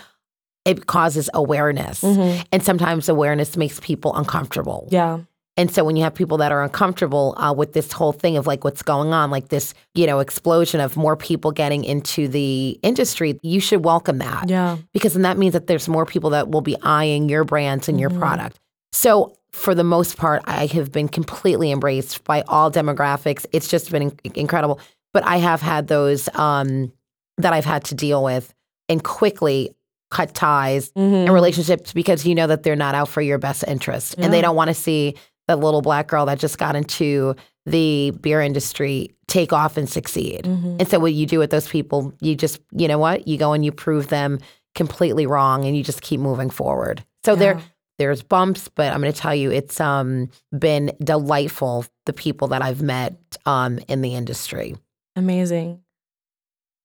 it 0.65 0.87
causes 0.87 1.29
awareness. 1.33 2.01
hmm 2.01 2.37
And 2.51 2.63
sometimes 2.63 3.09
awareness 3.09 3.55
makes 3.57 3.79
people 3.79 4.15
uncomfortable. 4.15 4.87
Yeah. 4.91 5.19
And 5.57 5.69
so 5.69 5.83
when 5.83 5.97
you 5.97 6.03
have 6.03 6.13
people 6.15 6.37
that 6.37 6.53
are 6.53 6.63
uncomfortable 6.63 7.33
uh, 7.37 7.53
with 7.53 7.73
this 7.73 7.91
whole 7.91 8.13
thing 8.13 8.37
of 8.37 8.47
like 8.47 8.63
what's 8.63 8.81
going 8.81 9.11
on, 9.13 9.29
like 9.29 9.49
this, 9.49 9.73
you 9.93 10.07
know, 10.07 10.19
explosion 10.19 10.79
of 10.79 10.95
more 10.95 11.17
people 11.17 11.51
getting 11.51 11.83
into 11.83 12.29
the 12.29 12.79
industry, 12.81 13.37
you 13.43 13.59
should 13.59 13.83
welcome 13.83 14.19
that 14.19 14.47
Yeah. 14.49 14.77
because 14.93 15.13
then 15.13 15.23
that 15.23 15.37
means 15.37 15.53
that 15.53 15.67
there's 15.67 15.89
more 15.89 16.05
people 16.05 16.29
that 16.29 16.49
will 16.49 16.61
be 16.61 16.77
eyeing 16.81 17.27
your 17.29 17.43
brands 17.43 17.89
and 17.89 17.99
your 17.99 18.09
Mhm. 18.09 18.19
product. 18.19 18.57
So 18.93 19.33
for 19.51 19.75
the 19.75 19.83
most 19.83 20.15
part, 20.15 20.41
I 20.45 20.67
have 20.67 20.91
been 20.93 21.09
completely 21.09 21.71
embraced 21.71 22.23
by 22.23 22.43
all 22.47 22.71
demographics. 22.71 23.45
It's 23.51 23.67
just 23.67 23.91
been 23.91 24.03
in- 24.03 24.19
incredible. 24.35 24.79
But 25.13 25.25
I 25.25 25.37
have 25.37 25.61
had 25.61 25.87
those 25.87 26.29
um, 26.35 26.91
that 27.37 27.53
I've 27.53 27.65
had 27.65 27.83
to 27.85 27.95
deal 27.95 28.23
with 28.23 28.53
and 28.87 29.03
quickly 29.03 29.75
cut 30.11 30.33
ties 30.33 30.91
hmm 30.95 31.13
and 31.13 31.33
relationships 31.33 31.93
because 31.93 32.25
you 32.25 32.33
know 32.33 32.47
that 32.47 32.63
they're 32.63 32.75
not 32.75 32.95
out 32.95 33.07
for 33.07 33.21
your 33.21 33.37
best 33.37 33.63
interest 33.67 34.15
and 34.17 34.33
they 34.33 34.41
don't 34.41 34.55
want 34.55 34.69
to 34.69 34.73
see 34.73 35.15
that 35.47 35.59
little 35.59 35.81
black 35.81 36.07
girl 36.07 36.25
that 36.25 36.39
just 36.39 36.57
got 36.57 36.75
into 36.75 37.35
the 37.65 38.11
beer 38.21 38.41
industry 38.41 39.11
take 39.27 39.53
off 39.53 39.77
and 39.77 39.87
succeed. 39.87 40.45
hmm 40.45 40.77
And 40.79 40.87
so 40.87 40.99
what 40.99 41.13
you 41.13 41.25
do 41.27 41.37
with 41.37 41.51
those 41.51 41.67
people, 41.67 42.13
you 42.21 42.35
just, 42.35 42.59
you 42.71 42.87
know 42.87 42.97
what? 42.97 43.27
You 43.27 43.37
go 43.37 43.53
and 43.53 43.63
you 43.63 43.71
prove 43.71 44.07
them 44.07 44.39
completely 44.73 45.27
wrong 45.27 45.65
and 45.65 45.77
you 45.77 45.83
just 45.83 46.01
keep 46.01 46.19
moving 46.19 46.49
forward. 46.49 47.03
So 47.25 47.35
there 47.35 47.59
there's 47.99 48.23
bumps, 48.23 48.69
but 48.69 48.93
I'm 48.93 49.01
going 49.01 49.13
to 49.13 49.19
tell 49.19 49.35
you 49.35 49.51
it's 49.51 49.79
um 49.79 50.29
been 50.57 50.91
delightful 51.03 51.85
the 52.05 52.13
people 52.13 52.47
that 52.49 52.61
I've 52.63 52.81
met 52.81 53.15
um 53.45 53.79
in 53.87 54.01
the 54.01 54.15
industry. 54.15 54.75
Amazing. 55.19 55.81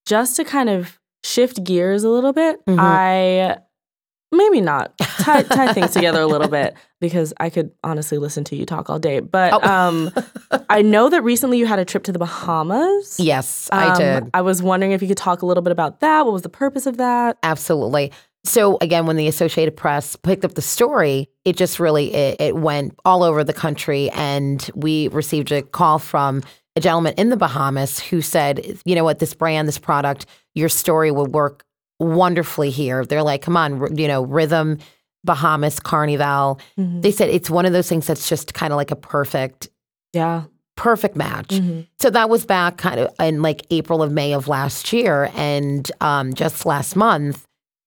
Just 0.06 0.36
to 0.36 0.44
kind 0.44 0.68
of 0.68 0.98
shift 1.22 1.64
gears 1.64 2.04
a 2.04 2.10
little 2.10 2.32
bit, 2.32 2.64
Mhm. 2.66 2.76
I 2.78 3.58
maybe 4.32 4.60
not 4.60 4.92
tie, 4.98 5.44
tie 5.44 5.72
things 5.72 5.92
together 5.92 6.20
a 6.20 6.26
little 6.26 6.48
bit 6.48 6.74
because 7.00 7.32
I 7.38 7.48
could 7.50 7.70
honestly 7.84 8.18
listen 8.18 8.42
to 8.44 8.56
you 8.56 8.66
talk 8.66 8.90
all 8.90 8.98
day. 8.98 9.20
But 9.20 9.52
Oh. 9.54 9.60
um, 9.70 10.10
I 10.68 10.82
know 10.82 11.08
that 11.08 11.22
recently 11.22 11.56
you 11.58 11.66
had 11.66 11.78
a 11.78 11.84
trip 11.84 12.02
to 12.04 12.12
the 12.12 12.18
Bahamas. 12.18 13.18
Yes, 13.20 13.68
I 13.70 13.86
Um, 13.92 13.96
did. 13.98 14.30
I 14.34 14.40
was 14.42 14.60
wondering 14.60 14.90
if 14.92 15.00
you 15.02 15.06
could 15.08 15.16
talk 15.16 15.42
a 15.42 15.46
little 15.46 15.62
bit 15.62 15.70
about 15.70 16.00
that. 16.00 16.24
What 16.26 16.32
was 16.32 16.42
the 16.42 16.48
purpose 16.48 16.86
of 16.86 16.96
that? 16.96 17.38
Absolutely. 17.44 18.10
So 18.44 18.76
again, 18.82 19.06
when 19.06 19.16
the 19.16 19.28
Associated 19.28 19.76
Press 19.76 20.16
picked 20.16 20.44
up 20.44 20.54
the 20.54 20.62
story, 20.62 21.30
it 21.44 21.56
just 21.56 21.78
really 21.80 22.12
it, 22.12 22.40
it 22.40 22.56
went 22.56 22.98
all 23.04 23.22
over 23.22 23.42
the 23.44 23.54
country, 23.54 24.10
and 24.10 24.68
we 24.74 25.08
received 25.08 25.50
a 25.52 25.62
call 25.62 25.98
from 26.00 26.42
a 26.76 26.80
gentleman 26.80 27.14
in 27.16 27.28
the 27.30 27.36
Bahamas 27.36 28.00
who 28.00 28.20
said, 28.20 28.78
"You 28.84 28.94
know 28.94 29.04
what? 29.04 29.18
This 29.18 29.34
brand, 29.34 29.68
this 29.68 29.78
product, 29.78 30.26
your 30.54 30.68
story 30.68 31.10
would 31.10 31.32
work 31.32 31.64
wonderfully 32.00 32.70
here." 32.70 33.04
They're 33.04 33.22
like, 33.22 33.42
"Come 33.42 33.56
on, 33.56 33.96
you 33.96 34.08
know, 34.08 34.22
rhythm, 34.24 34.78
Bahamas, 35.24 35.78
Carnival." 35.80 36.58
Mhm. 36.78 37.02
They 37.02 37.10
said 37.12 37.30
it's 37.30 37.50
one 37.50 37.66
of 37.66 37.72
those 37.72 37.88
things 37.88 38.06
that's 38.06 38.28
just 38.28 38.54
kind 38.54 38.72
of 38.72 38.76
like 38.76 38.90
a 38.90 38.96
perfect, 38.96 39.68
Yeah. 40.12 40.42
perfect 40.76 41.14
match. 41.16 41.48
Mhm. 41.48 41.86
So 42.00 42.10
that 42.10 42.28
was 42.28 42.44
back 42.44 42.76
kind 42.78 42.98
of 43.00 43.14
in 43.20 43.40
like 43.42 43.64
April 43.70 44.02
of 44.02 44.10
May 44.10 44.32
of 44.32 44.48
last 44.48 44.92
year. 44.92 45.30
And 45.36 45.90
um, 46.00 46.34
just 46.34 46.66
last 46.66 46.96
month, 46.96 47.44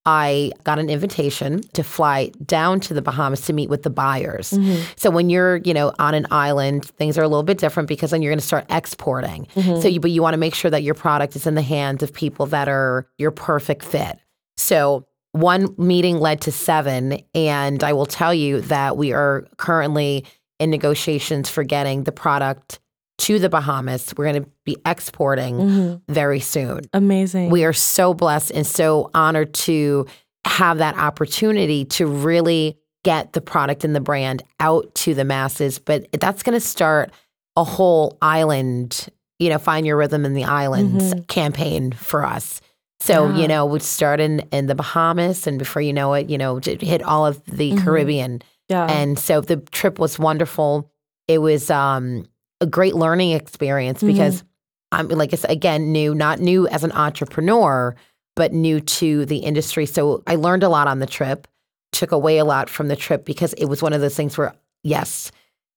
I 0.09 0.53
got 0.63 0.79
an 0.79 0.89
invitation 0.89 1.61
to 1.73 1.83
fly 1.83 2.31
down 2.45 2.79
to 2.79 2.93
the 2.93 3.01
Bahamas 3.01 3.41
to 3.41 3.53
meet 3.53 3.69
with 3.69 3.83
the 3.83 3.89
buyers. 3.89 4.51
Mhm. 4.51 4.81
So 4.95 5.09
when 5.11 5.29
you're, 5.29 5.57
you 5.57 5.73
know, 5.73 5.91
on 5.99 6.13
an 6.15 6.25
island, 6.31 6.85
things 6.85 7.17
are 7.17 7.23
a 7.23 7.27
little 7.27 7.43
bit 7.43 7.57
different 7.57 7.89
because 7.89 8.11
then 8.11 8.21
you're 8.21 8.31
going 8.31 8.39
to 8.39 8.45
start 8.45 8.65
exporting. 8.69 9.47
Mhm. 9.57 9.81
So 9.81 9.89
you, 9.89 9.99
but 9.99 10.11
you 10.11 10.21
want 10.21 10.33
to 10.33 10.37
make 10.37 10.55
sure 10.55 10.71
that 10.71 10.81
your 10.81 10.93
product 10.93 11.35
is 11.35 11.45
in 11.45 11.55
the 11.55 11.61
hands 11.61 12.03
of 12.03 12.13
people 12.13 12.45
that 12.47 12.69
are 12.69 13.05
your 13.17 13.31
perfect 13.31 13.83
fit. 13.83 14.17
So 14.55 15.05
one 15.33 15.75
meeting 15.77 16.19
led 16.21 16.39
to 16.41 16.53
seven, 16.53 17.19
and 17.35 17.83
I 17.83 17.91
will 17.91 18.05
tell 18.05 18.33
you 18.33 18.61
that 18.61 18.95
we 18.95 19.11
are 19.11 19.45
currently 19.57 20.23
in 20.57 20.69
negotiations 20.69 21.49
for 21.49 21.63
getting 21.65 22.05
the 22.05 22.13
product 22.13 22.79
to 23.19 23.39
the 23.39 23.49
Bahamas. 23.49 24.13
We're 24.15 24.31
going 24.31 24.43
to 24.43 24.49
be 24.63 24.77
exporting 24.85 25.55
Mhm. 25.57 26.01
very 26.09 26.39
soon. 26.39 26.81
Amazing. 26.93 27.49
We 27.49 27.63
are 27.65 27.73
so 27.73 28.13
blessed 28.13 28.51
and 28.51 28.65
so 28.65 29.09
honored 29.13 29.53
to 29.55 30.05
have 30.45 30.77
that 30.77 30.95
opportunity 30.97 31.83
to 31.85 32.05
really 32.07 32.77
get 33.03 33.33
the 33.33 33.41
product 33.41 33.83
and 33.83 33.95
the 33.95 33.99
brand 34.01 34.43
out 34.59 34.93
to 34.95 35.13
the 35.13 35.23
masses. 35.25 35.79
But 35.79 36.07
that's 36.19 36.43
going 36.43 36.53
to 36.59 36.65
start 36.65 37.11
a 37.55 37.63
whole 37.63 38.17
island, 38.21 39.07
you 39.39 39.49
know, 39.49 39.57
find 39.57 39.85
your 39.85 39.97
rhythm 39.97 40.25
in 40.25 40.33
the 40.33 40.43
islands 40.43 41.13
campaign 41.27 41.91
for 41.91 42.23
us. 42.25 42.61
So, 42.99 43.29
Yeah. 43.29 43.35
you 43.37 43.47
know, 43.47 43.65
we 43.65 43.79
start 43.79 44.19
in, 44.19 44.39
in 44.51 44.67
the 44.67 44.75
Bahamas 44.75 45.47
and 45.47 45.57
before 45.59 45.81
you 45.81 45.93
know 45.93 46.13
it, 46.13 46.29
you 46.29 46.37
know, 46.37 46.59
hit 46.63 47.01
all 47.03 47.25
of 47.25 47.43
the 47.45 47.71
Mhm. 47.73 47.83
Caribbean. 47.83 48.41
yeah. 48.69 48.85
And 48.91 49.17
so 49.17 49.39
the 49.41 49.57
trip 49.57 49.99
was 49.99 50.19
wonderful. 50.19 50.89
It 51.27 51.37
was 51.39 51.69
um, 51.69 52.25
a 52.61 52.65
great 52.65 52.95
learning 52.95 53.31
experience 53.31 54.01
because 54.01 54.43
I'm 54.91 55.07
like 55.09 55.33
I 55.33 55.35
said, 55.37 55.51
again, 55.51 55.91
new, 55.91 56.15
not 56.15 56.39
new 56.39 56.67
as 56.67 56.83
an 56.83 56.91
entrepreneur, 56.93 57.95
but 58.35 58.53
new 58.53 58.79
to 58.79 59.25
the 59.25 59.37
industry. 59.37 59.85
So 59.85 60.23
I 60.27 60.35
learned 60.35 60.63
a 60.63 60.69
lot 60.69 60.87
on 60.87 60.99
the 60.99 61.05
trip, 61.05 61.47
took 61.91 62.11
away 62.11 62.37
a 62.37 62.45
lot 62.45 62.69
from 62.69 62.87
the 62.87 62.95
trip 62.95 63.25
because 63.25 63.53
it 63.53 63.65
was 63.65 63.81
one 63.81 63.93
of 63.93 64.01
those 64.01 64.15
things 64.15 64.37
where, 64.37 64.53
yes, 64.83 65.31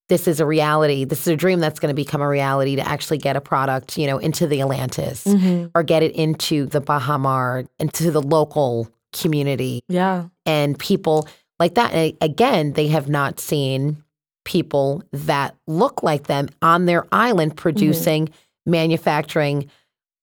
this 0.08 0.26
is 0.26 0.40
a 0.40 0.46
reality. 0.46 1.04
This 1.04 1.20
is 1.22 1.28
a 1.28 1.36
dream 1.36 1.60
that's 1.60 1.78
going 1.80 1.90
to 1.90 1.94
become 1.94 2.20
a 2.20 2.28
reality 2.28 2.76
to 2.76 2.86
actually 2.88 3.18
get 3.18 3.36
a 3.36 3.40
product, 3.40 3.96
you 3.96 4.06
know, 4.06 4.18
into 4.18 4.46
the 4.46 4.60
Atlantis 4.60 5.24
Mm-hmm. 5.24 5.66
or 5.74 5.82
get 5.82 6.02
it 6.02 6.12
into 6.16 6.66
the 6.66 6.80
Baha 6.80 7.18
Mar, 7.18 7.64
into 7.78 8.10
the 8.10 8.20
local 8.22 8.88
community 9.12 9.82
Yeah. 9.88 10.26
and 10.46 10.78
people 10.78 11.28
like 11.58 11.74
that. 11.74 11.92
And 11.92 12.16
again, 12.20 12.72
they 12.74 12.88
have 12.88 13.08
not 13.08 13.38
seen 13.40 14.02
people 14.44 15.02
that 15.12 15.54
look 15.66 16.02
like 16.02 16.26
them 16.26 16.48
on 16.62 16.86
their 16.86 17.06
island 17.12 17.56
producing, 17.56 18.28
manufacturing, 18.66 19.68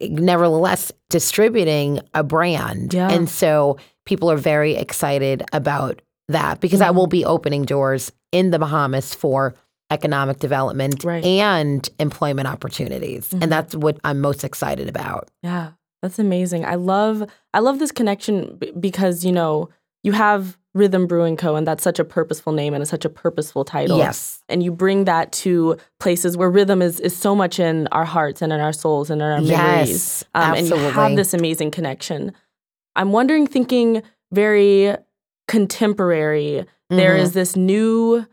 nevertheless 0.02 0.92
distributing 1.10 2.00
a 2.14 2.24
brand. 2.24 2.94
Yeah. 2.94 3.10
And 3.12 3.30
so 3.30 3.78
people 4.06 4.30
are 4.32 4.38
very 4.38 4.76
excited 4.76 5.44
about 5.54 6.02
that 6.28 6.60
because 6.60 6.80
that 6.80 6.90
Mm-hmm. 6.90 6.98
will 6.98 7.08
be 7.08 7.26
opening 7.26 7.64
doors 7.64 8.12
in 8.32 8.52
the 8.52 8.60
Bahamas 8.60 9.14
for 9.14 9.54
economic 9.90 10.40
development 10.40 11.04
Right. 11.04 11.24
and 11.24 11.88
employment 12.00 12.48
opportunities. 12.48 13.30
Mhm. 13.30 13.44
And 13.44 13.52
that's 13.52 13.74
what 13.76 13.98
I'm 14.04 14.20
most 14.20 14.44
excited 14.44 14.90
about. 14.90 15.30
Yeah, 15.42 15.72
that's 16.02 16.20
amazing. 16.20 16.66
I 16.66 16.76
love 16.76 17.24
I 17.54 17.60
love 17.60 17.80
this 17.80 17.92
connection 17.94 18.58
b- 18.60 18.74
because 18.78 19.24
you 19.24 19.32
know 19.32 19.70
you 20.04 20.12
have 20.12 20.58
Rhythm 20.78 21.08
Brewing 21.08 21.36
Co. 21.38 21.56
and 21.56 21.66
that's 21.68 21.84
such 21.84 22.00
a 22.00 22.04
purposeful 22.06 22.54
name 22.54 22.74
and 22.74 22.82
it's 22.82 22.92
such 22.92 23.04
a 23.06 23.10
purposeful 23.10 23.66
title. 23.66 23.98
Yes. 23.98 24.44
and 24.48 24.62
you 24.64 24.72
bring 24.72 25.06
that 25.06 25.32
to 25.44 25.78
places 26.00 26.38
where 26.38 26.50
rhythm 26.50 26.82
is 26.82 27.00
is 27.00 27.16
so 27.18 27.36
much 27.36 27.60
in 27.60 27.88
our 27.88 28.06
hearts 28.06 28.42
and 28.42 28.54
in 28.54 28.60
our 28.60 28.74
souls 28.74 29.10
and 29.10 29.22
in 29.22 29.28
our 29.28 29.42
memories. 29.42 29.50
Yes. 29.90 30.24
Um, 30.36 30.54
and 30.54 30.68
you 30.70 30.76
have 30.76 31.16
this 31.16 31.34
amazing 31.34 31.72
connection. 31.72 32.32
I'm 32.96 33.12
wondering, 33.12 33.46
thinking 33.48 34.02
very 34.32 34.96
contemporary. 35.48 36.66
There 36.90 37.16
Mhm. 37.16 37.20
is 37.22 37.34
this 37.34 37.56
new. 37.56 38.26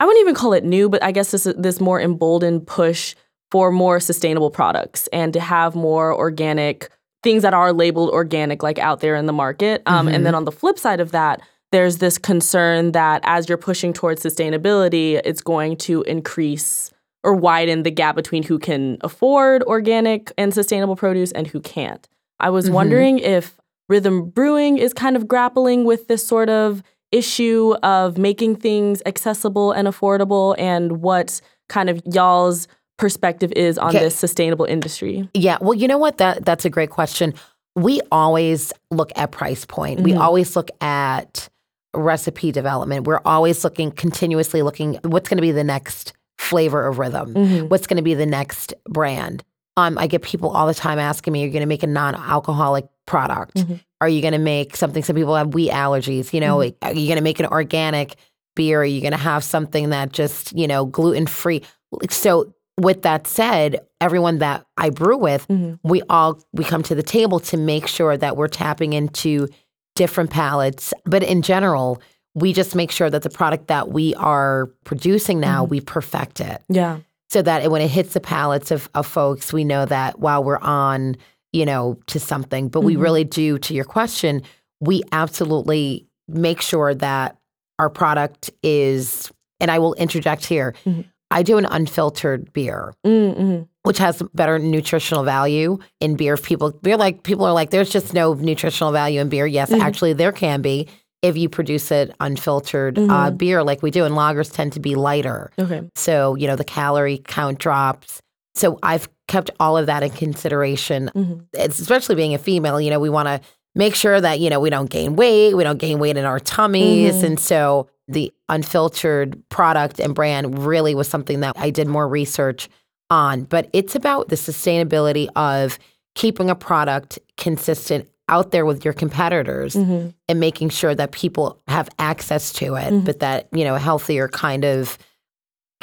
I 0.00 0.04
wouldn't 0.06 0.20
even 0.20 0.34
call 0.34 0.52
it 0.52 0.64
new, 0.64 0.88
but 0.88 1.02
I 1.02 1.12
guess 1.12 1.30
this 1.30 1.44
this 1.56 1.80
more 1.80 2.00
emboldened 2.00 2.66
push 2.66 3.14
for 3.50 3.70
more 3.70 4.00
sustainable 4.00 4.50
products 4.50 5.08
and 5.12 5.32
to 5.32 5.40
have 5.40 5.74
more 5.74 6.12
organic 6.14 6.90
things 7.22 7.42
that 7.42 7.54
are 7.54 7.72
labeled 7.72 8.10
organic, 8.10 8.62
like 8.62 8.78
out 8.80 9.00
there 9.00 9.14
in 9.14 9.26
the 9.26 9.32
market. 9.32 9.80
Um, 9.86 10.08
Mhm. 10.08 10.14
And 10.14 10.26
then 10.26 10.34
on 10.34 10.44
the 10.44 10.50
flip 10.52 10.76
side 10.78 10.98
of 11.00 11.12
that, 11.12 11.40
there's 11.72 11.98
this 11.98 12.18
concern 12.18 12.92
that 12.92 13.20
as 13.24 13.48
you're 13.48 13.58
pushing 13.58 13.92
towards 13.92 14.22
sustainability, 14.22 15.20
it's 15.24 15.40
going 15.40 15.76
to 15.78 16.02
increase 16.02 16.90
or 17.24 17.34
widen 17.34 17.82
the 17.82 17.90
gap 17.90 18.14
between 18.16 18.42
who 18.42 18.58
can 18.58 18.98
afford 19.00 19.62
organic 19.64 20.32
and 20.36 20.52
sustainable 20.52 20.96
produce 20.96 21.32
and 21.32 21.46
who 21.46 21.60
can't. 21.60 22.08
I 22.40 22.50
was 22.50 22.68
Mhm. 22.68 22.72
wondering 22.72 23.18
if 23.18 23.56
Rhythm 23.88 24.30
Brewing 24.30 24.78
is 24.78 24.92
kind 24.92 25.16
of 25.16 25.26
grappling 25.28 25.84
with 25.84 26.08
this 26.08 26.26
sort 26.26 26.48
of 26.48 26.82
issue 27.10 27.74
of 27.82 28.16
making 28.18 28.56
things 28.56 29.02
accessible 29.06 29.70
and 29.72 29.86
affordable 29.86 30.54
and 30.58 31.02
what 31.02 31.40
kind 31.68 31.90
of 31.90 32.02
y'all's 32.06 32.68
perspective 32.98 33.52
is 33.54 33.78
on 33.78 33.90
Okay. 33.90 33.98
this 34.00 34.14
sustainable 34.16 34.64
industry. 34.64 35.28
Yeah, 35.34 35.58
well, 35.60 35.74
you 35.74 35.88
know 35.88 35.98
what? 35.98 36.18
That 36.18 36.44
that's 36.44 36.64
a 36.64 36.70
great 36.70 36.90
question. 36.90 37.34
We 37.76 38.00
always 38.10 38.72
look 38.90 39.10
at 39.16 39.30
price 39.30 39.64
point. 39.64 40.00
We 40.00 40.12
Mhm. 40.12 40.20
always 40.20 40.56
look 40.56 40.70
at 40.80 41.48
recipe 41.94 42.52
development. 42.52 43.06
We're 43.06 43.20
always 43.24 43.64
looking 43.64 43.90
continuously 43.90 44.62
looking 44.62 44.98
what's 45.04 45.28
going 45.28 45.38
to 45.38 45.42
be 45.42 45.52
the 45.52 45.64
next 45.64 46.12
flavor 46.38 46.86
of 46.86 46.98
rhythm. 46.98 47.34
Mhm. 47.34 47.68
What's 47.68 47.86
going 47.86 47.98
to 47.98 48.02
be 48.02 48.14
the 48.14 48.26
next 48.26 48.74
brand? 48.88 49.44
Um, 49.76 49.96
I 49.98 50.06
get 50.06 50.22
people 50.22 50.50
all 50.50 50.66
the 50.66 50.74
time 50.74 50.98
asking 50.98 51.32
me, 51.32 51.42
"Are 51.42 51.46
you 51.46 51.52
going 51.52 51.60
to 51.62 51.66
make 51.66 51.82
a 51.82 51.86
non-alcoholic 51.86 52.86
product? 53.06 53.54
Mhm. 53.56 53.80
Are 54.00 54.08
you 54.08 54.20
going 54.20 54.32
to 54.32 54.38
make 54.38 54.76
something?" 54.76 55.02
Some 55.02 55.16
people 55.16 55.34
have 55.34 55.54
wheat 55.54 55.70
allergies. 55.70 56.32
You 56.32 56.40
know, 56.40 56.60
are 56.60 56.92
you 56.92 57.06
going 57.06 57.16
to 57.16 57.22
make 57.22 57.40
an 57.40 57.46
organic 57.46 58.16
beer? 58.54 58.82
Are 58.82 58.84
you 58.84 59.00
going 59.00 59.12
to 59.12 59.16
have 59.18 59.42
something 59.44 59.90
that 59.90 60.12
just 60.12 60.52
you 60.56 60.66
know 60.66 60.84
gluten 60.84 61.26
free? 61.26 61.62
So, 62.10 62.52
with 62.80 63.02
that 63.02 63.26
said, 63.26 63.80
everyone 64.00 64.38
that 64.38 64.66
I 64.76 64.90
brew 64.90 65.16
with, 65.16 65.46
Mhm. 65.48 65.78
we 65.84 66.02
all 66.10 66.38
we 66.52 66.64
come 66.64 66.82
to 66.84 66.94
the 66.94 67.02
table 67.02 67.38
to 67.40 67.56
make 67.56 67.86
sure 67.86 68.16
that 68.16 68.36
we're 68.36 68.48
tapping 68.48 68.92
into 68.94 69.48
different 69.94 70.30
palettes. 70.30 70.92
But 71.04 71.22
in 71.22 71.42
general, 71.42 72.00
we 72.34 72.52
just 72.52 72.74
make 72.74 72.90
sure 72.90 73.10
that 73.10 73.22
the 73.22 73.30
product 73.30 73.68
that 73.68 73.90
we 73.90 74.14
are 74.14 74.70
producing 74.84 75.38
now, 75.40 75.64
we 75.64 75.80
perfect 75.80 76.40
it 76.40 76.62
Yeah. 76.68 76.98
so 77.30 77.42
that 77.42 77.70
when 77.70 77.82
it 77.82 77.88
hits 77.88 78.14
the 78.14 78.20
palettes 78.20 78.70
of, 78.70 78.88
of 78.94 79.06
folks, 79.06 79.52
we 79.52 79.64
know 79.64 79.84
that 79.84 80.18
while 80.18 80.42
we're 80.42 80.58
on, 80.58 81.16
you 81.52 81.66
know, 81.66 81.98
to 82.06 82.18
something. 82.18 82.68
But 82.68 82.80
we 82.80 82.96
Mhm. 82.96 83.02
really 83.02 83.24
do, 83.24 83.58
to 83.58 83.74
your 83.74 83.84
question, 83.84 84.42
we 84.80 85.02
absolutely 85.12 86.06
make 86.26 86.62
sure 86.62 86.94
that 86.94 87.36
our 87.78 87.90
product 87.90 88.50
is, 88.62 89.30
and 89.60 89.70
I 89.70 89.78
will 89.78 89.92
interject 89.94 90.46
here, 90.46 90.74
Mhm. 90.86 91.04
I 91.32 91.42
do 91.42 91.58
an 91.58 91.66
unfiltered 91.66 92.52
beer 92.52 92.94
Mm-hmm. 93.06 93.62
which 93.84 93.98
has 93.98 94.22
better 94.34 94.58
nutritional 94.58 95.24
value 95.24 95.78
in 96.00 96.14
beer. 96.16 96.34
If 96.34 96.42
people 96.44 96.70
beer 96.82 96.96
like 96.96 97.22
people 97.24 97.44
are 97.44 97.52
like, 97.52 97.70
there's 97.70 97.90
just 97.90 98.14
no 98.14 98.34
nutritional 98.34 98.92
value 98.92 99.20
in 99.20 99.28
beer. 99.28 99.46
Yes, 99.46 99.70
Mhm. 99.70 99.80
actually 99.80 100.12
there 100.12 100.30
can 100.32 100.62
be 100.62 100.88
if 101.22 101.36
you 101.36 101.48
produce 101.48 101.90
it 101.92 102.14
unfiltered 102.20 102.98
uh, 102.98 103.02
Mhm. 103.30 103.38
beer 103.38 103.62
like 103.64 103.82
we 103.82 103.90
do. 103.90 104.04
And 104.04 104.14
lagers 104.14 104.52
tend 104.52 104.72
to 104.74 104.80
be 104.80 104.94
lighter, 104.94 105.50
Okay. 105.58 105.82
so 105.96 106.34
you 106.36 106.46
know 106.46 106.56
the 106.56 106.64
calorie 106.64 107.22
count 107.26 107.58
drops. 107.58 108.20
So 108.54 108.78
I've 108.82 109.08
kept 109.28 109.50
all 109.58 109.76
of 109.78 109.86
that 109.86 110.02
in 110.02 110.10
consideration. 110.10 111.10
Mhm. 111.14 111.40
Especially 111.56 112.14
being 112.16 112.34
a 112.34 112.38
female. 112.38 112.80
You 112.80 112.90
know, 112.90 113.00
we 113.00 113.08
want 113.08 113.28
to 113.28 113.40
make 113.74 113.94
sure 113.94 114.20
that 114.20 114.40
you 114.40 114.50
know 114.50 114.60
we 114.60 114.70
don't 114.70 114.90
gain 114.90 115.16
weight, 115.16 115.54
we 115.54 115.64
don't 115.64 115.78
gain 115.78 115.98
weight 115.98 116.16
in 116.16 116.24
our 116.24 116.40
tummies, 116.40 117.14
Mhm. 117.16 117.22
and 117.24 117.40
so 117.40 117.88
the 118.08 118.32
unfiltered 118.48 119.40
product 119.48 119.98
and 120.00 120.14
brand 120.14 120.64
really 120.64 120.94
was 120.94 121.08
something 121.08 121.40
that 121.40 121.54
I 121.56 121.70
did 121.70 121.86
more 121.88 122.06
research 122.08 122.68
on. 123.10 123.44
But 123.44 123.68
it's 123.72 123.94
about 123.94 124.28
the 124.28 124.36
sustainability 124.36 125.28
of 125.36 125.78
keeping 126.14 126.50
a 126.50 126.54
product 126.54 127.18
consistent 127.36 128.08
out 128.28 128.50
there 128.50 128.64
with 128.66 128.84
your 128.84 128.92
competitors 128.94 129.74
Mhm. 129.74 130.14
and 130.28 130.40
making 130.40 130.70
sure 130.70 130.94
that 130.94 131.12
people 131.12 131.58
have 131.68 131.88
access 131.98 132.52
to 132.54 132.74
it, 132.76 132.92
Mhm. 132.92 133.04
but 133.04 133.20
that, 133.20 133.48
you 133.52 133.64
know, 133.64 133.76
healthier 133.76 134.28
kind 134.28 134.64
of 134.64 134.98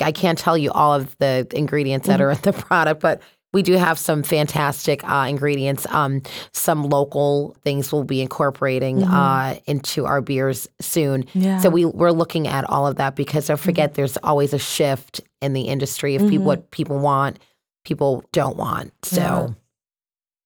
I 0.01 0.13
can't 0.13 0.37
tell 0.37 0.57
you 0.57 0.71
all 0.71 0.93
of 0.93 1.13
the 1.17 1.45
ingredients 1.51 2.07
that 2.07 2.21
are 2.21 2.31
in 2.31 2.37
the 2.41 2.53
product, 2.67 3.01
but 3.01 3.21
we 3.54 3.64
do 3.64 3.74
have 3.74 3.97
some 3.97 4.22
fantastic 4.24 5.04
uh, 5.10 5.26
ingredients. 5.28 5.88
Um, 5.89 6.22
some 6.54 6.84
local 6.84 7.56
things 7.64 7.91
we'll 7.91 8.04
be 8.04 8.22
incorporating 8.22 9.00
Mhm. 9.00 9.10
uh, 9.12 9.60
into 9.66 10.06
our 10.06 10.22
beers 10.22 10.68
soon. 10.80 11.26
Yeah. 11.34 11.60
So 11.60 11.70
we 11.70 11.86
we're 11.86 12.12
looking 12.12 12.47
at 12.47 12.64
all 12.70 12.86
of 12.86 12.97
that 12.97 13.16
because 13.16 13.47
don't 13.47 13.60
forget 13.60 13.95
there's 13.95 14.18
always 14.18 14.54
a 14.54 14.60
shift 14.60 15.22
in 15.41 15.54
the 15.54 15.64
industry 15.64 16.16
of 16.16 16.22
people 16.30 16.43
Mhm. 16.43 16.47
what 16.47 16.72
people 16.72 17.00
want, 17.00 17.39
people 17.86 18.24
don't 18.32 18.56
want. 18.58 18.93
So 19.04 19.22
Yeah. 19.22 19.47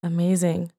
Amazing. 0.04 0.72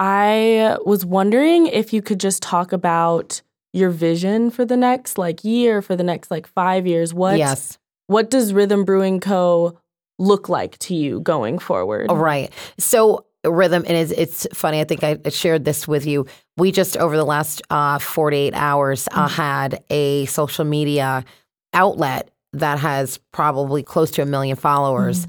I 0.00 0.76
was 0.84 1.04
wondering 1.04 1.66
if 1.66 1.92
you 1.92 2.02
could 2.02 2.20
just 2.20 2.42
talk 2.42 2.72
about 2.72 3.42
your 3.72 3.90
vision 3.90 4.50
for 4.50 4.64
the 4.64 4.76
next 4.76 5.18
like 5.18 5.44
year, 5.44 5.82
for 5.82 5.96
the 5.96 6.02
next 6.04 6.30
like 6.30 6.46
five 6.46 6.86
years. 6.86 7.12
What 7.12 7.36
yes, 7.38 7.78
what 8.06 8.30
does 8.30 8.52
Rhythm 8.52 8.84
Brewing 8.84 9.20
Co. 9.20 9.76
look 10.18 10.48
like 10.48 10.78
to 10.78 10.94
you 10.94 11.20
going 11.20 11.58
forward? 11.58 12.10
Right. 12.10 12.52
So 12.78 13.24
rhythm, 13.44 13.84
and 13.86 13.96
it's, 13.96 14.10
it's 14.12 14.46
funny. 14.52 14.80
I 14.80 14.84
think 14.84 15.04
I 15.04 15.18
shared 15.30 15.64
this 15.64 15.86
with 15.86 16.06
you. 16.06 16.26
We 16.56 16.72
just 16.72 16.96
over 16.96 17.16
the 17.16 17.24
last 17.24 17.62
uh, 17.70 17.98
48 17.98 18.52
hours 18.54 19.08
uh, 19.12 19.28
had 19.28 19.82
a 19.90 20.26
social 20.26 20.64
media 20.64 21.24
outlet 21.72 22.30
that 22.54 22.78
has 22.78 23.18
probably 23.32 23.82
close 23.82 24.10
to 24.12 24.22
a 24.22 24.26
million 24.26 24.56
followers 24.56 25.26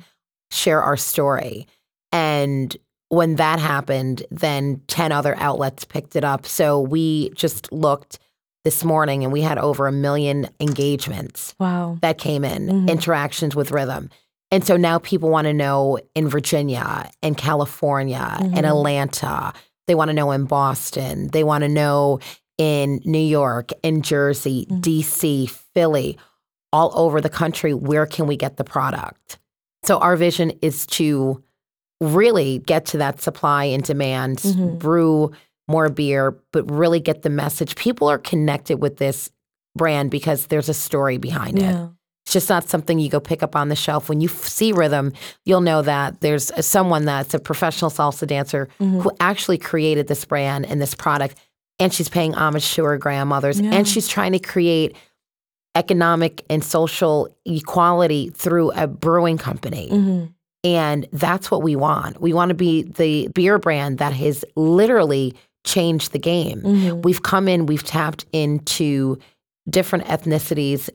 share 0.51 0.81
our 0.81 0.97
story, 0.97 1.67
and 2.11 2.75
when 3.09 3.35
that 3.35 3.59
happened, 3.59 4.23
then 4.31 4.81
10 4.87 5.11
other 5.11 5.35
outlets 5.37 5.83
picked 5.83 6.15
it 6.15 6.23
up. 6.23 6.45
So 6.45 6.79
we 6.79 7.29
just 7.31 7.71
looked 7.71 8.19
this 8.63 8.83
morning 8.83 9.23
and 9.23 9.33
we 9.33 9.41
had 9.41 9.57
over 9.57 9.87
a 9.87 9.91
million 9.91 10.47
engagements 10.59 11.55
Wow. 11.59 11.97
that 12.01 12.17
came 12.19 12.43
in, 12.45 12.67
Mhm. 12.67 12.87
interactions 12.89 13.55
with 13.55 13.71
rhythm. 13.71 14.09
And 14.51 14.65
so 14.65 14.77
now 14.77 14.99
people 14.99 15.29
want 15.29 15.45
to 15.45 15.53
know 15.53 15.99
in 16.15 16.27
Virginia, 16.27 17.09
in 17.21 17.35
California, 17.35 18.37
in 18.41 18.51
Mhm. 18.51 18.65
Atlanta. 18.65 19.53
They 19.87 19.95
want 19.95 20.09
to 20.09 20.13
know 20.13 20.31
in 20.31 20.45
Boston. 20.45 21.29
They 21.31 21.43
want 21.43 21.63
to 21.63 21.69
know 21.69 22.19
in 22.57 22.99
New 23.05 23.17
York, 23.19 23.71
in 23.83 24.01
Jersey, 24.01 24.67
Mhm. 24.69 24.81
DC, 24.81 25.45
Philly, 25.45 26.17
all 26.73 26.91
over 26.95 27.21
the 27.21 27.29
country. 27.29 27.73
Where 27.73 28.05
can 28.05 28.27
we 28.27 28.35
get 28.37 28.57
the 28.57 28.63
product? 28.63 29.37
So 29.83 29.97
our 29.99 30.15
vision 30.15 30.51
is 30.61 30.85
to 30.87 31.41
really 32.01 32.59
get 32.59 32.85
to 32.87 32.97
that 32.97 33.21
supply 33.21 33.65
and 33.65 33.83
demand, 33.83 34.39
Mhm. 34.39 34.79
brew 34.79 35.31
more 35.67 35.89
beer, 35.89 36.37
but 36.51 36.69
really 36.69 36.99
get 36.99 37.21
the 37.21 37.29
message. 37.29 37.75
People 37.75 38.09
are 38.09 38.17
connected 38.17 38.81
with 38.81 38.97
this 38.97 39.29
brand 39.77 40.09
because 40.09 40.47
there's 40.47 40.69
a 40.69 40.73
story 40.73 41.17
behind 41.17 41.59
it. 41.59 41.75
It's 42.29 42.33
just 42.35 42.47
not 42.49 42.69
something 42.69 42.99
you 42.99 43.09
go 43.09 43.19
pick 43.19 43.41
up 43.41 43.55
on 43.55 43.69
the 43.69 43.75
shelf. 43.75 44.07
When 44.07 44.21
you 44.21 44.29
f- 44.29 44.43
see 44.47 44.71
rhythm, 44.71 45.13
you'll 45.45 45.61
know 45.61 45.81
that 45.81 46.21
there's 46.21 46.51
a- 46.51 46.61
someone 46.61 47.05
that's 47.05 47.33
a 47.33 47.39
professional 47.39 47.89
salsa 47.89 48.27
dancer 48.27 48.69
Mhm. 48.79 49.01
who 49.01 49.11
actually 49.19 49.57
created 49.57 50.05
this 50.07 50.25
brand 50.25 50.67
and 50.67 50.79
this 50.79 50.93
product, 50.93 51.35
and 51.79 51.91
she's 51.91 52.07
paying 52.07 52.35
homage 52.35 52.71
to 52.75 52.83
her 52.83 52.99
grandmothers, 52.99 53.59
Yeah. 53.59 53.71
and 53.73 53.87
she's 53.87 54.07
trying 54.07 54.33
to 54.33 54.39
create 54.39 54.95
economic 55.73 56.43
and 56.51 56.63
social 56.63 57.35
equality 57.47 58.29
through 58.35 58.73
a 58.73 58.85
brewing 58.85 59.39
company. 59.39 59.89
Mm-hmm. 59.91 60.25
And 60.65 61.07
that's 61.11 61.49
what 61.49 61.63
we 61.63 61.75
want. 61.75 62.21
We 62.21 62.33
want 62.33 62.49
to 62.49 62.55
be 62.55 62.83
the 62.83 63.29
beer 63.33 63.57
brand 63.57 63.97
that 63.97 64.13
has 64.13 64.45
literally 64.55 65.33
changed 65.65 66.11
the 66.11 66.19
game. 66.19 66.61
Mm-hmm. 66.61 67.01
We've 67.01 67.23
come 67.23 67.47
in, 67.47 67.65
we've 67.65 67.83
tapped 67.83 68.27
into 68.31 69.17
different 69.67 70.05
ethnicities, 70.05 70.89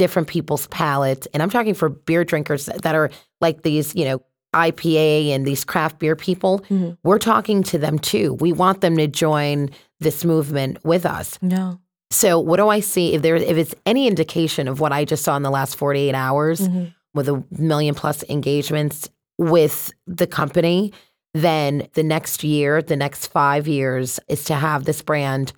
different 0.00 0.28
people's 0.28 0.66
palates. 0.68 1.28
And 1.34 1.42
I'm 1.42 1.50
talking 1.50 1.74
for 1.74 1.90
beer 1.90 2.24
drinkers 2.24 2.64
that 2.64 2.94
are 2.94 3.10
like 3.42 3.62
these, 3.64 3.94
you 3.94 4.06
know, 4.06 4.22
IPA 4.54 5.28
and 5.34 5.46
these 5.46 5.62
craft 5.62 5.98
beer 5.98 6.16
people. 6.16 6.60
Mhm. 6.70 6.96
We're 7.04 7.18
talking 7.18 7.62
to 7.64 7.76
them 7.76 7.98
too. 7.98 8.32
We 8.40 8.50
want 8.52 8.80
them 8.80 8.96
to 8.96 9.06
join 9.06 9.68
this 10.00 10.24
movement 10.24 10.78
with 10.84 11.04
us. 11.04 11.38
Yeah. 11.42 11.74
So 12.10 12.40
what 12.40 12.56
do 12.56 12.68
I 12.68 12.80
see 12.80 13.12
if 13.14 13.20
there 13.20 13.36
if 13.36 13.56
it's 13.58 13.74
any 13.84 14.08
indication 14.08 14.68
of 14.68 14.80
what 14.80 14.90
I 14.90 15.04
just 15.04 15.22
saw 15.22 15.36
in 15.36 15.42
the 15.42 15.50
last 15.50 15.76
48 15.76 16.14
hours 16.14 16.60
Mhm. 16.66 16.94
with 17.14 17.28
a 17.28 17.44
million 17.58 17.94
plus 17.94 18.24
engagements 18.30 19.10
with 19.38 19.92
the 20.06 20.26
company, 20.26 20.92
then 21.34 21.86
the 21.92 22.02
next 22.02 22.42
year, 22.42 22.80
the 22.82 22.96
next 22.96 23.26
5 23.28 23.68
years 23.68 24.18
is 24.28 24.44
to 24.44 24.54
have 24.54 24.84
this 24.86 25.02
brand 25.02 25.52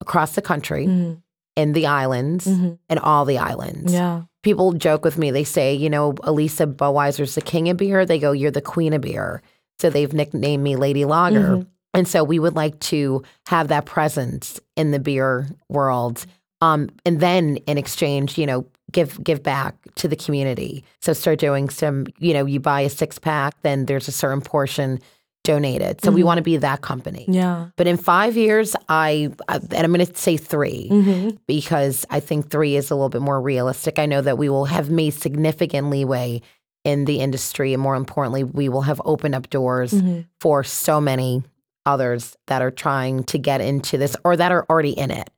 across 0.00 0.32
the 0.36 0.42
country 0.42 0.86
Mhm. 0.86 1.16
In 1.56 1.72
the 1.72 1.86
islands 1.86 2.46
Mhm. 2.46 2.78
and 2.88 2.98
all 2.98 3.24
the 3.24 3.38
islands. 3.38 3.92
Yeah. 3.92 4.22
People 4.42 4.72
joke 4.72 5.04
with 5.04 5.16
me. 5.18 5.30
They 5.30 5.44
say, 5.44 5.72
you 5.74 5.88
know, 5.88 6.12
Alisa 6.14 6.66
Budweiser's 6.72 7.34
the 7.36 7.40
king 7.40 7.68
of 7.68 7.76
beer. 7.76 8.04
They 8.04 8.18
go, 8.18 8.32
you're 8.32 8.50
the 8.50 8.60
queen 8.60 8.92
of 8.92 9.02
beer. 9.02 9.40
So 9.80 9.88
they've 9.88 10.12
nicknamed 10.12 10.62
me 10.64 10.74
Lady 10.76 11.04
Lager. 11.04 11.58
Mhm. 11.58 11.66
And 11.94 12.08
so 12.08 12.24
we 12.24 12.40
would 12.40 12.56
like 12.56 12.78
to 12.80 13.22
have 13.46 13.68
that 13.68 13.84
presence 13.86 14.58
in 14.76 14.90
the 14.90 14.98
beer 14.98 15.48
world. 15.68 16.26
Um, 16.60 16.88
and 17.06 17.20
then 17.20 17.58
in 17.68 17.78
exchange, 17.78 18.36
you 18.36 18.46
know, 18.46 18.66
give 18.90 19.22
give 19.22 19.42
back 19.42 19.76
to 19.96 20.08
the 20.08 20.16
community. 20.16 20.84
So 21.00 21.12
start 21.12 21.38
doing 21.38 21.68
some, 21.70 22.06
you 22.18 22.32
know, 22.34 22.46
you 22.46 22.58
buy 22.60 22.80
a 22.82 22.90
six 22.90 23.18
pack, 23.18 23.54
then 23.62 23.86
there's 23.86 24.08
a 24.08 24.12
certain 24.12 24.40
portion 24.40 24.98
donated. 25.44 26.02
So 26.02 26.10
we 26.10 26.22
Mhm. 26.22 26.24
want 26.24 26.38
to 26.38 26.42
be 26.42 26.56
that 26.56 26.80
company. 26.80 27.26
Yeah. 27.28 27.66
But 27.76 27.86
in 27.86 27.96
five 27.96 28.36
years, 28.36 28.74
I, 28.88 29.30
I 29.48 29.56
and 29.56 29.74
I'm 29.84 29.92
going 29.92 30.04
to 30.04 30.14
say 30.16 30.36
3 30.36 30.88
Mm-hmm. 30.90 31.28
because 31.46 32.04
I 32.10 32.18
think 32.20 32.50
three 32.50 32.74
is 32.76 32.90
a 32.90 32.94
little 32.94 33.10
bit 33.10 33.22
more 33.22 33.40
realistic. 33.40 33.98
I 33.98 34.06
know 34.06 34.20
that 34.22 34.38
we 34.38 34.48
will 34.48 34.64
have 34.64 34.90
made 34.90 35.10
significant 35.10 35.90
leeway 35.90 36.40
in 36.84 37.04
the 37.04 37.20
industry, 37.20 37.72
and 37.72 37.82
more 37.82 37.94
importantly, 37.94 38.42
we 38.44 38.68
will 38.68 38.82
have 38.82 39.00
opened 39.04 39.34
up 39.34 39.48
doors 39.50 39.92
Mm-hmm. 39.92 40.20
for 40.40 40.64
so 40.64 41.00
many 41.00 41.42
others 41.86 42.36
that 42.46 42.62
are 42.62 42.70
trying 42.70 43.24
to 43.24 43.38
get 43.38 43.60
into 43.60 43.98
this 43.98 44.16
or 44.24 44.36
that 44.36 44.50
are 44.50 44.64
already 44.70 44.90
in 44.92 45.10
it. 45.10 45.28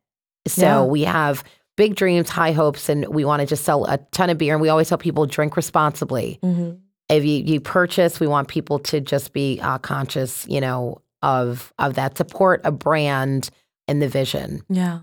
So 0.47 0.63
Yeah. 0.63 0.83
we 0.85 1.03
have 1.05 1.43
big 1.77 1.97
dreams, 1.97 2.29
high 2.31 2.53
hopes, 2.53 2.89
and 2.89 3.07
we 3.09 3.25
want 3.25 3.41
to 3.41 3.47
just 3.47 3.65
sell 3.65 3.85
a 3.87 3.99
ton 4.13 4.31
of 4.31 4.39
beer. 4.39 4.55
And 4.55 4.63
we 4.63 4.69
always 4.69 4.89
tell 4.89 4.97
people 4.99 5.27
drink 5.27 5.57
responsibly. 5.57 6.39
Mm-hmm. 6.43 6.77
If 7.09 7.25
you, 7.25 7.43
you 7.45 7.61
purchase, 7.61 8.19
we 8.19 8.27
want 8.27 8.49
people 8.49 8.79
to 8.81 9.01
just 9.01 9.33
be 9.33 9.61
uh, 9.63 9.79
conscious, 9.79 10.47
you 10.49 10.61
know, 10.61 11.01
of 11.23 11.73
of 11.79 11.95
that 11.95 12.17
support 12.17 12.61
a 12.65 12.73
brand 12.73 13.51
and 13.89 14.03
the 14.03 14.09
vision. 14.09 14.63
Yeah. 14.69 15.01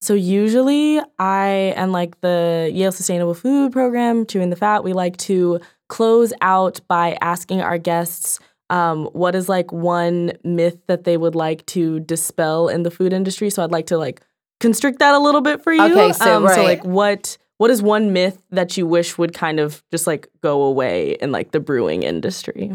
So 0.00 0.14
usually 0.14 1.00
I 1.18 1.74
and 1.76 1.92
like 1.92 2.20
the 2.20 2.70
Yale 2.72 2.92
Sustainable 2.92 3.34
Food 3.34 3.72
Program, 3.72 4.26
Chewing 4.26 4.50
the 4.50 4.56
Fat, 4.56 4.84
we 4.84 4.92
like 4.92 5.16
to 5.18 5.60
close 5.88 6.32
out 6.40 6.80
by 6.88 7.16
asking 7.20 7.60
our 7.60 7.78
guests 7.78 8.38
um, 8.68 9.06
what 9.06 9.34
is 9.34 9.48
like 9.48 9.72
one 9.72 10.32
myth 10.44 10.78
that 10.86 11.04
they 11.04 11.16
would 11.16 11.34
like 11.34 11.64
to 11.66 12.00
dispel 12.00 12.68
in 12.68 12.82
the 12.82 12.90
food 12.90 13.12
industry. 13.12 13.48
So 13.48 13.62
I'd 13.62 13.72
like 13.72 13.86
to 13.86 13.98
like 13.98 14.22
constrict 14.60 14.98
that 14.98 15.14
a 15.14 15.18
little 15.18 15.40
bit 15.40 15.62
for 15.62 15.72
you. 15.72 15.82
Okay, 15.82 16.12
so 16.12 16.36
um, 16.36 16.44
right. 16.44 16.54
so 16.54 16.62
like 16.62 16.84
what 16.84 17.38
what 17.58 17.70
is 17.70 17.82
one 17.82 18.12
myth 18.12 18.42
that 18.50 18.76
you 18.76 18.86
wish 18.86 19.16
would 19.18 19.32
kind 19.34 19.58
of 19.60 19.82
just 19.90 20.06
like 20.06 20.28
go 20.42 20.62
away 20.62 21.12
in 21.20 21.32
like 21.32 21.52
the 21.52 21.60
brewing 21.60 22.02
industry? 22.02 22.72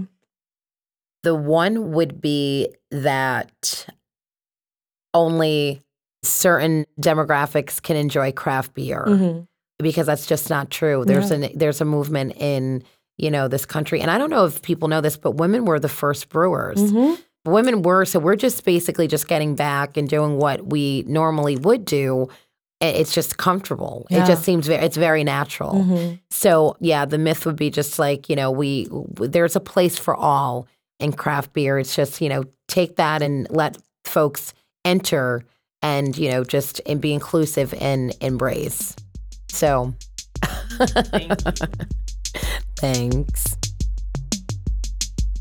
The 1.23 1.35
one 1.35 1.91
would 1.91 2.19
be 2.21 2.69
that 2.89 3.85
only 5.13 5.81
certain 6.23 6.85
demographics 6.99 7.81
can 7.81 7.95
enjoy 7.95 8.31
craft 8.31 8.73
beer. 8.73 9.05
Mhm. 9.07 9.47
because 9.79 10.05
that's 10.05 10.27
just 10.27 10.47
not 10.51 10.69
true. 10.69 11.03
There's 11.05 11.31
an 11.31 11.49
there's 11.55 11.81
a 11.81 11.85
movement 11.85 12.33
in 12.37 12.83
you 13.17 13.31
know 13.31 13.47
this 13.47 13.65
country, 13.65 13.99
and 13.99 14.11
I 14.11 14.19
don't 14.19 14.29
know 14.29 14.45
if 14.45 14.61
people 14.61 14.87
know 14.87 15.01
this, 15.01 15.17
but 15.17 15.31
women 15.37 15.65
were 15.65 15.79
the 15.79 15.89
first 15.89 16.29
brewers. 16.29 16.77
Mhm. 16.79 17.17
Women 17.45 17.81
were 17.81 18.05
so 18.05 18.19
we're 18.19 18.35
just 18.35 18.63
basically 18.63 19.07
just 19.07 19.27
getting 19.27 19.55
back 19.55 19.97
and 19.97 20.07
doing 20.07 20.37
what 20.37 20.67
we 20.67 21.03
normally 21.07 21.57
would 21.57 21.83
do. 21.85 22.27
It's 22.81 23.13
just 23.13 23.37
comfortable. 23.37 24.07
Yeah. 24.09 24.23
It 24.23 24.27
just 24.27 24.43
seems 24.43 24.65
very 24.67 24.83
it's 24.83 24.97
very 24.97 25.23
natural. 25.23 25.73
Mhm. 25.73 26.19
So 26.31 26.75
yeah, 26.79 27.05
the 27.05 27.19
myth 27.19 27.45
would 27.45 27.55
be 27.55 27.69
just 27.69 27.99
like 27.99 28.27
you 28.27 28.35
know 28.35 28.49
we 28.49 28.87
there's 29.19 29.55
a 29.55 29.59
place 29.59 29.97
for 29.99 30.15
all 30.15 30.67
in 30.99 31.13
craft 31.13 31.53
beer. 31.53 31.77
It's 31.77 31.95
just 31.95 32.21
you 32.21 32.29
know 32.29 32.43
take 32.67 32.95
that 32.95 33.21
and 33.21 33.47
let 33.51 33.77
folks 34.05 34.53
enter 34.83 35.43
and 35.83 36.17
you 36.17 36.31
know 36.31 36.43
just 36.43 36.81
and 36.87 36.99
be 36.99 37.13
inclusive 37.13 37.73
and 37.79 38.15
embrace. 38.19 38.95
So 39.49 39.93
thanks. 42.77 43.57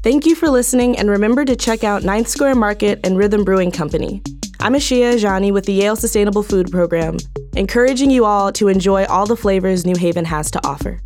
Thank 0.02 0.24
you 0.24 0.34
for 0.34 0.48
listening, 0.48 0.98
and 0.98 1.10
remember 1.10 1.44
to 1.44 1.54
check 1.56 1.84
out 1.84 2.02
Ninth 2.02 2.28
Square 2.28 2.54
Market 2.56 3.00
and 3.04 3.18
Rhythm 3.18 3.44
Brewing 3.44 3.70
Company. 3.70 4.22
I'm 4.62 4.74
Ashia 4.74 5.14
Ajani 5.14 5.54
with 5.54 5.64
the 5.64 5.72
Yale 5.72 5.96
Sustainable 5.96 6.42
Food 6.42 6.70
Program, 6.70 7.16
encouraging 7.56 8.10
you 8.10 8.26
all 8.26 8.52
to 8.52 8.68
enjoy 8.68 9.06
all 9.06 9.24
the 9.24 9.34
flavors 9.34 9.86
New 9.86 9.96
Haven 9.96 10.26
has 10.26 10.50
to 10.50 10.60
offer. 10.68 11.00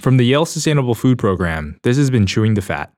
From 0.00 0.18
the 0.18 0.24
Yale 0.24 0.46
Sustainable 0.46 0.94
Food 0.94 1.18
Program, 1.18 1.76
this 1.82 1.96
has 1.96 2.10
been 2.10 2.26
Chewing 2.26 2.54
the 2.54 2.62
Fat. 2.62 2.92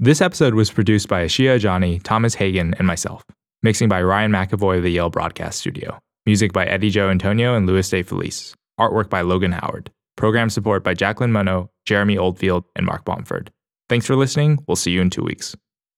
This 0.00 0.20
episode 0.20 0.52
was 0.52 0.70
produced 0.70 1.08
by 1.08 1.24
Ashia 1.24 1.58
Ajani, 1.58 2.02
Thomas 2.02 2.34
Hagen, 2.34 2.74
and 2.74 2.86
myself. 2.86 3.24
Mixing 3.62 3.88
by 3.88 4.02
Ryan 4.02 4.30
McAvoy 4.30 4.76
of 4.76 4.82
the 4.82 4.90
Yale 4.92 5.08
Broadcast 5.08 5.60
Studio. 5.60 5.98
Music 6.26 6.52
by 6.52 6.66
Eddie 6.66 6.90
Joe 6.90 7.08
Antonio 7.08 7.54
and 7.54 7.66
Louis 7.66 7.88
De 7.88 8.02
Felice. 8.02 8.54
Artwork 8.78 9.08
by 9.08 9.22
Logan 9.22 9.52
Howard. 9.52 9.90
Program 10.18 10.50
support 10.50 10.84
by 10.84 10.92
Jacqueline 10.92 11.32
Mono, 11.32 11.70
Jeremy 11.86 12.18
Oldfield, 12.18 12.64
and 12.76 12.84
Mark 12.84 13.06
Bomford. 13.06 13.48
Thanks 13.88 14.04
for 14.04 14.14
listening. 14.14 14.58
We'll 14.68 14.76
see 14.76 14.90
you 14.90 15.00
in 15.00 15.08
two 15.08 15.22
weeks. 15.22 15.56